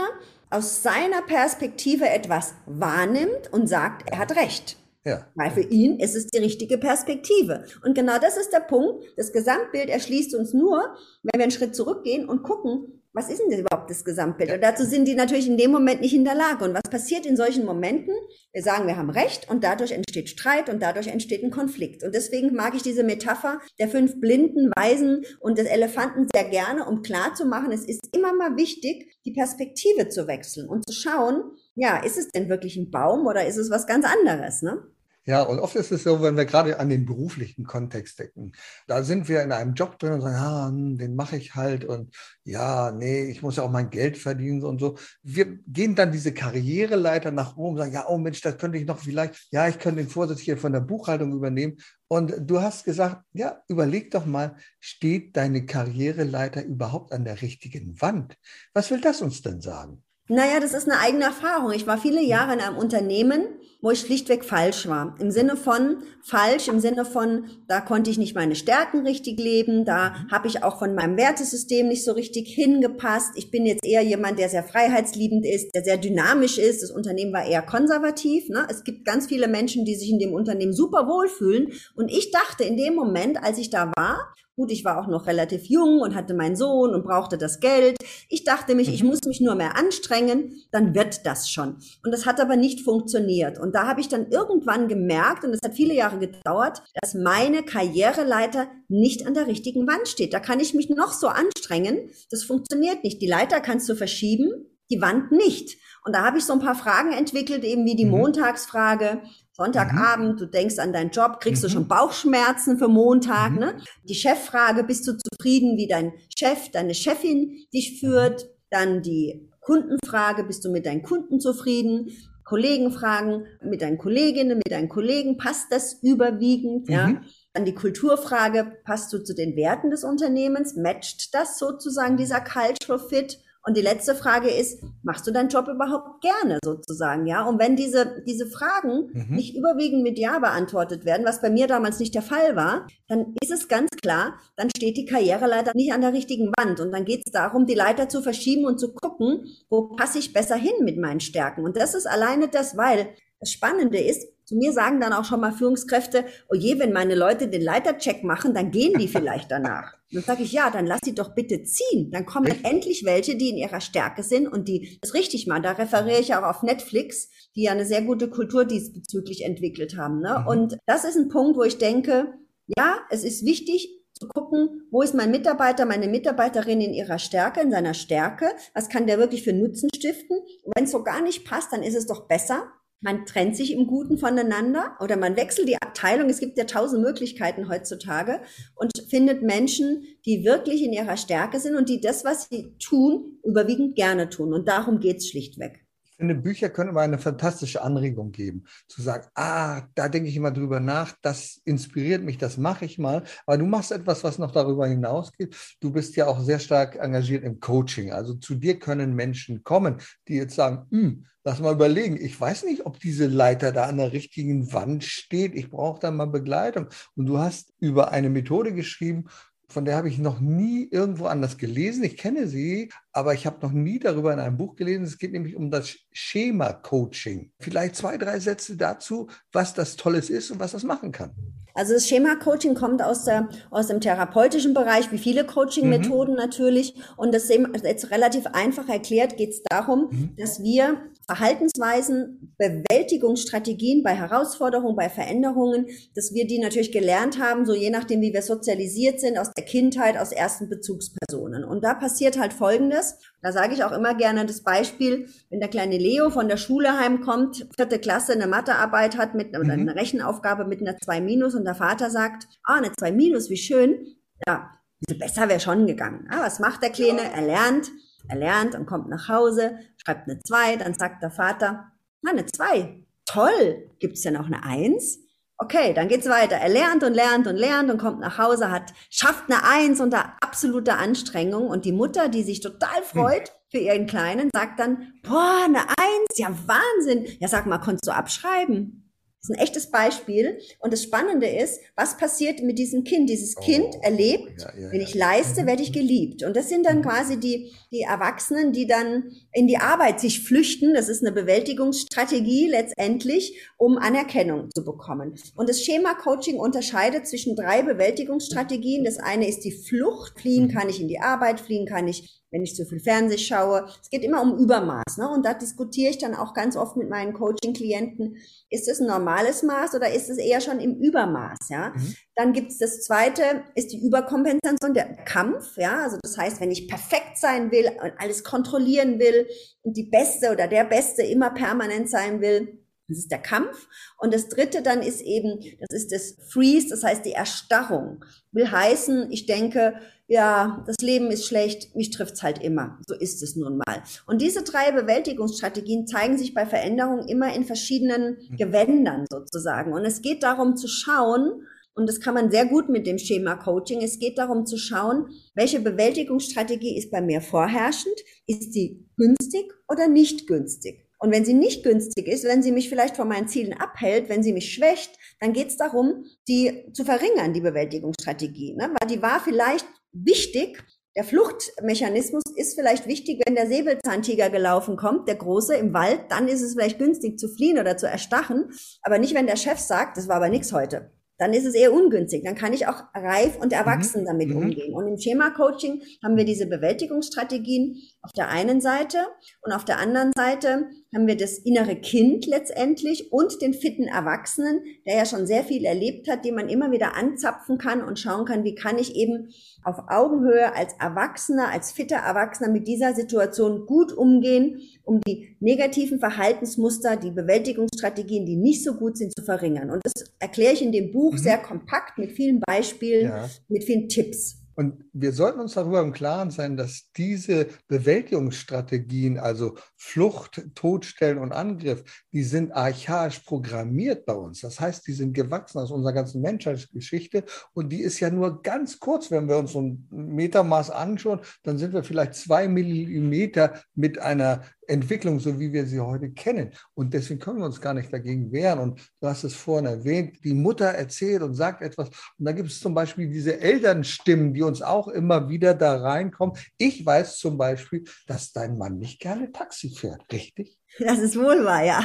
aus 0.50 0.82
seiner 0.82 1.22
Perspektive 1.22 2.10
etwas 2.10 2.54
wahrnimmt 2.66 3.52
und 3.52 3.68
sagt, 3.68 4.10
er 4.10 4.20
hat 4.20 4.36
recht. 4.36 4.78
Ja. 5.08 5.26
Weil 5.36 5.52
für 5.52 5.62
ihn 5.62 6.00
ist 6.00 6.16
es 6.16 6.28
die 6.28 6.40
richtige 6.40 6.78
Perspektive. 6.78 7.64
Und 7.86 7.96
genau 7.96 8.20
das 8.20 8.36
ist 8.36 8.52
der 8.52 8.60
Punkt. 8.60 9.06
Das 9.16 9.32
Gesamtbild 9.32 9.90
erschließt 9.90 10.36
uns 10.36 10.54
nur, 10.54 10.98
wenn 11.24 11.40
wir 11.40 11.44
einen 11.44 11.52
Schritt 11.52 11.76
zurückgehen 11.76 12.28
und 12.28 12.44
gucken, 12.44 13.02
was 13.14 13.30
ist 13.30 13.42
denn 13.42 13.58
überhaupt 13.58 13.90
das 13.90 14.04
Gesamtbild? 14.04 14.52
Und 14.52 14.62
dazu 14.62 14.84
sind 14.84 15.08
die 15.08 15.16
natürlich 15.16 15.48
in 15.48 15.58
dem 15.58 15.72
Moment 15.72 16.02
nicht 16.02 16.14
in 16.14 16.26
der 16.26 16.36
Lage. 16.36 16.66
Und 16.66 16.74
was 16.74 16.84
passiert 16.92 17.26
in 17.26 17.38
solchen 17.38 17.66
Momenten? 17.66 18.14
Wir 18.52 18.62
sagen, 18.62 18.86
wir 18.86 18.98
haben 18.98 19.10
Recht 19.10 19.50
und 19.50 19.64
dadurch 19.64 19.92
entsteht 19.92 20.30
Streit 20.30 20.70
und 20.70 20.84
dadurch 20.84 21.08
entsteht 21.08 21.42
ein 21.42 21.50
Konflikt. 21.50 22.04
Und 22.04 22.14
deswegen 22.14 22.54
mag 22.54 22.76
ich 22.76 22.84
diese 22.84 23.04
Metapher 23.04 23.60
der 23.80 23.88
fünf 23.88 24.20
blinden 24.20 24.72
Weisen 24.76 25.26
und 25.40 25.58
des 25.58 25.68
Elefanten 25.68 26.28
sehr 26.32 26.50
gerne, 26.50 26.86
um 26.86 27.02
klarzumachen, 27.02 27.72
es 27.72 27.86
ist 27.86 28.02
immer 28.16 28.34
mal 28.34 28.58
wichtig, 28.58 29.18
die 29.26 29.32
Perspektive 29.32 30.10
zu 30.10 30.28
wechseln 30.28 30.68
und 30.68 30.88
zu 30.88 30.94
schauen, 30.94 31.44
ja, 31.76 31.98
ist 31.98 32.18
es 32.18 32.30
denn 32.30 32.50
wirklich 32.50 32.76
ein 32.76 32.92
Baum 32.92 33.26
oder 33.26 33.48
ist 33.48 33.58
es 33.58 33.72
was 33.72 33.88
ganz 33.88 34.06
anderes, 34.06 34.62
ne? 34.62 34.84
Ja, 35.30 35.42
und 35.42 35.60
oft 35.60 35.76
ist 35.76 35.92
es 35.92 36.04
so, 36.04 36.22
wenn 36.22 36.38
wir 36.38 36.46
gerade 36.46 36.80
an 36.80 36.88
den 36.88 37.06
beruflichen 37.06 37.66
Kontext 37.66 38.18
denken, 38.18 38.54
da 38.88 39.04
sind 39.04 39.28
wir 39.28 39.44
in 39.44 39.52
einem 39.52 39.74
Job 39.74 40.00
drin 40.00 40.14
und 40.14 40.22
sagen, 40.22 40.36
ah, 40.38 40.72
den 40.72 41.18
mache 41.18 41.36
ich 41.36 41.54
halt 41.54 41.84
und 41.84 42.16
ja, 42.46 42.92
nee, 42.94 43.26
ich 43.26 43.42
muss 43.42 43.58
ja 43.58 43.64
auch 43.64 43.70
mein 43.70 43.90
Geld 43.90 44.18
verdienen 44.18 44.64
und 44.64 44.80
so. 44.80 44.98
Wir 45.24 45.58
gehen 45.68 45.96
dann 45.96 46.14
diese 46.14 46.34
Karriereleiter 46.34 47.32
nach 47.32 47.58
oben 47.58 47.72
und 47.72 47.78
sagen, 47.80 47.92
ja, 47.92 48.08
oh 48.08 48.18
Mensch, 48.18 48.40
das 48.40 48.58
könnte 48.58 48.78
ich 48.78 48.86
noch 48.86 49.00
vielleicht, 49.00 49.48
ja, 49.52 49.68
ich 49.68 49.80
könnte 49.80 50.02
den 50.02 50.10
Vorsitz 50.10 50.40
hier 50.40 50.58
von 50.58 50.72
der 50.72 50.80
Buchhaltung 50.80 51.34
übernehmen. 51.34 51.76
Und 52.08 52.34
du 52.40 52.62
hast 52.62 52.86
gesagt, 52.86 53.26
ja, 53.34 53.62
überleg 53.68 54.12
doch 54.12 54.26
mal, 54.26 54.56
steht 54.80 55.36
deine 55.36 55.66
Karriereleiter 55.66 56.64
überhaupt 56.64 57.12
an 57.12 57.26
der 57.26 57.42
richtigen 57.42 58.00
Wand? 58.00 58.38
Was 58.74 58.92
will 58.92 59.02
das 59.02 59.22
uns 59.22 59.42
denn 59.42 59.60
sagen? 59.60 60.04
Naja, 60.30 60.60
das 60.60 60.74
ist 60.74 60.90
eine 60.90 61.00
eigene 61.00 61.24
Erfahrung. 61.24 61.72
Ich 61.72 61.88
war 61.88 61.98
viele 61.98 62.22
Jahre 62.22 62.54
in 62.54 62.60
einem 62.60 62.78
Unternehmen, 62.78 63.48
wo 63.82 63.92
ich 63.92 64.02
schlichtweg 64.02 64.44
falsch 64.44 64.88
war. 64.88 65.16
Im 65.20 65.32
Sinne 65.32 65.56
von 65.56 66.00
falsch, 66.22 66.68
im 66.68 66.82
Sinne 66.82 67.06
von, 67.06 67.46
da 67.68 67.80
konnte 67.80 68.10
ich 68.10 68.18
nicht 68.18 68.36
meine 68.36 68.56
Stärken 68.56 69.06
richtig 69.06 69.40
leben, 69.40 69.86
da 69.86 70.16
habe 70.30 70.48
ich 70.48 70.64
auch 70.64 70.80
von 70.80 70.96
meinem 70.96 71.16
Wertesystem 71.16 71.88
nicht 71.88 72.04
so 72.04 72.12
richtig 72.12 72.54
hingepasst. 72.54 73.32
Ich 73.36 73.52
bin 73.52 73.66
jetzt 73.66 73.86
eher 73.86 74.02
jemand, 74.02 74.40
der 74.40 74.50
sehr 74.50 74.64
freiheitsliebend 74.64 75.46
ist, 75.46 75.70
der 75.74 75.84
sehr 75.86 75.98
dynamisch 75.98 76.58
ist. 76.58 76.84
Das 76.84 76.92
Unternehmen 76.92 77.32
war 77.32 77.46
eher 77.46 77.62
konservativ. 77.62 78.50
Ne? 78.50 78.68
Es 78.70 78.84
gibt 78.84 79.06
ganz 79.06 79.28
viele 79.28 79.48
Menschen, 79.48 79.86
die 79.86 79.96
sich 79.96 80.10
in 80.10 80.20
dem 80.20 80.34
Unternehmen 80.34 80.74
super 80.74 81.08
wohlfühlen. 81.08 81.72
Und 81.96 82.12
ich 82.12 82.32
dachte 82.32 82.66
in 82.66 82.76
dem 82.76 82.96
Moment, 82.96 83.42
als 83.42 83.58
ich 83.60 83.70
da 83.70 83.94
war, 83.96 84.34
Gut, 84.60 84.72
ich 84.72 84.84
war 84.84 85.00
auch 85.00 85.06
noch 85.06 85.28
relativ 85.28 85.66
jung 85.66 86.00
und 86.02 86.16
hatte 86.16 86.34
meinen 86.34 86.56
Sohn 86.56 86.96
und 86.96 87.06
brauchte 87.06 87.38
das 87.38 87.60
Geld. 87.60 87.96
Ich 88.28 88.44
dachte 88.44 88.74
mich, 88.74 88.92
ich 88.92 89.04
mhm. 89.04 89.10
muss 89.10 89.24
mich 89.26 89.40
nur 89.40 89.54
mehr 89.54 89.78
anstrengen, 89.78 90.52
dann 90.72 90.96
wird 90.96 91.28
das 91.28 91.48
schon. 91.48 91.76
Und 92.04 92.12
das 92.12 92.26
hat 92.26 92.42
aber 92.42 92.56
nicht 92.56 92.82
funktioniert. 92.82 93.60
Und 93.60 93.76
da 93.76 93.86
habe 93.86 94.02
ich 94.02 94.10
dann 94.10 94.32
irgendwann 94.32 94.88
gemerkt, 94.88 95.44
und 95.44 95.52
das 95.52 95.62
hat 95.64 95.76
viele 95.76 95.94
Jahre 95.94 96.18
gedauert, 96.18 96.82
dass 97.00 97.14
meine 97.14 97.62
Karriereleiter 97.62 98.68
nicht 98.88 99.28
an 99.28 99.36
der 99.36 99.46
richtigen 99.46 99.86
Wand 99.86 100.08
steht. 100.08 100.34
Da 100.34 100.40
kann 100.40 100.60
ich 100.60 100.74
mich 100.74 100.90
noch 100.90 101.14
so 101.14 101.28
anstrengen. 101.28 102.10
Das 102.32 102.44
funktioniert 102.44 103.04
nicht. 103.04 103.22
Die 103.22 103.28
Leiter 103.28 103.62
kannst 103.62 103.88
du 103.90 103.96
verschieben, 103.96 104.50
die 104.90 105.02
Wand 105.02 105.32
nicht. 105.32 105.78
Und 106.04 106.16
da 106.16 106.24
habe 106.24 106.40
ich 106.40 106.46
so 106.46 106.54
ein 106.54 106.62
paar 106.62 106.74
Fragen 106.74 107.12
entwickelt, 107.12 107.64
eben 107.64 107.86
wie 107.86 107.96
die 107.96 108.06
mhm. 108.06 108.12
Montagsfrage, 108.12 109.22
Sonntagabend, 109.58 110.34
mhm. 110.34 110.38
du 110.38 110.46
denkst 110.46 110.78
an 110.78 110.94
deinen 110.94 111.10
Job, 111.10 111.40
kriegst 111.40 111.64
mhm. 111.64 111.68
du 111.68 111.74
schon 111.74 111.88
Bauchschmerzen 111.88 112.78
für 112.78 112.88
Montag, 112.88 113.54
mhm. 113.54 113.60
ne? 113.60 113.78
Die 114.08 114.14
Cheffrage, 114.14 114.84
bist 114.84 115.08
du 115.08 115.18
zufrieden, 115.18 115.78
wie 115.78 115.88
dein 115.88 116.14
Chef, 116.38 116.70
deine 116.72 116.94
Chefin 116.94 117.66
dich 117.74 118.00
führt? 118.00 118.48
Dann 118.70 119.02
die 119.02 119.50
Kundenfrage, 119.62 120.44
bist 120.44 120.64
du 120.64 120.70
mit 120.70 120.86
deinen 120.86 121.02
Kunden 121.02 121.40
zufrieden? 121.40 122.12
Kollegenfragen 122.44 123.46
mit 123.62 123.82
deinen 123.82 123.98
Kolleginnen, 123.98 124.58
mit 124.58 124.72
deinen 124.72 124.90
Kollegen, 124.90 125.38
passt 125.38 125.72
das 125.72 126.02
überwiegend, 126.04 126.88
ja? 126.88 127.08
Mhm. 127.08 127.22
Dann 127.54 127.66
die 127.66 127.74
Kulturfrage, 127.74 128.74
passt 128.86 129.12
du 129.12 129.24
zu 129.24 129.34
den 129.34 129.56
Werten 129.56 129.90
des 129.90 130.04
Unternehmens? 130.04 130.76
Matcht 130.76 131.34
das 131.34 131.58
sozusagen 131.58 132.16
dieser 132.16 132.42
Cultural 132.42 133.00
Fit? 133.00 133.40
Und 133.68 133.76
die 133.76 133.82
letzte 133.82 134.16
Frage 134.16 134.50
ist, 134.50 134.82
machst 135.04 135.28
du 135.28 135.32
deinen 135.32 135.50
Job 135.50 135.68
überhaupt 135.68 136.22
gerne 136.22 136.58
sozusagen, 136.64 137.28
ja? 137.28 137.44
Und 137.44 137.60
wenn 137.60 137.76
diese, 137.76 138.24
diese 138.26 138.48
Fragen 138.48 139.10
mhm. 139.12 139.36
nicht 139.36 139.58
überwiegend 139.58 140.04
mit 140.04 140.18
Ja 140.18 140.40
beantwortet 140.40 141.04
werden, 141.04 141.26
was 141.26 141.42
bei 141.42 141.50
mir 141.50 141.68
damals 141.68 142.00
nicht 142.00 142.16
der 142.16 142.22
Fall 142.22 142.56
war, 142.56 142.88
dann 143.10 143.36
ist 143.42 143.52
es 143.52 143.68
ganz 143.68 143.90
klar, 144.02 144.40
dann 144.56 144.70
steht 144.70 144.96
die 144.96 145.06
Karriereleiter 145.06 145.74
nicht 145.76 145.92
an 145.92 146.00
der 146.00 146.14
richtigen 146.14 146.54
Wand. 146.58 146.80
Und 146.80 146.94
dann 146.94 147.04
geht 147.04 147.24
es 147.26 147.34
darum, 147.34 147.66
die 147.66 147.74
Leiter 147.74 148.08
zu 148.08 148.22
verschieben 148.22 148.64
und 148.64 148.80
zu 148.80 148.94
gucken, 148.94 149.46
wo 149.70 149.90
passe 149.98 150.20
ich 150.20 150.32
besser 150.32 150.56
hin 150.56 150.86
mit 150.86 150.98
meinen 150.98 151.20
Stärken. 151.20 151.66
Und 151.66 151.76
das 151.76 151.94
ist 151.94 152.08
alleine 152.08 152.48
das, 152.48 152.78
weil 152.78 153.10
das 153.40 153.52
Spannende 153.52 154.00
ist, 154.00 154.28
zu 154.46 154.56
mir 154.56 154.72
sagen 154.72 155.02
dann 155.02 155.12
auch 155.12 155.26
schon 155.26 155.42
mal 155.42 155.52
Führungskräfte, 155.52 156.24
oh 156.50 156.56
je, 156.56 156.80
wenn 156.80 156.94
meine 156.94 157.16
Leute 157.16 157.50
den 157.50 157.62
Leitercheck 157.62 158.24
machen, 158.24 158.54
dann 158.54 158.72
gehen 158.72 158.98
die 158.98 159.10
vielleicht 159.10 159.52
danach. 159.52 159.94
dann 160.12 160.24
sage 160.24 160.44
ich, 160.44 160.54
ja, 160.54 160.70
dann 160.70 160.86
lass 160.86 161.02
sie 161.04 161.14
doch 161.14 161.36
bitte 161.36 161.64
ziehen. 161.64 162.12
Dann 162.12 162.26
kommen 162.26 162.48
Echt? 162.48 162.66
endlich 162.66 163.04
welche, 163.04 163.36
die 163.36 163.50
in 163.50 163.58
ihrer 163.58 163.82
Stärke 163.82 164.24
sind 164.24 164.48
und 164.48 164.70
die 164.70 165.00
das 165.02 165.14
richtig 165.14 165.48
machen. 165.48 165.64
Da 165.64 165.74
referiere 165.74 166.22
ich 166.22 166.34
auch 166.34 166.44
auf 166.44 166.64
Netflix, 166.64 167.30
die 167.58 167.64
ja 167.64 167.74
eine 167.74 167.86
sehr 167.86 168.02
gute 168.02 168.30
Kultur 168.30 168.64
diesbezüglich 168.64 169.44
entwickelt 169.44 169.98
haben. 169.98 170.22
Ne? 170.22 170.40
Mhm. 170.40 170.48
Und 170.48 170.78
das 170.86 171.04
ist 171.04 171.18
ein 171.18 171.28
Punkt, 171.28 171.58
wo 171.58 171.64
ich 171.64 171.78
denke, 171.78 172.34
ja, 172.78 173.00
es 173.10 173.26
ist 173.26 173.46
wichtig, 173.46 173.90
zu 174.18 174.28
gucken, 174.30 174.88
wo 174.92 175.02
ist 175.02 175.14
mein 175.14 175.30
Mitarbeiter, 175.30 175.86
meine 175.86 176.08
Mitarbeiterin 176.08 176.82
in 176.82 176.94
ihrer 176.94 177.20
Stärke, 177.20 177.62
in 177.62 177.70
seiner 177.70 177.94
Stärke, 177.94 178.48
was 178.74 178.90
kann 178.90 179.08
der 179.08 179.20
wirklich 179.20 179.44
für 179.44 179.54
Nutzen 179.54 179.90
stiften. 179.96 180.40
Wenn 180.76 180.86
es 180.86 180.92
so 180.92 181.04
gar 181.04 181.22
nicht 181.22 181.46
passt, 181.46 181.72
dann 181.74 181.84
ist 181.84 181.96
es 181.96 182.08
doch 182.08 182.28
besser, 182.28 182.72
man 183.02 183.26
trennt 183.26 183.56
sich 183.56 183.74
im 183.74 183.88
Guten 183.88 184.18
voneinander 184.18 184.98
oder 185.00 185.18
man 185.18 185.36
wechselt 185.36 185.68
die 185.68 185.82
Abteilung. 185.82 186.30
Es 186.30 186.40
gibt 186.40 186.58
ja 186.58 186.66
tausend 186.66 187.04
Möglichkeiten 187.04 187.70
heutzutage 187.70 188.42
und 188.76 188.92
findet 189.10 189.44
Menschen, 189.44 190.04
die 190.26 190.44
wirklich 190.44 190.84
in 190.84 190.94
ihrer 190.94 191.18
Stärke 191.18 191.60
sind 191.60 191.76
und 191.76 191.90
die 191.90 192.02
das, 192.02 192.26
was 192.26 192.50
sie 192.50 192.76
tun, 192.80 193.40
überwiegend 193.44 193.96
gerne 193.96 194.30
tun. 194.30 194.54
Und 194.54 194.68
darum 194.68 195.00
geht's 195.00 195.30
schlichtweg. 195.30 195.87
Finde, 196.18 196.36
Bücher 196.36 196.70
können 196.70 196.90
immer 196.90 197.02
eine 197.02 197.20
fantastische 197.20 197.82
Anregung 197.82 198.32
geben, 198.32 198.66
zu 198.88 199.02
sagen, 199.02 199.28
ah, 199.36 199.84
da 199.96 200.10
denke 200.10 200.30
ich 200.30 200.36
immer 200.36 200.52
drüber 200.52 200.80
nach, 200.80 201.16
das 201.22 201.62
inspiriert 201.64 202.24
mich, 202.24 202.38
das 202.38 202.58
mache 202.58 202.86
ich 202.86 202.98
mal. 202.98 203.24
Aber 203.46 203.58
du 203.58 203.66
machst 203.66 203.92
etwas, 203.92 204.24
was 204.24 204.40
noch 204.40 204.52
darüber 204.52 204.88
hinausgeht. 204.88 205.56
Du 205.80 205.92
bist 205.92 206.16
ja 206.16 206.28
auch 206.28 206.40
sehr 206.42 206.60
stark 206.60 206.96
engagiert 206.96 207.44
im 207.44 207.60
Coaching. 207.60 208.12
Also 208.12 208.34
zu 208.34 208.56
dir 208.56 208.80
können 208.80 209.16
Menschen 209.16 209.64
kommen, 209.64 209.98
die 210.28 210.36
jetzt 210.36 210.56
sagen, 210.56 210.88
hm, 210.92 211.26
lass 211.48 211.62
mal 211.62 211.74
überlegen, 211.74 212.18
ich 212.18 212.40
weiß 212.40 212.66
nicht, 212.66 212.86
ob 212.86 213.00
diese 213.00 213.28
Leiter 213.28 213.72
da 213.72 213.86
an 213.86 213.98
der 213.98 214.12
richtigen 214.12 214.74
Wand 214.74 215.06
steht. 215.06 215.56
Ich 215.56 215.70
brauche 215.70 216.00
da 216.00 216.12
mal 216.12 216.26
Begleitung. 216.26 216.88
Und 217.16 217.26
du 217.28 217.38
hast 217.38 217.72
über 217.80 218.12
eine 218.12 218.30
Methode 218.30 218.74
geschrieben, 218.74 219.30
von 219.70 219.84
der 219.84 219.98
habe 219.98 220.08
ich 220.08 220.18
noch 220.18 220.40
nie 220.40 220.88
irgendwo 220.90 221.26
anders 221.26 221.58
gelesen. 221.58 222.04
Ich 222.04 222.16
kenne 222.16 222.48
sie, 222.48 222.90
aber 223.12 223.34
ich 223.34 223.46
habe 223.46 223.58
noch 223.62 223.74
nie 223.74 224.00
darüber 224.00 224.32
in 224.32 224.40
einem 224.40 224.58
Buch 224.58 224.76
gelesen. 224.76 225.04
Es 225.04 225.18
geht 225.18 225.34
nämlich 225.34 225.56
um 225.56 225.70
das 225.70 225.94
Schema-Coaching. 226.14 227.52
Vielleicht 227.60 227.96
zwei, 227.98 228.18
drei 228.18 228.40
Sätze 228.40 228.78
dazu, 228.78 229.28
was 229.52 229.74
das 229.74 229.98
Tolles 229.98 230.30
ist 230.30 230.52
und 230.52 230.60
was 230.60 230.72
das 230.72 230.84
machen 230.84 231.12
kann. 231.12 231.32
Also 231.74 231.94
das 231.94 232.08
Schema-Coaching 232.08 232.74
kommt 232.76 233.04
aus, 233.04 233.26
der, 233.26 233.50
aus 233.70 233.88
dem 233.88 234.02
therapeutischen 234.02 234.74
Bereich, 234.74 235.12
wie 235.12 235.20
viele 235.20 235.46
Coaching-Methoden 235.46 236.32
mhm. 236.32 236.38
natürlich. 236.38 236.96
Und 237.18 237.36
das 237.36 237.50
ist 237.50 237.84
jetzt 237.84 238.10
relativ 238.10 238.48
einfach 238.48 238.88
erklärt, 238.90 239.38
geht 239.38 239.52
es 239.52 239.64
darum, 239.64 240.08
mhm. 240.10 240.36
dass 240.38 240.64
wir 240.64 240.98
Verhaltensweisen, 241.28 242.56
Bewältigungsstrategien 242.58 244.02
bei 244.02 244.16
Herausforderungen, 244.16 244.96
bei 244.96 245.10
Veränderungen, 245.10 245.88
dass 246.16 246.34
wir 246.34 246.48
die 246.48 246.58
natürlich 246.58 246.94
gelernt 246.94 247.38
haben, 247.38 247.66
so 247.66 247.74
je 247.74 247.90
nachdem, 247.90 248.22
wie 248.22 248.34
wir 248.34 248.42
sozialisiert 248.42 249.20
sind, 249.20 249.38
aus 249.38 249.52
der 249.52 249.66
Kindheit, 249.66 250.18
aus 250.18 250.32
ersten 250.32 250.70
Bezugspersonen. 250.70 251.66
Und 251.66 251.84
da 251.84 251.94
passiert 251.94 252.40
halt 252.40 252.54
Folgendes. 252.54 253.18
Da 253.42 253.52
sage 253.52 253.74
ich 253.74 253.84
auch 253.84 253.92
immer 253.92 254.16
gerne 254.16 254.46
das 254.46 254.64
Beispiel, 254.64 255.28
wenn 255.50 255.60
der 255.60 255.70
kleine 255.70 255.98
Leo 255.98 256.30
von 256.30 256.48
der 256.48 256.58
Schule 256.58 256.98
heimkommt, 256.98 257.68
vierte 257.76 258.00
Klasse, 258.00 258.32
eine 258.32 258.48
Mathearbeit 258.48 259.18
hat 259.18 259.36
mit 259.36 259.52
mhm. 259.52 259.70
eine 259.70 259.96
Rechenaufgabe 259.96 260.64
mit 260.64 260.80
einer 260.80 260.98
2 260.98 261.20
minus 261.20 261.56
und 261.56 261.66
der 261.66 261.76
Vater 261.76 262.10
sagt, 262.10 262.48
ah, 262.64 262.76
eine 262.76 262.94
2 262.98 263.12
minus, 263.12 263.50
wie 263.50 263.58
schön. 263.58 264.16
Ja, 264.48 264.72
besser 265.20 265.50
wäre 265.50 265.60
schon 265.60 265.88
gegangen. 265.88 266.26
Ah, 266.30 266.42
was 266.42 266.60
macht 266.60 266.82
der 266.82 266.90
Kleine? 266.90 267.22
Er 267.34 267.42
lernt, 267.42 267.92
er 268.30 268.38
lernt 268.38 268.76
und 268.76 268.86
kommt 268.86 269.10
nach 269.10 269.28
Hause, 269.30 269.80
schreibt 269.98 270.30
eine 270.30 270.40
2, 270.40 270.78
dann 270.78 270.94
sagt 270.94 271.24
der 271.24 271.32
Vater, 271.32 271.92
na, 272.22 272.32
eine 272.32 272.46
2. 272.46 273.04
Toll. 273.26 273.92
Gibt 274.00 274.18
es 274.18 274.24
ja 274.24 274.32
noch 274.32 274.48
eine 274.48 274.64
1? 274.64 275.20
Okay, 275.60 275.94
dann 275.94 276.08
geht's 276.08 276.30
weiter. 276.30 276.56
Er 276.56 276.70
lernt 276.70 277.04
und 277.04 277.14
lernt 277.14 277.48
und 277.48 277.56
lernt 277.56 277.90
und 277.90 277.98
kommt 277.98 278.20
nach 278.20 278.38
Hause, 278.38 278.70
hat, 278.70 278.94
schafft 279.10 279.46
eine 279.50 279.64
Eins 279.64 280.00
unter 280.00 280.36
absoluter 280.40 281.00
Anstrengung 281.00 281.68
und 281.68 281.84
die 281.84 281.92
Mutter, 281.92 282.30
die 282.30 282.44
sich 282.44 282.60
total 282.60 283.02
freut 283.02 283.50
hm. 283.50 283.56
für 283.72 283.78
ihren 283.80 284.06
Kleinen, 284.06 284.52
sagt 284.54 284.80
dann, 284.80 285.14
boah, 285.24 285.64
eine 285.66 285.80
Eins, 285.80 286.38
ja 286.38 286.50
Wahnsinn. 286.68 287.26
Ja, 287.40 287.48
sag 287.48 287.66
mal, 287.66 287.80
konntest 287.80 288.08
du 288.08 288.12
abschreiben? 288.12 289.07
Das 289.48 289.56
ist 289.56 289.60
ein 289.60 289.64
echtes 289.64 289.92
Beispiel. 289.92 290.60
Und 290.80 290.92
das 290.92 291.04
Spannende 291.04 291.48
ist, 291.48 291.80
was 291.96 292.18
passiert 292.18 292.62
mit 292.62 292.78
diesem 292.78 293.04
Kind? 293.04 293.30
Dieses 293.30 293.56
oh, 293.58 293.62
Kind 293.62 293.96
erlebt, 294.02 294.60
ja, 294.60 294.74
ja, 294.78 294.92
wenn 294.92 295.02
ich 295.02 295.16
leiste, 295.16 295.66
werde 295.66 295.84
ich 295.84 295.94
geliebt. 295.94 296.44
Und 296.44 296.56
das 296.56 296.70
sind 296.70 296.86
dann 296.86 297.00
mhm. 297.00 297.04
quasi 297.04 297.40
die, 297.40 297.72
die 297.92 298.02
Erwachsenen, 298.02 298.74
die 298.74 298.88
dann 298.88 299.32
in 299.54 299.68
die 299.68 299.78
Arbeit 299.78 300.20
sich 300.20 300.44
flüchten. 300.44 300.94
Das 300.94 301.08
ist 301.08 301.24
eine 301.24 301.32
Bewältigungsstrategie 301.32 302.68
letztendlich, 302.70 303.58
um 303.78 303.98
Anerkennung 303.98 304.70
zu 304.76 304.84
bekommen. 304.84 305.36
Und 305.56 305.70
das 305.70 305.82
Schema 305.82 306.14
Coaching 306.14 306.60
unterscheidet 306.60 307.28
zwischen 307.28 307.56
drei 307.56 307.84
Bewältigungsstrategien. 307.84 309.06
Das 309.06 309.18
eine 309.18 309.48
ist 309.48 309.62
die 309.62 309.72
Flucht. 309.72 310.40
Fliehen 310.40 310.66
mhm. 310.66 310.72
kann 310.72 310.90
ich 310.90 311.00
in 311.00 311.08
die 311.08 311.20
Arbeit, 311.20 311.60
fliehen 311.60 311.86
kann 311.86 312.08
ich 312.08 312.42
wenn 312.52 312.64
ich 312.64 312.76
zu 312.76 312.86
viel 312.86 313.00
Fernseh 313.00 313.38
schaue. 313.38 313.88
Es 314.02 314.10
geht 314.10 314.24
immer 314.24 314.42
um 314.42 314.58
Übermaß. 314.58 315.18
Ne? 315.18 315.30
Und 315.30 315.46
da 315.46 315.54
diskutiere 315.54 316.12
ich 316.12 316.18
dann 316.18 316.36
auch 316.36 316.54
ganz 316.54 316.78
oft 316.78 316.96
mit 316.96 317.10
meinen 317.10 317.34
Coaching-Klienten, 317.34 318.38
ist 318.70 318.88
es 318.88 319.00
ein 319.00 319.08
normales 319.08 319.64
Maß 319.64 319.96
oder 319.96 320.12
ist 320.12 320.30
es 320.30 320.38
eher 320.38 320.62
schon 320.62 320.80
im 320.80 320.96
Übermaß? 320.96 321.58
Ja? 321.70 321.90
Mhm. 321.90 322.16
Dann 322.36 322.54
gibt 322.54 322.72
es 322.72 322.78
das 322.78 323.02
zweite, 323.02 323.64
ist 323.76 323.92
die 323.92 324.06
Überkompensation, 324.06 324.94
der 324.94 325.16
Kampf. 325.26 325.78
Ja? 325.78 326.04
Also 326.04 326.18
das 326.22 326.38
heißt, 326.38 326.62
wenn 326.62 326.72
ich 326.72 326.88
perfekt 326.88 327.38
sein 327.38 327.72
will 327.72 327.90
und 328.02 328.14
alles 328.18 328.44
kontrollieren 328.44 329.20
will 329.20 329.48
und 329.84 329.98
die 329.98 330.10
Beste 330.10 330.52
oder 330.52 330.68
der 330.68 330.86
Beste 330.86 331.24
immer 331.24 331.50
permanent 331.50 332.10
sein 332.10 332.42
will, 332.42 332.80
das 333.10 333.20
ist 333.20 333.32
der 333.32 333.40
Kampf. 333.40 333.88
Und 334.18 334.34
das 334.34 334.50
dritte 334.50 334.82
dann 334.82 335.02
ist 335.02 335.22
eben, 335.22 335.62
das 335.80 335.98
ist 335.98 336.12
das 336.12 336.38
Freeze, 336.52 336.90
das 336.90 337.04
heißt 337.04 337.26
die 337.26 337.32
Erstarrung. 337.32 338.24
Will 338.52 338.70
heißen, 338.70 339.32
ich 339.32 339.46
denke, 339.46 339.96
ja, 340.28 340.84
das 340.86 340.98
Leben 341.02 341.32
ist 341.32 341.46
schlecht, 341.46 341.96
mich 341.96 342.12
trifft's 342.12 342.44
halt 342.44 342.62
immer. 342.62 343.00
So 343.08 343.16
ist 343.16 343.42
es 343.42 343.56
nun 343.56 343.78
mal. 343.78 344.04
Und 344.26 344.42
diese 344.42 344.64
drei 344.64 344.92
Bewältigungsstrategien 344.92 346.06
zeigen 346.06 346.38
sich 346.38 346.54
bei 346.54 346.66
Veränderungen 346.66 347.28
immer 347.28 347.54
in 347.56 347.64
verschiedenen 347.64 348.38
mhm. 348.50 348.58
Gewändern 348.58 349.26
sozusagen. 349.32 349.94
Und 349.94 350.06
es 350.06 350.22
geht 350.22 350.44
darum 350.44 350.76
zu 350.76 350.88
schauen, 350.88 351.64
und 351.98 352.08
das 352.08 352.20
kann 352.20 352.36
man 352.36 352.52
sehr 352.52 352.68
gut 352.68 352.90
mit 352.90 353.08
dem 353.08 353.18
Schema 353.18 353.56
Coaching. 353.56 354.04
Es 354.04 354.20
geht 354.20 354.38
darum 354.38 354.68
zu 354.68 354.78
schauen, 354.78 355.30
welche 355.56 355.80
Bewältigungsstrategie 355.80 356.96
ist 356.96 357.10
bei 357.10 357.22
mir 357.22 357.42
vorherrschend? 357.42 358.14
Ist 358.46 358.72
sie 358.72 359.04
günstig 359.18 359.74
oder 359.88 360.08
nicht 360.08 360.46
günstig? 360.46 361.08
Und 361.18 361.32
wenn 361.32 361.44
sie 361.44 361.56
nicht 361.56 361.84
günstig 361.84 362.28
ist, 362.28 362.44
wenn 362.44 362.62
sie 362.62 362.72
mich 362.72 362.90
vielleicht 362.90 363.16
von 363.16 363.28
meinen 363.28 363.48
Zielen 363.48 363.74
abhält, 363.74 364.30
wenn 364.30 364.44
sie 364.44 364.54
mich 364.54 364.72
schwächt, 364.72 365.10
dann 365.40 365.54
geht 365.54 365.70
es 365.70 365.78
darum, 365.78 366.26
die 366.48 366.86
zu 366.94 367.04
verringern, 367.04 367.54
die 367.54 367.62
Bewältigungsstrategie. 367.62 368.76
Ne? 368.76 368.92
Weil 369.00 369.10
die 369.10 369.24
war 369.24 369.40
vielleicht 369.40 369.88
wichtig. 370.24 370.84
Der 371.16 371.24
Fluchtmechanismus 371.24 372.44
ist 372.56 372.80
vielleicht 372.80 373.08
wichtig, 373.08 373.42
wenn 373.46 373.56
der 373.56 373.68
Säbelzahntiger 373.68 374.50
gelaufen 374.50 374.98
kommt, 374.98 375.28
der 375.28 375.36
große 375.36 375.76
im 375.76 375.94
Wald, 375.94 376.20
dann 376.30 376.48
ist 376.48 376.62
es 376.62 376.74
vielleicht 376.74 377.00
günstig 377.00 377.40
zu 377.40 377.50
fliehen 377.50 377.80
oder 377.80 377.98
zu 377.98 378.08
erstachen, 378.08 378.70
aber 379.02 379.18
nicht, 379.18 379.34
wenn 379.34 379.48
der 379.48 379.56
Chef 379.56 379.80
sagt, 379.80 380.18
das 380.18 380.28
war 380.28 380.36
aber 380.36 380.50
nichts 380.50 380.72
heute 380.74 381.12
dann 381.38 381.54
ist 381.54 381.66
es 381.66 381.76
eher 381.76 381.94
ungünstig. 381.94 382.44
Dann 382.44 382.56
kann 382.56 382.74
ich 382.74 382.88
auch 382.88 383.04
reif 383.14 383.58
und 383.58 383.72
erwachsen 383.72 384.22
mhm. 384.22 384.26
damit 384.26 384.50
mhm. 384.50 384.58
umgehen. 384.58 384.94
Und 384.94 385.08
im 385.08 385.18
Schema-Coaching 385.18 386.02
haben 386.24 386.36
wir 386.36 386.46
diese 386.46 386.68
Bewältigungsstrategien 386.68 388.02
auf 388.22 388.32
der 388.34 388.50
einen 388.50 388.82
Seite 388.82 389.20
und 389.62 389.72
auf 389.72 389.86
der 389.86 390.00
anderen 390.00 390.32
Seite 390.36 390.88
haben 391.14 391.28
wir 391.28 391.38
das 391.38 391.58
innere 391.58 391.96
Kind 391.96 392.46
letztendlich 392.46 393.32
und 393.32 393.62
den 393.62 393.74
fitten 393.74 394.04
Erwachsenen, 394.04 394.82
der 395.06 395.16
ja 395.16 395.26
schon 395.26 395.48
sehr 395.48 395.64
viel 395.64 395.86
erlebt 395.86 396.30
hat, 396.30 396.44
den 396.44 396.56
man 396.56 396.70
immer 396.70 396.92
wieder 396.92 397.16
anzapfen 397.16 397.78
kann 397.78 398.04
und 398.04 398.20
schauen 398.20 398.46
kann, 398.46 398.64
wie 398.64 398.76
kann 398.76 398.98
ich 398.98 399.16
eben 399.16 399.50
auf 399.84 399.98
Augenhöhe 400.10 400.76
als 400.76 400.94
Erwachsener, 401.00 401.70
als 401.70 401.92
fitter 401.92 402.18
Erwachsener 402.18 402.70
mit 402.70 402.88
dieser 402.88 403.14
Situation 403.14 403.86
gut 403.86 404.12
umgehen, 404.12 404.82
um 405.04 405.22
die 405.22 405.56
negativen 405.60 406.20
Verhaltensmuster, 406.20 407.16
die 407.16 407.32
Bewältigungsstrategien, 407.32 408.46
die 408.46 408.58
nicht 408.58 408.84
so 408.84 408.96
gut 408.96 409.18
sind, 409.18 409.34
zu 409.34 409.44
verringern. 409.44 409.90
Und 409.90 410.02
das 410.04 410.26
erkläre 410.40 410.74
ich 410.74 410.82
in 410.82 410.92
dem 410.92 411.12
Buch 411.12 411.34
mhm. 411.34 411.38
sehr 411.38 411.58
kompakt 411.58 412.18
mit 412.18 412.34
vielen 412.34 412.60
Beispielen, 412.60 413.30
ja. 413.30 413.50
mit 413.70 413.86
vielen 413.86 414.10
Tipps. 414.10 414.58
Und 414.80 415.06
wir 415.12 415.34
sollten 415.34 415.60
uns 415.60 415.74
darüber 415.74 416.02
im 416.02 416.14
Klaren 416.14 416.52
sein, 416.52 416.78
dass 416.78 417.12
diese 417.18 417.68
Bewältigungsstrategien, 417.88 419.40
also 419.40 419.76
Flucht, 419.96 420.62
Todstellen 420.76 421.40
und 421.40 421.52
Angriff, 421.52 422.04
die 422.32 422.44
sind 422.44 422.72
archaisch 422.74 423.40
programmiert 423.40 424.28
bei 424.28 424.36
uns. 424.36 424.62
Das 424.62 424.80
heißt, 424.80 425.08
die 425.08 425.14
sind 425.14 425.34
gewachsen 425.34 425.80
aus 425.80 425.90
unserer 425.90 426.14
ganzen 426.14 426.42
Menschheitsgeschichte 426.42 427.44
und 427.74 427.90
die 427.90 428.02
ist 428.02 428.20
ja 428.20 428.30
nur 428.30 428.62
ganz 428.62 429.00
kurz, 429.00 429.32
wenn 429.32 429.50
wir 429.50 429.58
uns 429.58 429.72
so 429.72 429.82
ein 429.82 430.08
Metermaß 430.12 430.92
anschauen, 430.92 431.40
dann 431.64 431.80
sind 431.80 431.94
wir 431.94 432.04
vielleicht 432.04 432.36
zwei 432.36 432.68
Millimeter 432.68 433.82
mit 433.96 434.20
einer 434.20 434.62
Entwicklung, 434.88 435.40
so 435.40 435.60
wie 435.60 435.72
wir 435.72 435.86
sie 435.86 436.00
heute 436.00 436.32
kennen. 436.32 436.72
Und 436.94 437.14
deswegen 437.14 437.40
können 437.40 437.60
wir 437.60 437.66
uns 437.66 437.82
gar 437.82 437.94
nicht 437.94 438.12
dagegen 438.12 438.52
wehren. 438.52 438.80
Und 438.80 439.00
du 439.20 439.28
hast 439.28 439.44
es 439.44 439.54
vorhin 439.54 439.86
erwähnt, 439.86 440.44
die 440.44 440.54
Mutter 440.54 440.86
erzählt 440.86 441.42
und 441.42 441.54
sagt 441.54 441.82
etwas. 441.82 442.10
Und 442.38 442.46
da 442.46 442.52
gibt 442.52 442.70
es 442.70 442.80
zum 442.80 442.94
Beispiel 442.94 443.30
diese 443.30 443.60
Elternstimmen, 443.60 444.54
die 444.54 444.64
uns 444.64 444.82
auch 444.82 445.08
immer 445.08 445.50
wieder 445.50 445.74
da 445.74 445.98
reinkommen. 445.98 446.58
Ich 446.78 447.06
weiß 447.06 447.38
zum 447.38 447.58
Beispiel, 447.58 448.04
dass 448.28 448.52
dein 448.52 448.78
Mann 448.78 448.98
nicht 448.98 449.20
gerne 449.20 449.52
Taxi 449.52 449.90
fährt, 449.90 450.22
richtig? 450.32 450.78
Das 451.00 451.20
ist 451.20 451.38
wohl 451.38 451.64
wahr, 451.64 451.84
ja. 451.84 452.04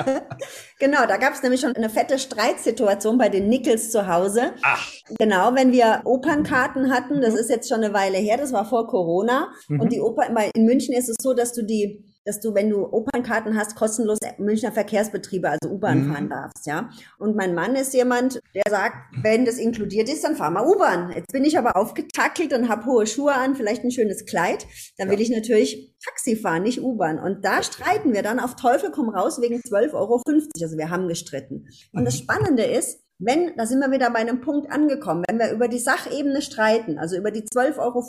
genau, 0.78 1.06
da 1.06 1.16
gab 1.16 1.34
es 1.34 1.42
nämlich 1.42 1.60
schon 1.60 1.76
eine 1.76 1.90
fette 1.90 2.18
Streitsituation 2.18 3.18
bei 3.18 3.28
den 3.28 3.48
Nickels 3.48 3.90
zu 3.90 4.06
Hause. 4.06 4.52
Ach. 4.62 4.84
Genau, 5.18 5.54
wenn 5.54 5.72
wir 5.72 6.02
Opernkarten 6.04 6.92
hatten, 6.92 7.20
das 7.20 7.34
mhm. 7.34 7.40
ist 7.40 7.50
jetzt 7.50 7.68
schon 7.68 7.84
eine 7.84 7.94
Weile 7.94 8.18
her, 8.18 8.36
das 8.36 8.52
war 8.52 8.64
vor 8.64 8.86
Corona. 8.86 9.52
Mhm. 9.68 9.80
Und 9.80 9.92
die 9.92 10.00
Oper, 10.00 10.26
in 10.54 10.64
München 10.64 10.94
ist 10.94 11.08
es 11.08 11.16
so, 11.20 11.34
dass 11.34 11.52
du 11.52 11.62
die 11.62 12.04
dass 12.24 12.40
du, 12.40 12.54
wenn 12.54 12.70
du 12.70 12.86
Opernkarten 12.92 13.56
hast, 13.56 13.76
kostenlos 13.76 14.18
Münchner 14.38 14.72
Verkehrsbetriebe, 14.72 15.48
also 15.48 15.70
U-Bahn 15.70 16.06
mhm. 16.06 16.12
fahren 16.12 16.28
darfst, 16.28 16.66
ja. 16.66 16.90
Und 17.18 17.36
mein 17.36 17.54
Mann 17.54 17.74
ist 17.74 17.94
jemand, 17.94 18.40
der 18.54 18.62
sagt, 18.68 18.96
wenn 19.22 19.44
das 19.44 19.56
inkludiert 19.56 20.08
ist, 20.08 20.24
dann 20.24 20.36
fahr 20.36 20.50
mal 20.50 20.66
U-Bahn. 20.66 21.12
Jetzt 21.14 21.32
bin 21.32 21.44
ich 21.44 21.58
aber 21.58 21.76
aufgetackelt 21.76 22.52
und 22.52 22.68
habe 22.68 22.86
hohe 22.86 23.06
Schuhe 23.06 23.32
an, 23.32 23.56
vielleicht 23.56 23.84
ein 23.84 23.90
schönes 23.90 24.26
Kleid. 24.26 24.66
Dann 24.98 25.08
ja. 25.08 25.12
will 25.12 25.20
ich 25.20 25.30
natürlich 25.30 25.94
Taxi 26.04 26.36
fahren, 26.36 26.62
nicht 26.62 26.82
U-Bahn. 26.82 27.18
Und 27.18 27.44
da 27.44 27.62
streiten 27.62 28.12
wir 28.12 28.22
dann 28.22 28.40
auf 28.40 28.56
Teufel 28.56 28.90
komm 28.90 29.08
raus 29.08 29.40
wegen 29.40 29.56
12,50 29.60 29.94
Euro. 29.94 30.22
Also 30.62 30.76
wir 30.76 30.90
haben 30.90 31.08
gestritten. 31.08 31.66
Und 31.92 32.02
mhm. 32.02 32.04
das 32.04 32.18
Spannende 32.18 32.64
ist, 32.64 33.00
wenn, 33.18 33.54
da 33.56 33.66
sind 33.66 33.80
wir 33.80 33.90
wieder 33.90 34.10
bei 34.10 34.20
einem 34.20 34.40
Punkt 34.40 34.70
angekommen, 34.70 35.24
wenn 35.28 35.38
wir 35.38 35.52
über 35.52 35.68
die 35.68 35.78
Sachebene 35.78 36.40
streiten, 36.40 36.98
also 36.98 37.16
über 37.16 37.30
die 37.30 37.42
12,50 37.42 37.78
Euro, 37.78 38.02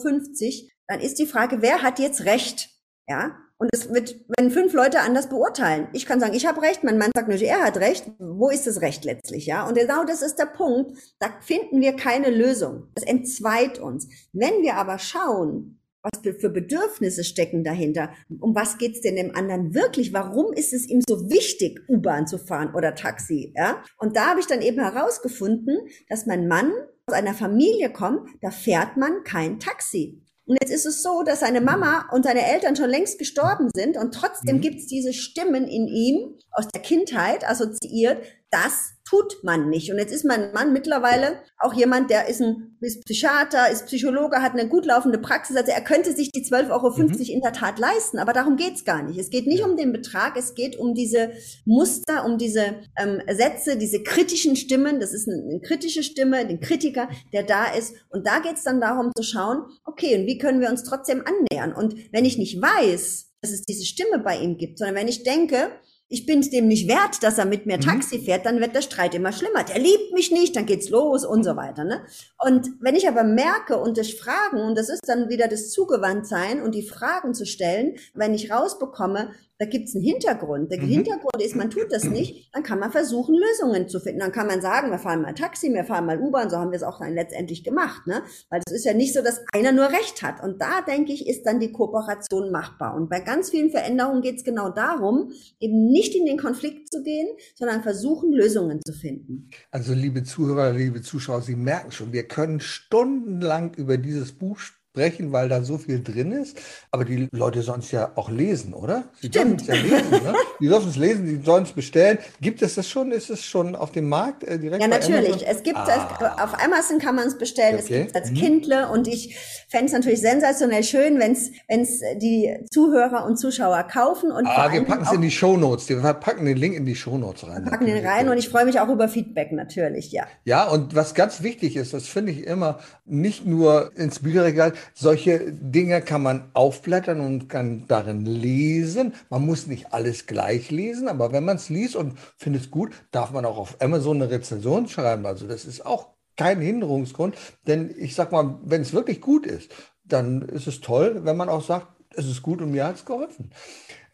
dann 0.87 0.99
ist 1.01 1.19
die 1.19 1.25
Frage, 1.25 1.61
wer 1.61 1.83
hat 1.83 1.99
jetzt 1.99 2.25
Recht? 2.25 2.69
Ja, 3.09 3.37
Und 3.61 3.69
es 3.73 3.93
wird, 3.93 4.15
wenn 4.35 4.49
fünf 4.49 4.73
Leute 4.73 5.01
anders 5.01 5.29
beurteilen. 5.29 5.87
Ich 5.93 6.07
kann 6.07 6.19
sagen, 6.19 6.33
ich 6.33 6.47
habe 6.47 6.63
recht, 6.63 6.83
mein 6.83 6.97
Mann 6.97 7.11
sagt 7.15 7.27
nur, 7.29 7.39
er 7.39 7.63
hat 7.63 7.77
recht. 7.77 8.09
Wo 8.17 8.49
ist 8.49 8.65
das 8.65 8.81
Recht 8.81 9.05
letztlich, 9.05 9.45
ja? 9.45 9.67
Und 9.67 9.75
genau 9.77 10.03
das 10.03 10.23
ist 10.23 10.39
der 10.39 10.47
Punkt. 10.47 10.97
Da 11.19 11.27
finden 11.41 11.79
wir 11.79 11.95
keine 11.95 12.31
Lösung. 12.31 12.87
Das 12.95 13.03
entzweit 13.03 13.77
uns. 13.77 14.09
Wenn 14.33 14.63
wir 14.63 14.77
aber 14.77 14.97
schauen, 14.97 15.79
was 16.01 16.33
für 16.39 16.49
Bedürfnisse 16.49 17.23
stecken 17.23 17.63
dahinter? 17.63 18.09
Um 18.39 18.55
was 18.55 18.79
geht's 18.79 19.01
denn 19.01 19.15
dem 19.15 19.35
anderen 19.35 19.75
wirklich? 19.75 20.11
Warum 20.11 20.53
ist 20.53 20.73
es 20.73 20.89
ihm 20.89 21.01
so 21.07 21.29
wichtig, 21.29 21.81
U-Bahn 21.87 22.25
zu 22.25 22.39
fahren 22.39 22.73
oder 22.73 22.95
Taxi? 22.95 23.53
Ja? 23.55 23.83
Und 23.99 24.15
da 24.15 24.31
habe 24.31 24.39
ich 24.39 24.47
dann 24.47 24.63
eben 24.63 24.79
herausgefunden, 24.79 25.77
dass 26.09 26.25
mein 26.25 26.47
Mann 26.47 26.71
aus 27.05 27.13
einer 27.13 27.35
Familie 27.35 27.91
kommt, 27.91 28.27
da 28.41 28.49
fährt 28.49 28.97
man 28.97 29.23
kein 29.23 29.59
Taxi. 29.59 30.23
Und 30.51 30.57
jetzt 30.59 30.73
ist 30.73 30.85
es 30.85 31.01
so, 31.01 31.23
dass 31.23 31.39
seine 31.39 31.61
Mama 31.61 32.09
und 32.11 32.25
seine 32.25 32.45
Eltern 32.45 32.75
schon 32.75 32.89
längst 32.89 33.17
gestorben 33.17 33.69
sind 33.73 33.95
und 33.95 34.13
trotzdem 34.13 34.57
mhm. 34.57 34.59
gibt 34.59 34.79
es 34.81 34.87
diese 34.87 35.13
Stimmen 35.13 35.65
in 35.65 35.87
ihm 35.87 36.37
aus 36.51 36.67
der 36.67 36.81
Kindheit 36.81 37.49
assoziiert, 37.49 38.21
das 38.49 38.89
tut 39.11 39.43
man 39.43 39.69
nicht. 39.69 39.91
Und 39.91 39.99
jetzt 39.99 40.13
ist 40.13 40.23
mein 40.23 40.53
Mann 40.53 40.71
mittlerweile 40.71 41.41
auch 41.59 41.73
jemand, 41.73 42.09
der 42.09 42.29
ist 42.29 42.41
ein 42.41 42.77
ist 42.79 43.03
Psychiater, 43.03 43.69
ist 43.69 43.85
Psychologe, 43.85 44.41
hat 44.41 44.53
eine 44.53 44.69
gut 44.69 44.85
laufende 44.85 45.19
Praxis. 45.19 45.57
Also 45.57 45.71
er 45.71 45.81
könnte 45.81 46.13
sich 46.13 46.31
die 46.31 46.45
12,50 46.45 46.71
Euro 46.71 46.89
mhm. 46.97 47.19
in 47.19 47.41
der 47.41 47.51
Tat 47.51 47.77
leisten, 47.77 48.19
aber 48.19 48.31
darum 48.31 48.55
geht's 48.55 48.85
gar 48.85 49.03
nicht. 49.03 49.19
Es 49.19 49.29
geht 49.29 49.47
nicht 49.47 49.63
um 49.63 49.75
den 49.75 49.91
Betrag, 49.91 50.37
es 50.37 50.55
geht 50.55 50.79
um 50.79 50.95
diese 50.95 51.31
Muster, 51.65 52.25
um 52.25 52.37
diese 52.37 52.77
ähm, 52.97 53.21
Sätze, 53.29 53.75
diese 53.75 54.01
kritischen 54.01 54.55
Stimmen. 54.55 55.01
Das 55.01 55.13
ist 55.13 55.27
eine, 55.27 55.43
eine 55.43 55.59
kritische 55.59 56.03
Stimme, 56.03 56.47
den 56.47 56.61
Kritiker, 56.61 57.09
der 57.33 57.43
da 57.43 57.65
ist. 57.65 57.93
Und 58.09 58.25
da 58.25 58.39
geht's 58.39 58.63
dann 58.63 58.79
darum 58.79 59.11
zu 59.15 59.23
schauen, 59.23 59.65
okay, 59.83 60.17
und 60.17 60.25
wie 60.25 60.37
können 60.37 60.61
wir 60.61 60.69
uns 60.69 60.83
trotzdem 60.83 61.21
annähern? 61.25 61.73
Und 61.73 61.95
wenn 62.13 62.23
ich 62.23 62.37
nicht 62.37 62.61
weiß, 62.61 63.27
dass 63.41 63.51
es 63.51 63.63
diese 63.63 63.85
Stimme 63.85 64.19
bei 64.19 64.37
ihm 64.37 64.57
gibt, 64.57 64.77
sondern 64.77 64.95
wenn 64.95 65.07
ich 65.09 65.23
denke, 65.23 65.71
ich 66.11 66.25
bin 66.25 66.39
es 66.39 66.49
dem 66.49 66.67
nicht 66.67 66.89
wert, 66.89 67.23
dass 67.23 67.37
er 67.37 67.45
mit 67.45 67.65
mir 67.65 67.77
mhm. 67.77 67.81
Taxi 67.81 68.19
fährt, 68.19 68.45
dann 68.45 68.59
wird 68.59 68.75
der 68.75 68.81
Streit 68.81 69.15
immer 69.15 69.31
schlimmer. 69.31 69.63
Der 69.63 69.79
liebt 69.79 70.11
mich 70.13 70.29
nicht, 70.29 70.55
dann 70.57 70.65
geht's 70.65 70.89
los 70.89 71.23
und 71.23 71.45
so 71.45 71.55
weiter. 71.55 71.85
Ne? 71.85 72.01
Und 72.37 72.67
wenn 72.81 72.95
ich 72.95 73.07
aber 73.07 73.23
merke 73.23 73.77
und 73.77 73.95
durch 73.95 74.17
Fragen, 74.17 74.57
und 74.57 74.77
das 74.77 74.89
ist 74.89 75.07
dann 75.07 75.29
wieder 75.29 75.47
das 75.47 75.71
Zugewandtsein 75.71 76.61
und 76.61 76.75
die 76.75 76.83
Fragen 76.83 77.33
zu 77.33 77.45
stellen, 77.45 77.95
wenn 78.13 78.33
ich 78.33 78.51
rausbekomme, 78.51 79.31
da 79.61 79.67
gibt 79.67 79.89
es 79.89 79.95
einen 79.95 80.03
Hintergrund. 80.03 80.71
Der 80.71 80.81
mhm. 80.81 80.87
Hintergrund 80.87 81.39
ist, 81.39 81.55
man 81.55 81.69
tut 81.69 81.91
das 81.91 82.05
nicht, 82.05 82.49
dann 82.51 82.63
kann 82.63 82.79
man 82.79 82.91
versuchen, 82.91 83.35
Lösungen 83.35 83.87
zu 83.87 83.99
finden. 83.99 84.19
Dann 84.21 84.31
kann 84.31 84.47
man 84.47 84.59
sagen, 84.59 84.89
wir 84.89 84.97
fahren 84.97 85.21
mal 85.21 85.35
Taxi, 85.35 85.71
wir 85.71 85.85
fahren 85.85 86.07
mal 86.07 86.19
U-Bahn, 86.19 86.49
so 86.49 86.57
haben 86.57 86.71
wir 86.71 86.77
es 86.77 86.83
auch 86.83 86.97
dann 86.97 87.13
letztendlich 87.13 87.63
gemacht. 87.63 88.07
Ne? 88.07 88.23
Weil 88.49 88.63
es 88.65 88.73
ist 88.73 88.85
ja 88.85 88.95
nicht 88.95 89.13
so, 89.13 89.21
dass 89.21 89.39
einer 89.53 89.71
nur 89.71 89.85
Recht 89.89 90.23
hat. 90.23 90.43
Und 90.43 90.59
da, 90.59 90.81
denke 90.81 91.13
ich, 91.13 91.27
ist 91.27 91.43
dann 91.43 91.59
die 91.59 91.71
Kooperation 91.71 92.51
machbar. 92.51 92.95
Und 92.95 93.07
bei 93.07 93.19
ganz 93.19 93.51
vielen 93.51 93.69
Veränderungen 93.69 94.23
geht 94.23 94.37
es 94.37 94.43
genau 94.43 94.69
darum, 94.69 95.31
eben 95.59 95.91
nicht 95.91 96.15
in 96.15 96.25
den 96.25 96.39
Konflikt 96.39 96.91
zu 96.91 97.03
gehen, 97.03 97.27
sondern 97.53 97.83
versuchen, 97.83 98.33
Lösungen 98.33 98.79
zu 98.83 98.93
finden. 98.93 99.51
Also, 99.69 99.93
liebe 99.93 100.23
Zuhörer, 100.23 100.73
liebe 100.73 101.03
Zuschauer, 101.03 101.43
Sie 101.43 101.55
merken 101.55 101.91
schon, 101.91 102.11
wir 102.13 102.27
können 102.27 102.61
stundenlang 102.61 103.75
über 103.75 103.99
dieses 103.99 104.31
Buch 104.31 104.57
sprechen 104.57 104.80
sprechen, 104.91 105.31
weil 105.31 105.47
da 105.47 105.63
so 105.63 105.77
viel 105.77 106.03
drin 106.03 106.33
ist. 106.33 106.57
Aber 106.91 107.05
die 107.05 107.29
Leute 107.31 107.61
sollen 107.61 107.79
es 107.79 107.91
ja 107.91 108.11
auch 108.15 108.29
lesen, 108.29 108.73
oder? 108.73 109.05
Sie 109.21 109.29
dürfen 109.29 109.55
es 109.55 109.67
ja 109.67 109.75
lesen. 109.75 110.11
Ne? 110.11 110.33
Die 110.59 110.67
dürfen 110.67 110.89
es 110.89 110.97
lesen, 110.97 111.25
die 111.25 111.45
sollen 111.45 111.63
es 111.63 111.71
bestellen. 111.71 112.17
Gibt 112.41 112.61
es 112.61 112.75
das 112.75 112.89
schon? 112.89 113.11
Ist 113.13 113.29
es 113.29 113.45
schon 113.45 113.75
auf 113.77 113.93
dem 113.93 114.09
Markt 114.09 114.43
äh, 114.43 114.59
direkt? 114.59 114.81
Ja, 114.81 114.89
natürlich. 114.89 115.47
Es 115.47 115.63
gibt 115.63 115.77
ah. 115.77 116.35
auf 116.43 116.61
Amazon 116.61 116.99
kann 116.99 117.15
man 117.15 117.27
es 117.27 117.37
bestellen. 117.37 117.75
Okay. 117.75 117.83
Es 117.83 117.87
gibt 117.87 118.09
es 118.09 118.15
als 118.15 118.31
mhm. 118.31 118.35
Kindle 118.35 118.89
und 118.89 119.07
ich 119.07 119.37
fände 119.69 119.85
es 119.85 119.93
natürlich 119.93 120.19
sensationell 120.19 120.83
schön, 120.83 121.19
wenn 121.19 121.31
es 121.31 122.01
die 122.17 122.53
Zuhörer 122.69 123.25
und 123.25 123.37
Zuschauer 123.37 123.83
kaufen. 123.83 124.29
Und 124.29 124.45
ah, 124.45 124.73
wir 124.73 124.83
packen 124.83 125.03
es 125.03 125.13
in 125.13 125.21
die 125.21 125.31
Shownotes. 125.31 125.87
Wir 125.87 126.01
packen 126.01 126.45
den 126.45 126.57
Link 126.57 126.75
in 126.75 126.85
die 126.85 126.95
Shownotes 126.95 127.47
rein. 127.47 127.63
Wir 127.63 127.71
packen 127.71 127.85
den 127.85 128.05
rein 128.05 128.27
und 128.27 128.37
ich 128.37 128.49
freue 128.49 128.65
mich 128.65 128.81
auch 128.81 128.89
über 128.89 129.07
Feedback 129.07 129.53
natürlich, 129.53 130.11
ja. 130.11 130.25
Ja, 130.43 130.67
und 130.67 130.95
was 130.95 131.13
ganz 131.13 131.43
wichtig 131.43 131.77
ist, 131.77 131.93
das 131.93 132.07
finde 132.07 132.33
ich 132.33 132.45
immer, 132.45 132.79
nicht 133.05 133.45
nur 133.45 133.91
ins 133.95 134.19
Bücherregal, 134.19 134.73
solche 134.93 135.51
Dinge 135.51 136.01
kann 136.01 136.23
man 136.23 136.49
aufblättern 136.53 137.19
und 137.19 137.49
kann 137.49 137.85
darin 137.87 138.25
lesen. 138.25 139.13
Man 139.29 139.45
muss 139.45 139.67
nicht 139.67 139.93
alles 139.93 140.25
gleich 140.25 140.71
lesen, 140.71 141.07
aber 141.07 141.31
wenn 141.31 141.45
man 141.45 141.57
es 141.57 141.69
liest 141.69 141.95
und 141.95 142.17
findet 142.37 142.63
es 142.63 142.71
gut, 142.71 142.91
darf 143.11 143.31
man 143.31 143.45
auch 143.45 143.57
auf 143.57 143.81
Amazon 143.81 144.21
eine 144.21 144.31
Rezension 144.31 144.87
schreiben. 144.87 145.25
Also 145.25 145.47
das 145.47 145.65
ist 145.65 145.85
auch 145.85 146.09
kein 146.37 146.61
Hinderungsgrund, 146.61 147.35
denn 147.67 147.93
ich 147.97 148.15
sag 148.15 148.31
mal, 148.31 148.59
wenn 148.63 148.81
es 148.81 148.93
wirklich 148.93 149.21
gut 149.21 149.45
ist, 149.45 149.71
dann 150.03 150.41
ist 150.41 150.67
es 150.67 150.81
toll, 150.81 151.21
wenn 151.23 151.37
man 151.37 151.49
auch 151.49 151.63
sagt, 151.63 151.87
es 152.15 152.25
ist 152.25 152.41
gut 152.41 152.61
und 152.61 152.71
mir 152.71 152.85
hat 152.85 152.95
es 152.95 153.05
geholfen. 153.05 153.51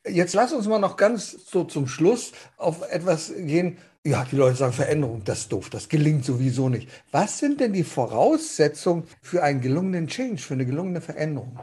Jetzt 0.10 0.34
lass 0.34 0.54
uns 0.54 0.68
mal 0.68 0.80
noch 0.80 0.98
ganz 0.98 1.32
so 1.50 1.64
zum 1.64 1.88
Schluss 1.88 2.32
auf 2.58 2.82
etwas 2.90 3.34
gehen, 3.36 3.78
ja, 4.06 4.26
die 4.32 4.38
Leute 4.38 4.56
sagen, 4.56 4.74
Veränderung, 4.74 5.24
das 5.26 5.40
ist 5.40 5.52
doof, 5.52 5.70
das 5.70 5.90
gelingt 5.90 6.24
sowieso 6.24 6.70
nicht. 6.70 6.88
Was 7.12 7.40
sind 7.40 7.60
denn 7.60 7.74
die 7.74 7.84
Voraussetzungen 7.84 9.04
für 9.22 9.44
einen 9.44 9.60
gelungenen 9.60 10.08
Change, 10.08 10.42
für 10.42 10.54
eine 10.54 10.66
gelungene 10.66 11.02
Veränderung? 11.02 11.60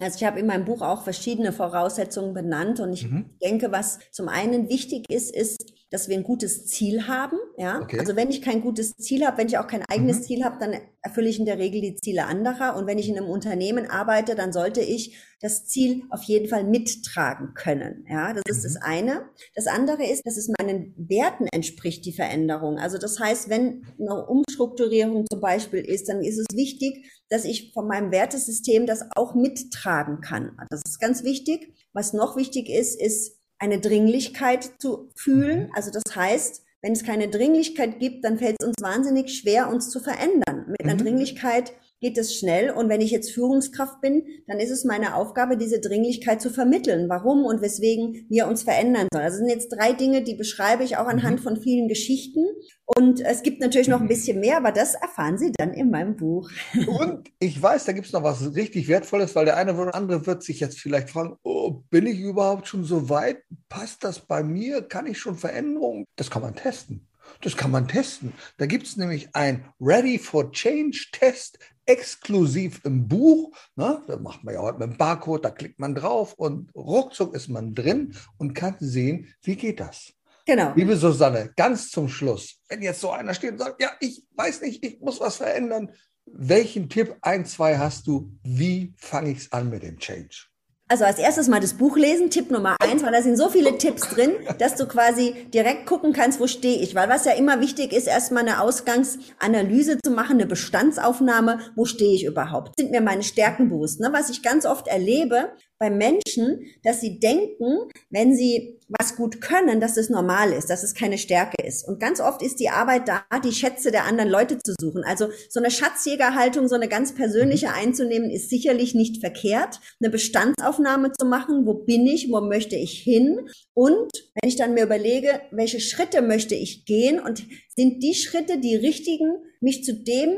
Also 0.00 0.16
ich 0.18 0.24
habe 0.24 0.38
in 0.38 0.46
meinem 0.46 0.64
Buch 0.64 0.80
auch 0.80 1.02
verschiedene 1.02 1.52
Voraussetzungen 1.52 2.32
benannt 2.32 2.78
und 2.78 2.92
ich 2.92 3.10
mhm. 3.10 3.30
denke, 3.42 3.72
was 3.72 3.98
zum 4.12 4.28
einen 4.28 4.68
wichtig 4.68 5.10
ist, 5.10 5.34
ist, 5.34 5.56
dass 5.90 6.08
wir 6.08 6.16
ein 6.16 6.24
gutes 6.24 6.66
Ziel 6.66 7.06
haben. 7.06 7.38
Ja, 7.56 7.80
okay. 7.80 7.98
also 7.98 8.14
wenn 8.14 8.30
ich 8.30 8.42
kein 8.42 8.60
gutes 8.60 8.94
Ziel 8.96 9.26
habe, 9.26 9.38
wenn 9.38 9.48
ich 9.48 9.58
auch 9.58 9.66
kein 9.66 9.84
eigenes 9.88 10.18
mhm. 10.18 10.22
Ziel 10.22 10.44
habe, 10.44 10.58
dann 10.60 10.76
erfülle 11.02 11.28
ich 11.28 11.38
in 11.38 11.46
der 11.46 11.58
Regel 11.58 11.80
die 11.80 11.96
Ziele 11.96 12.26
anderer. 12.26 12.76
Und 12.76 12.86
wenn 12.86 12.98
ich 12.98 13.08
in 13.08 13.16
einem 13.16 13.28
Unternehmen 13.28 13.86
arbeite, 13.86 14.34
dann 14.34 14.52
sollte 14.52 14.80
ich 14.80 15.16
das 15.40 15.66
Ziel 15.66 16.02
auf 16.10 16.22
jeden 16.24 16.48
Fall 16.48 16.64
mittragen 16.64 17.54
können. 17.54 18.04
Ja, 18.08 18.34
das 18.34 18.42
ist 18.48 18.64
das 18.64 18.74
mhm. 18.74 18.82
eine. 18.82 19.28
Das 19.54 19.66
andere 19.66 20.04
ist, 20.04 20.26
dass 20.26 20.36
es 20.36 20.50
meinen 20.58 20.94
Werten 20.96 21.46
entspricht, 21.52 22.04
die 22.04 22.12
Veränderung. 22.12 22.78
Also 22.78 22.98
das 22.98 23.18
heißt, 23.18 23.48
wenn 23.48 23.86
eine 23.98 24.26
Umstrukturierung 24.26 25.24
zum 25.30 25.40
Beispiel 25.40 25.80
ist, 25.80 26.08
dann 26.08 26.22
ist 26.22 26.38
es 26.38 26.46
wichtig, 26.52 27.10
dass 27.30 27.44
ich 27.44 27.72
von 27.72 27.86
meinem 27.86 28.10
Wertesystem 28.10 28.86
das 28.86 29.04
auch 29.16 29.34
mittragen 29.34 30.20
kann. 30.20 30.56
Das 30.70 30.82
ist 30.86 31.00
ganz 31.00 31.24
wichtig. 31.24 31.72
Was 31.92 32.12
noch 32.12 32.36
wichtig 32.36 32.68
ist, 32.68 33.00
ist 33.00 33.37
eine 33.58 33.80
Dringlichkeit 33.80 34.70
zu 34.78 35.10
fühlen. 35.14 35.66
Mhm. 35.66 35.72
Also 35.74 35.90
das 35.90 36.14
heißt, 36.14 36.62
wenn 36.80 36.92
es 36.92 37.04
keine 37.04 37.28
Dringlichkeit 37.28 37.98
gibt, 37.98 38.24
dann 38.24 38.38
fällt 38.38 38.56
es 38.60 38.66
uns 38.66 38.76
wahnsinnig 38.80 39.36
schwer, 39.36 39.68
uns 39.68 39.90
zu 39.90 40.00
verändern. 40.00 40.66
Mit 40.68 40.84
einer 40.84 40.94
mhm. 40.94 40.98
Dringlichkeit 40.98 41.72
geht 42.00 42.18
es 42.18 42.34
schnell. 42.34 42.70
Und 42.70 42.88
wenn 42.88 43.00
ich 43.00 43.10
jetzt 43.10 43.32
Führungskraft 43.32 44.00
bin, 44.00 44.24
dann 44.46 44.58
ist 44.58 44.70
es 44.70 44.84
meine 44.84 45.14
Aufgabe, 45.14 45.56
diese 45.56 45.80
Dringlichkeit 45.80 46.40
zu 46.40 46.50
vermitteln, 46.50 47.08
warum 47.08 47.44
und 47.44 47.60
weswegen 47.60 48.26
wir 48.28 48.46
uns 48.46 48.62
verändern 48.62 49.08
sollen. 49.12 49.24
Also 49.24 49.38
sind 49.38 49.48
jetzt 49.48 49.70
drei 49.70 49.92
Dinge, 49.92 50.22
die 50.22 50.34
beschreibe 50.34 50.84
ich 50.84 50.96
auch 50.96 51.06
anhand 51.06 51.40
mhm. 51.40 51.42
von 51.42 51.56
vielen 51.56 51.88
Geschichten. 51.88 52.44
Und 52.84 53.20
es 53.20 53.42
gibt 53.42 53.60
natürlich 53.60 53.88
noch 53.88 54.00
ein 54.00 54.08
bisschen 54.08 54.40
mehr, 54.40 54.56
aber 54.56 54.72
das 54.72 54.94
erfahren 54.94 55.38
Sie 55.38 55.52
dann 55.56 55.74
in 55.74 55.90
meinem 55.90 56.16
Buch. 56.16 56.50
Und 56.86 57.30
ich 57.38 57.60
weiß, 57.60 57.84
da 57.84 57.92
gibt 57.92 58.06
es 58.06 58.12
noch 58.12 58.22
was 58.22 58.54
richtig 58.54 58.88
Wertvolles, 58.88 59.34
weil 59.34 59.44
der 59.44 59.56
eine 59.56 59.74
oder 59.74 59.94
andere 59.94 60.26
wird 60.26 60.42
sich 60.42 60.60
jetzt 60.60 60.78
vielleicht 60.78 61.10
fragen, 61.10 61.36
oh, 61.42 61.82
bin 61.90 62.06
ich 62.06 62.18
überhaupt 62.18 62.66
schon 62.66 62.84
so 62.84 63.08
weit? 63.08 63.42
Passt 63.68 64.04
das 64.04 64.20
bei 64.20 64.42
mir? 64.42 64.82
Kann 64.82 65.06
ich 65.06 65.18
schon 65.18 65.36
Veränderungen? 65.36 66.06
Das 66.16 66.30
kann 66.30 66.42
man 66.42 66.54
testen. 66.54 67.06
Das 67.42 67.56
kann 67.56 67.70
man 67.70 67.86
testen. 67.86 68.32
Da 68.56 68.66
gibt 68.66 68.86
es 68.86 68.96
nämlich 68.96 69.34
ein 69.34 69.64
Ready 69.80 70.18
for 70.18 70.50
Change 70.50 71.08
Test 71.12 71.58
exklusiv 71.88 72.80
im 72.84 73.08
Buch. 73.08 73.56
Ne? 73.74 74.02
Da 74.06 74.16
macht 74.18 74.44
man 74.44 74.54
ja 74.54 74.60
heute 74.60 74.78
mit 74.78 74.90
dem 74.90 74.98
Barcode, 74.98 75.44
da 75.44 75.50
klickt 75.50 75.80
man 75.80 75.94
drauf 75.94 76.34
und 76.34 76.70
ruckzuck 76.74 77.34
ist 77.34 77.48
man 77.48 77.74
drin 77.74 78.14
und 78.36 78.54
kann 78.54 78.76
sehen, 78.78 79.34
wie 79.42 79.56
geht 79.56 79.80
das. 79.80 80.12
Genau. 80.46 80.72
Liebe 80.76 80.96
Susanne, 80.96 81.52
ganz 81.56 81.90
zum 81.90 82.08
Schluss, 82.08 82.60
wenn 82.68 82.82
jetzt 82.82 83.00
so 83.00 83.10
einer 83.10 83.34
steht 83.34 83.52
und 83.52 83.58
sagt, 83.58 83.82
ja, 83.82 83.90
ich 84.00 84.24
weiß 84.34 84.62
nicht, 84.62 84.84
ich 84.84 85.00
muss 85.00 85.20
was 85.20 85.36
verändern, 85.36 85.92
welchen 86.24 86.88
Tipp, 86.88 87.16
ein, 87.22 87.44
zwei 87.46 87.78
hast 87.78 88.06
du, 88.06 88.32
wie 88.42 88.94
fange 88.96 89.30
ich 89.30 89.38
es 89.38 89.52
an 89.52 89.70
mit 89.70 89.82
dem 89.82 89.98
Change? 89.98 90.46
Also 90.90 91.04
als 91.04 91.18
erstes 91.18 91.48
mal 91.48 91.60
das 91.60 91.74
Buch 91.74 91.98
lesen, 91.98 92.30
Tipp 92.30 92.50
Nummer 92.50 92.74
eins, 92.80 93.02
weil 93.02 93.12
da 93.12 93.20
sind 93.20 93.36
so 93.36 93.50
viele 93.50 93.76
Tipps 93.76 94.08
drin, 94.08 94.32
dass 94.58 94.74
du 94.74 94.86
quasi 94.86 95.34
direkt 95.52 95.84
gucken 95.84 96.14
kannst, 96.14 96.40
wo 96.40 96.46
stehe 96.46 96.80
ich. 96.80 96.94
Weil 96.94 97.10
was 97.10 97.26
ja 97.26 97.32
immer 97.32 97.60
wichtig 97.60 97.92
ist, 97.92 98.06
erstmal 98.06 98.44
eine 98.44 98.62
Ausgangsanalyse 98.62 99.98
zu 100.02 100.10
machen, 100.10 100.36
eine 100.36 100.46
Bestandsaufnahme, 100.46 101.58
wo 101.76 101.84
stehe 101.84 102.14
ich 102.14 102.24
überhaupt? 102.24 102.72
Sind 102.78 102.90
mir 102.90 103.02
meine 103.02 103.22
Stärken 103.22 103.68
bewusst? 103.68 104.00
Ne? 104.00 104.08
Was 104.12 104.30
ich 104.30 104.42
ganz 104.42 104.64
oft 104.64 104.88
erlebe 104.88 105.50
bei 105.78 105.90
Menschen, 105.90 106.66
dass 106.82 107.00
sie 107.00 107.20
denken, 107.20 107.88
wenn 108.10 108.34
sie 108.34 108.78
was 108.88 109.16
gut 109.16 109.40
können, 109.40 109.80
dass 109.80 109.96
es 109.96 110.08
normal 110.08 110.52
ist, 110.52 110.70
dass 110.70 110.82
es 110.82 110.94
keine 110.94 111.18
Stärke 111.18 111.62
ist. 111.62 111.86
Und 111.86 112.00
ganz 112.00 112.20
oft 112.20 112.42
ist 112.42 112.58
die 112.58 112.70
Arbeit 112.70 113.06
da, 113.06 113.22
die 113.44 113.52
Schätze 113.52 113.90
der 113.90 114.04
anderen 114.04 114.30
Leute 114.30 114.58
zu 114.58 114.74
suchen. 114.80 115.04
Also 115.04 115.28
so 115.48 115.60
eine 115.60 115.70
Schatzjägerhaltung, 115.70 116.68
so 116.68 116.74
eine 116.74 116.88
ganz 116.88 117.14
persönliche 117.14 117.72
einzunehmen, 117.72 118.30
ist 118.30 118.48
sicherlich 118.48 118.94
nicht 118.94 119.20
verkehrt. 119.20 119.80
Eine 120.00 120.10
Bestandsaufnahme 120.10 121.12
zu 121.12 121.26
machen, 121.26 121.66
wo 121.66 121.74
bin 121.74 122.06
ich, 122.06 122.30
wo 122.30 122.40
möchte 122.40 122.76
ich 122.76 122.98
hin? 122.98 123.48
Und 123.74 124.10
wenn 124.34 124.48
ich 124.48 124.56
dann 124.56 124.74
mir 124.74 124.84
überlege, 124.84 125.42
welche 125.50 125.80
Schritte 125.80 126.22
möchte 126.22 126.54
ich 126.54 126.86
gehen 126.86 127.20
und 127.20 127.44
sind 127.78 128.02
die 128.02 128.14
Schritte 128.14 128.58
die 128.58 128.74
richtigen, 128.74 129.34
mich 129.60 129.84
zu 129.84 129.94
dem 129.94 130.30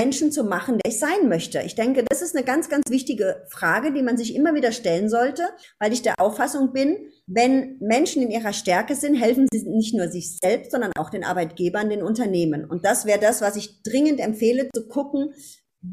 Menschen 0.00 0.32
zu 0.32 0.42
machen, 0.42 0.78
der 0.78 0.90
ich 0.90 0.98
sein 0.98 1.28
möchte? 1.28 1.60
Ich 1.60 1.76
denke, 1.76 2.04
das 2.08 2.22
ist 2.22 2.34
eine 2.34 2.44
ganz, 2.44 2.68
ganz 2.68 2.90
wichtige 2.90 3.46
Frage, 3.50 3.92
die 3.92 4.02
man 4.02 4.16
sich 4.16 4.34
immer 4.34 4.52
wieder 4.54 4.72
stellen 4.72 5.08
sollte, 5.08 5.44
weil 5.78 5.92
ich 5.92 6.02
der 6.02 6.14
Auffassung 6.18 6.72
bin, 6.72 6.96
wenn 7.28 7.78
Menschen 7.78 8.20
in 8.20 8.32
ihrer 8.32 8.52
Stärke 8.52 8.96
sind, 8.96 9.14
helfen 9.14 9.46
sie 9.52 9.62
nicht 9.68 9.94
nur 9.94 10.08
sich 10.08 10.38
selbst, 10.42 10.72
sondern 10.72 10.90
auch 10.98 11.10
den 11.10 11.22
Arbeitgebern, 11.22 11.88
den 11.88 12.02
Unternehmen. 12.02 12.64
Und 12.64 12.84
das 12.84 13.06
wäre 13.06 13.20
das, 13.20 13.42
was 13.42 13.54
ich 13.54 13.80
dringend 13.84 14.18
empfehle, 14.18 14.68
zu 14.74 14.88
gucken, 14.88 15.32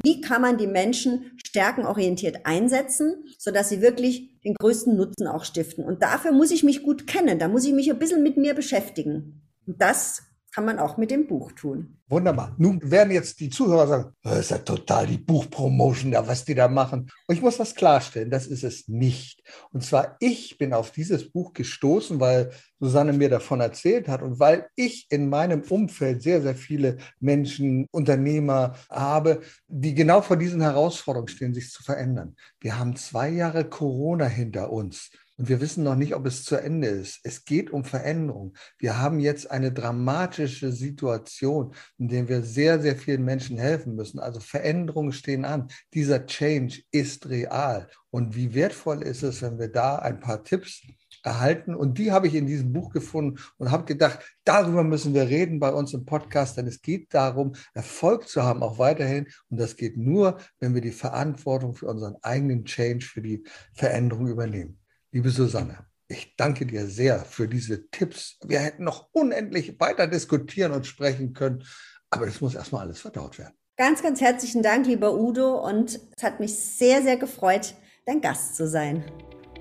wie 0.04 0.22
kann 0.22 0.42
man 0.42 0.58
die 0.58 0.66
Menschen 0.66 1.38
stärkenorientiert 1.46 2.48
einsetzen, 2.48 3.26
sodass 3.38 3.70
sie 3.70 3.82
wirklich 3.82 4.42
den 4.42 4.56
größten 4.56 4.98
Nutzen 4.98 5.28
auch 5.28 5.46
stiften. 5.46 5.86
Und 5.86 6.02
dafür 6.02 6.32
muss 6.32 6.50
ich 6.50 6.64
mich 6.64 6.82
gut 6.82 7.06
kennen, 7.06 7.38
da 7.38 7.48
muss 7.48 7.64
ich 7.64 7.74
mich 7.74 7.92
ein 7.92 8.00
bisschen 8.00 8.24
mit 8.24 8.38
mir 8.38 8.56
beschäftigen. 8.56 9.44
Und 9.68 9.80
das 9.80 10.24
kann 10.56 10.64
man 10.64 10.80
auch 10.80 10.96
mit 10.96 11.12
dem 11.12 11.28
Buch 11.28 11.52
tun. 11.52 11.98
Wunderbar. 12.08 12.56
Nun 12.58 12.80
werden 12.90 13.12
jetzt 13.12 13.42
die 13.42 13.50
Zuhörer 13.50 13.88
sagen, 13.88 14.16
das 14.24 14.40
ist 14.40 14.52
ja 14.52 14.60
total 14.60 15.06
die 15.06 15.18
Buchpromotion 15.18 16.14
da, 16.14 16.26
was 16.26 16.46
die 16.46 16.56
da 16.56 16.70
machen. 16.70 17.12
Und 17.28 17.36
ich 17.36 17.42
muss 17.42 17.58
das 17.58 17.76
klarstellen, 17.76 18.30
das 18.30 18.48
ist 18.48 18.64
es 18.64 18.88
nicht. 18.88 19.44
Und 19.74 19.84
zwar, 19.84 20.16
ich 20.22 20.58
bin 20.58 20.72
auf 20.72 20.92
dieses 20.92 21.30
Buch 21.30 21.52
gestoßen, 21.52 22.22
weil 22.22 22.52
Susanne 22.80 23.12
mir 23.12 23.28
davon 23.28 23.60
erzählt 23.60 24.08
hat 24.08 24.22
und 24.22 24.40
weil 24.40 24.70
ich 24.76 25.08
in 25.10 25.28
meinem 25.28 25.62
Umfeld 25.64 26.24
sehr, 26.24 26.42
sehr 26.42 26.56
viele 26.56 27.00
Menschen, 27.20 27.88
Unternehmer 27.92 28.76
habe, 28.90 29.42
die 29.68 29.94
genau 29.94 30.22
vor 30.22 30.38
diesen 30.38 30.62
Herausforderungen 30.62 31.28
stehen, 31.28 31.54
sich 31.54 31.70
zu 31.70 31.84
verändern. 31.84 32.38
Wir 32.62 32.80
haben 32.80 32.96
zwei 32.96 33.28
Jahre 33.28 33.66
Corona 33.66 34.26
hinter 34.28 34.72
uns. 34.72 35.12
Und 35.38 35.50
wir 35.50 35.60
wissen 35.60 35.84
noch 35.84 35.96
nicht, 35.96 36.16
ob 36.16 36.26
es 36.26 36.46
zu 36.46 36.56
Ende 36.56 36.88
ist. 36.88 37.20
Es 37.24 37.44
geht 37.44 37.70
um 37.70 37.84
Veränderung. 37.84 38.54
Wir 38.78 39.00
haben 39.00 39.20
jetzt 39.20 39.52
eine 39.52 39.74
dramatische 39.74 40.72
Situation, 40.72 41.76
in 41.98 42.08
der 42.08 42.30
wir 42.30 42.42
sehr, 42.42 42.80
sehr 42.80 42.96
vielen 42.96 43.26
Menschen 43.26 43.58
helfen 43.58 43.96
müssen. 43.96 44.20
Also 44.20 44.40
Veränderungen 44.40 45.12
stehen 45.12 45.44
an. 45.44 45.68
Dieser 45.94 46.26
Change 46.26 46.84
ist 46.92 47.28
real. 47.28 47.90
Und 48.12 48.36
wie 48.36 48.54
wertvoll 48.54 49.02
ist 49.04 49.24
es, 49.24 49.42
wenn 49.42 49.60
wir 49.60 49.68
da 49.68 49.98
ein 49.98 50.22
paar 50.22 50.44
Tipps 50.44 50.84
erhalten. 51.22 51.76
Und 51.76 51.98
die 51.98 52.12
habe 52.12 52.28
ich 52.28 52.36
in 52.36 52.48
diesem 52.48 52.72
Buch 52.72 52.92
gefunden 52.92 53.40
und 53.58 53.72
habe 53.72 53.84
gedacht, 53.84 54.20
darüber 54.46 54.84
müssen 54.84 55.14
wir 55.14 55.28
reden 55.28 55.60
bei 55.60 55.74
uns 55.74 55.94
im 55.94 56.06
Podcast, 56.06 56.56
denn 56.56 56.68
es 56.68 56.82
geht 56.82 57.14
darum, 57.14 57.56
Erfolg 57.74 58.30
zu 58.30 58.44
haben, 58.44 58.64
auch 58.64 58.78
weiterhin. 58.78 59.28
Und 59.50 59.60
das 59.60 59.76
geht 59.76 59.98
nur, 59.98 60.38
wenn 60.60 60.74
wir 60.74 60.82
die 60.82 60.92
Verantwortung 60.92 61.74
für 61.74 61.88
unseren 61.88 62.16
eigenen 62.22 62.64
Change, 62.64 63.06
für 63.06 63.22
die 63.22 63.44
Veränderung 63.74 64.28
übernehmen. 64.28 64.80
Liebe 65.16 65.30
Susanne, 65.30 65.78
ich 66.10 66.36
danke 66.36 66.66
dir 66.66 66.88
sehr 66.88 67.20
für 67.20 67.48
diese 67.48 67.90
Tipps. 67.90 68.38
Wir 68.46 68.60
hätten 68.60 68.84
noch 68.84 69.08
unendlich 69.14 69.80
weiter 69.80 70.08
diskutieren 70.08 70.74
und 70.74 70.86
sprechen 70.86 71.32
können, 71.32 71.64
aber 72.10 72.26
das 72.26 72.42
muss 72.42 72.54
erstmal 72.54 72.82
alles 72.82 73.00
verdaut 73.00 73.40
werden. 73.40 73.54
Ganz, 73.78 74.04
ganz 74.04 74.20
herzlichen 74.20 74.62
Dank, 74.62 74.88
lieber 74.88 75.18
Udo, 75.18 75.66
und 75.66 76.02
es 76.18 76.22
hat 76.22 76.42
mich 76.42 76.54
sehr, 76.54 77.02
sehr 77.02 77.16
gefreut, 77.16 77.76
dein 78.06 78.20
Gast 78.20 78.58
zu 78.58 78.68
sein. 78.68 79.06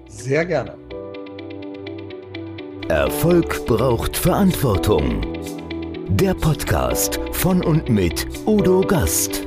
Sehr 0.09 0.45
gerne. 0.45 0.77
Erfolg 2.89 3.65
braucht 3.67 4.17
Verantwortung. 4.17 5.21
Der 6.17 6.35
Podcast 6.35 7.21
von 7.31 7.63
und 7.63 7.89
mit 7.89 8.27
Udo 8.45 8.81
Gast. 8.81 9.47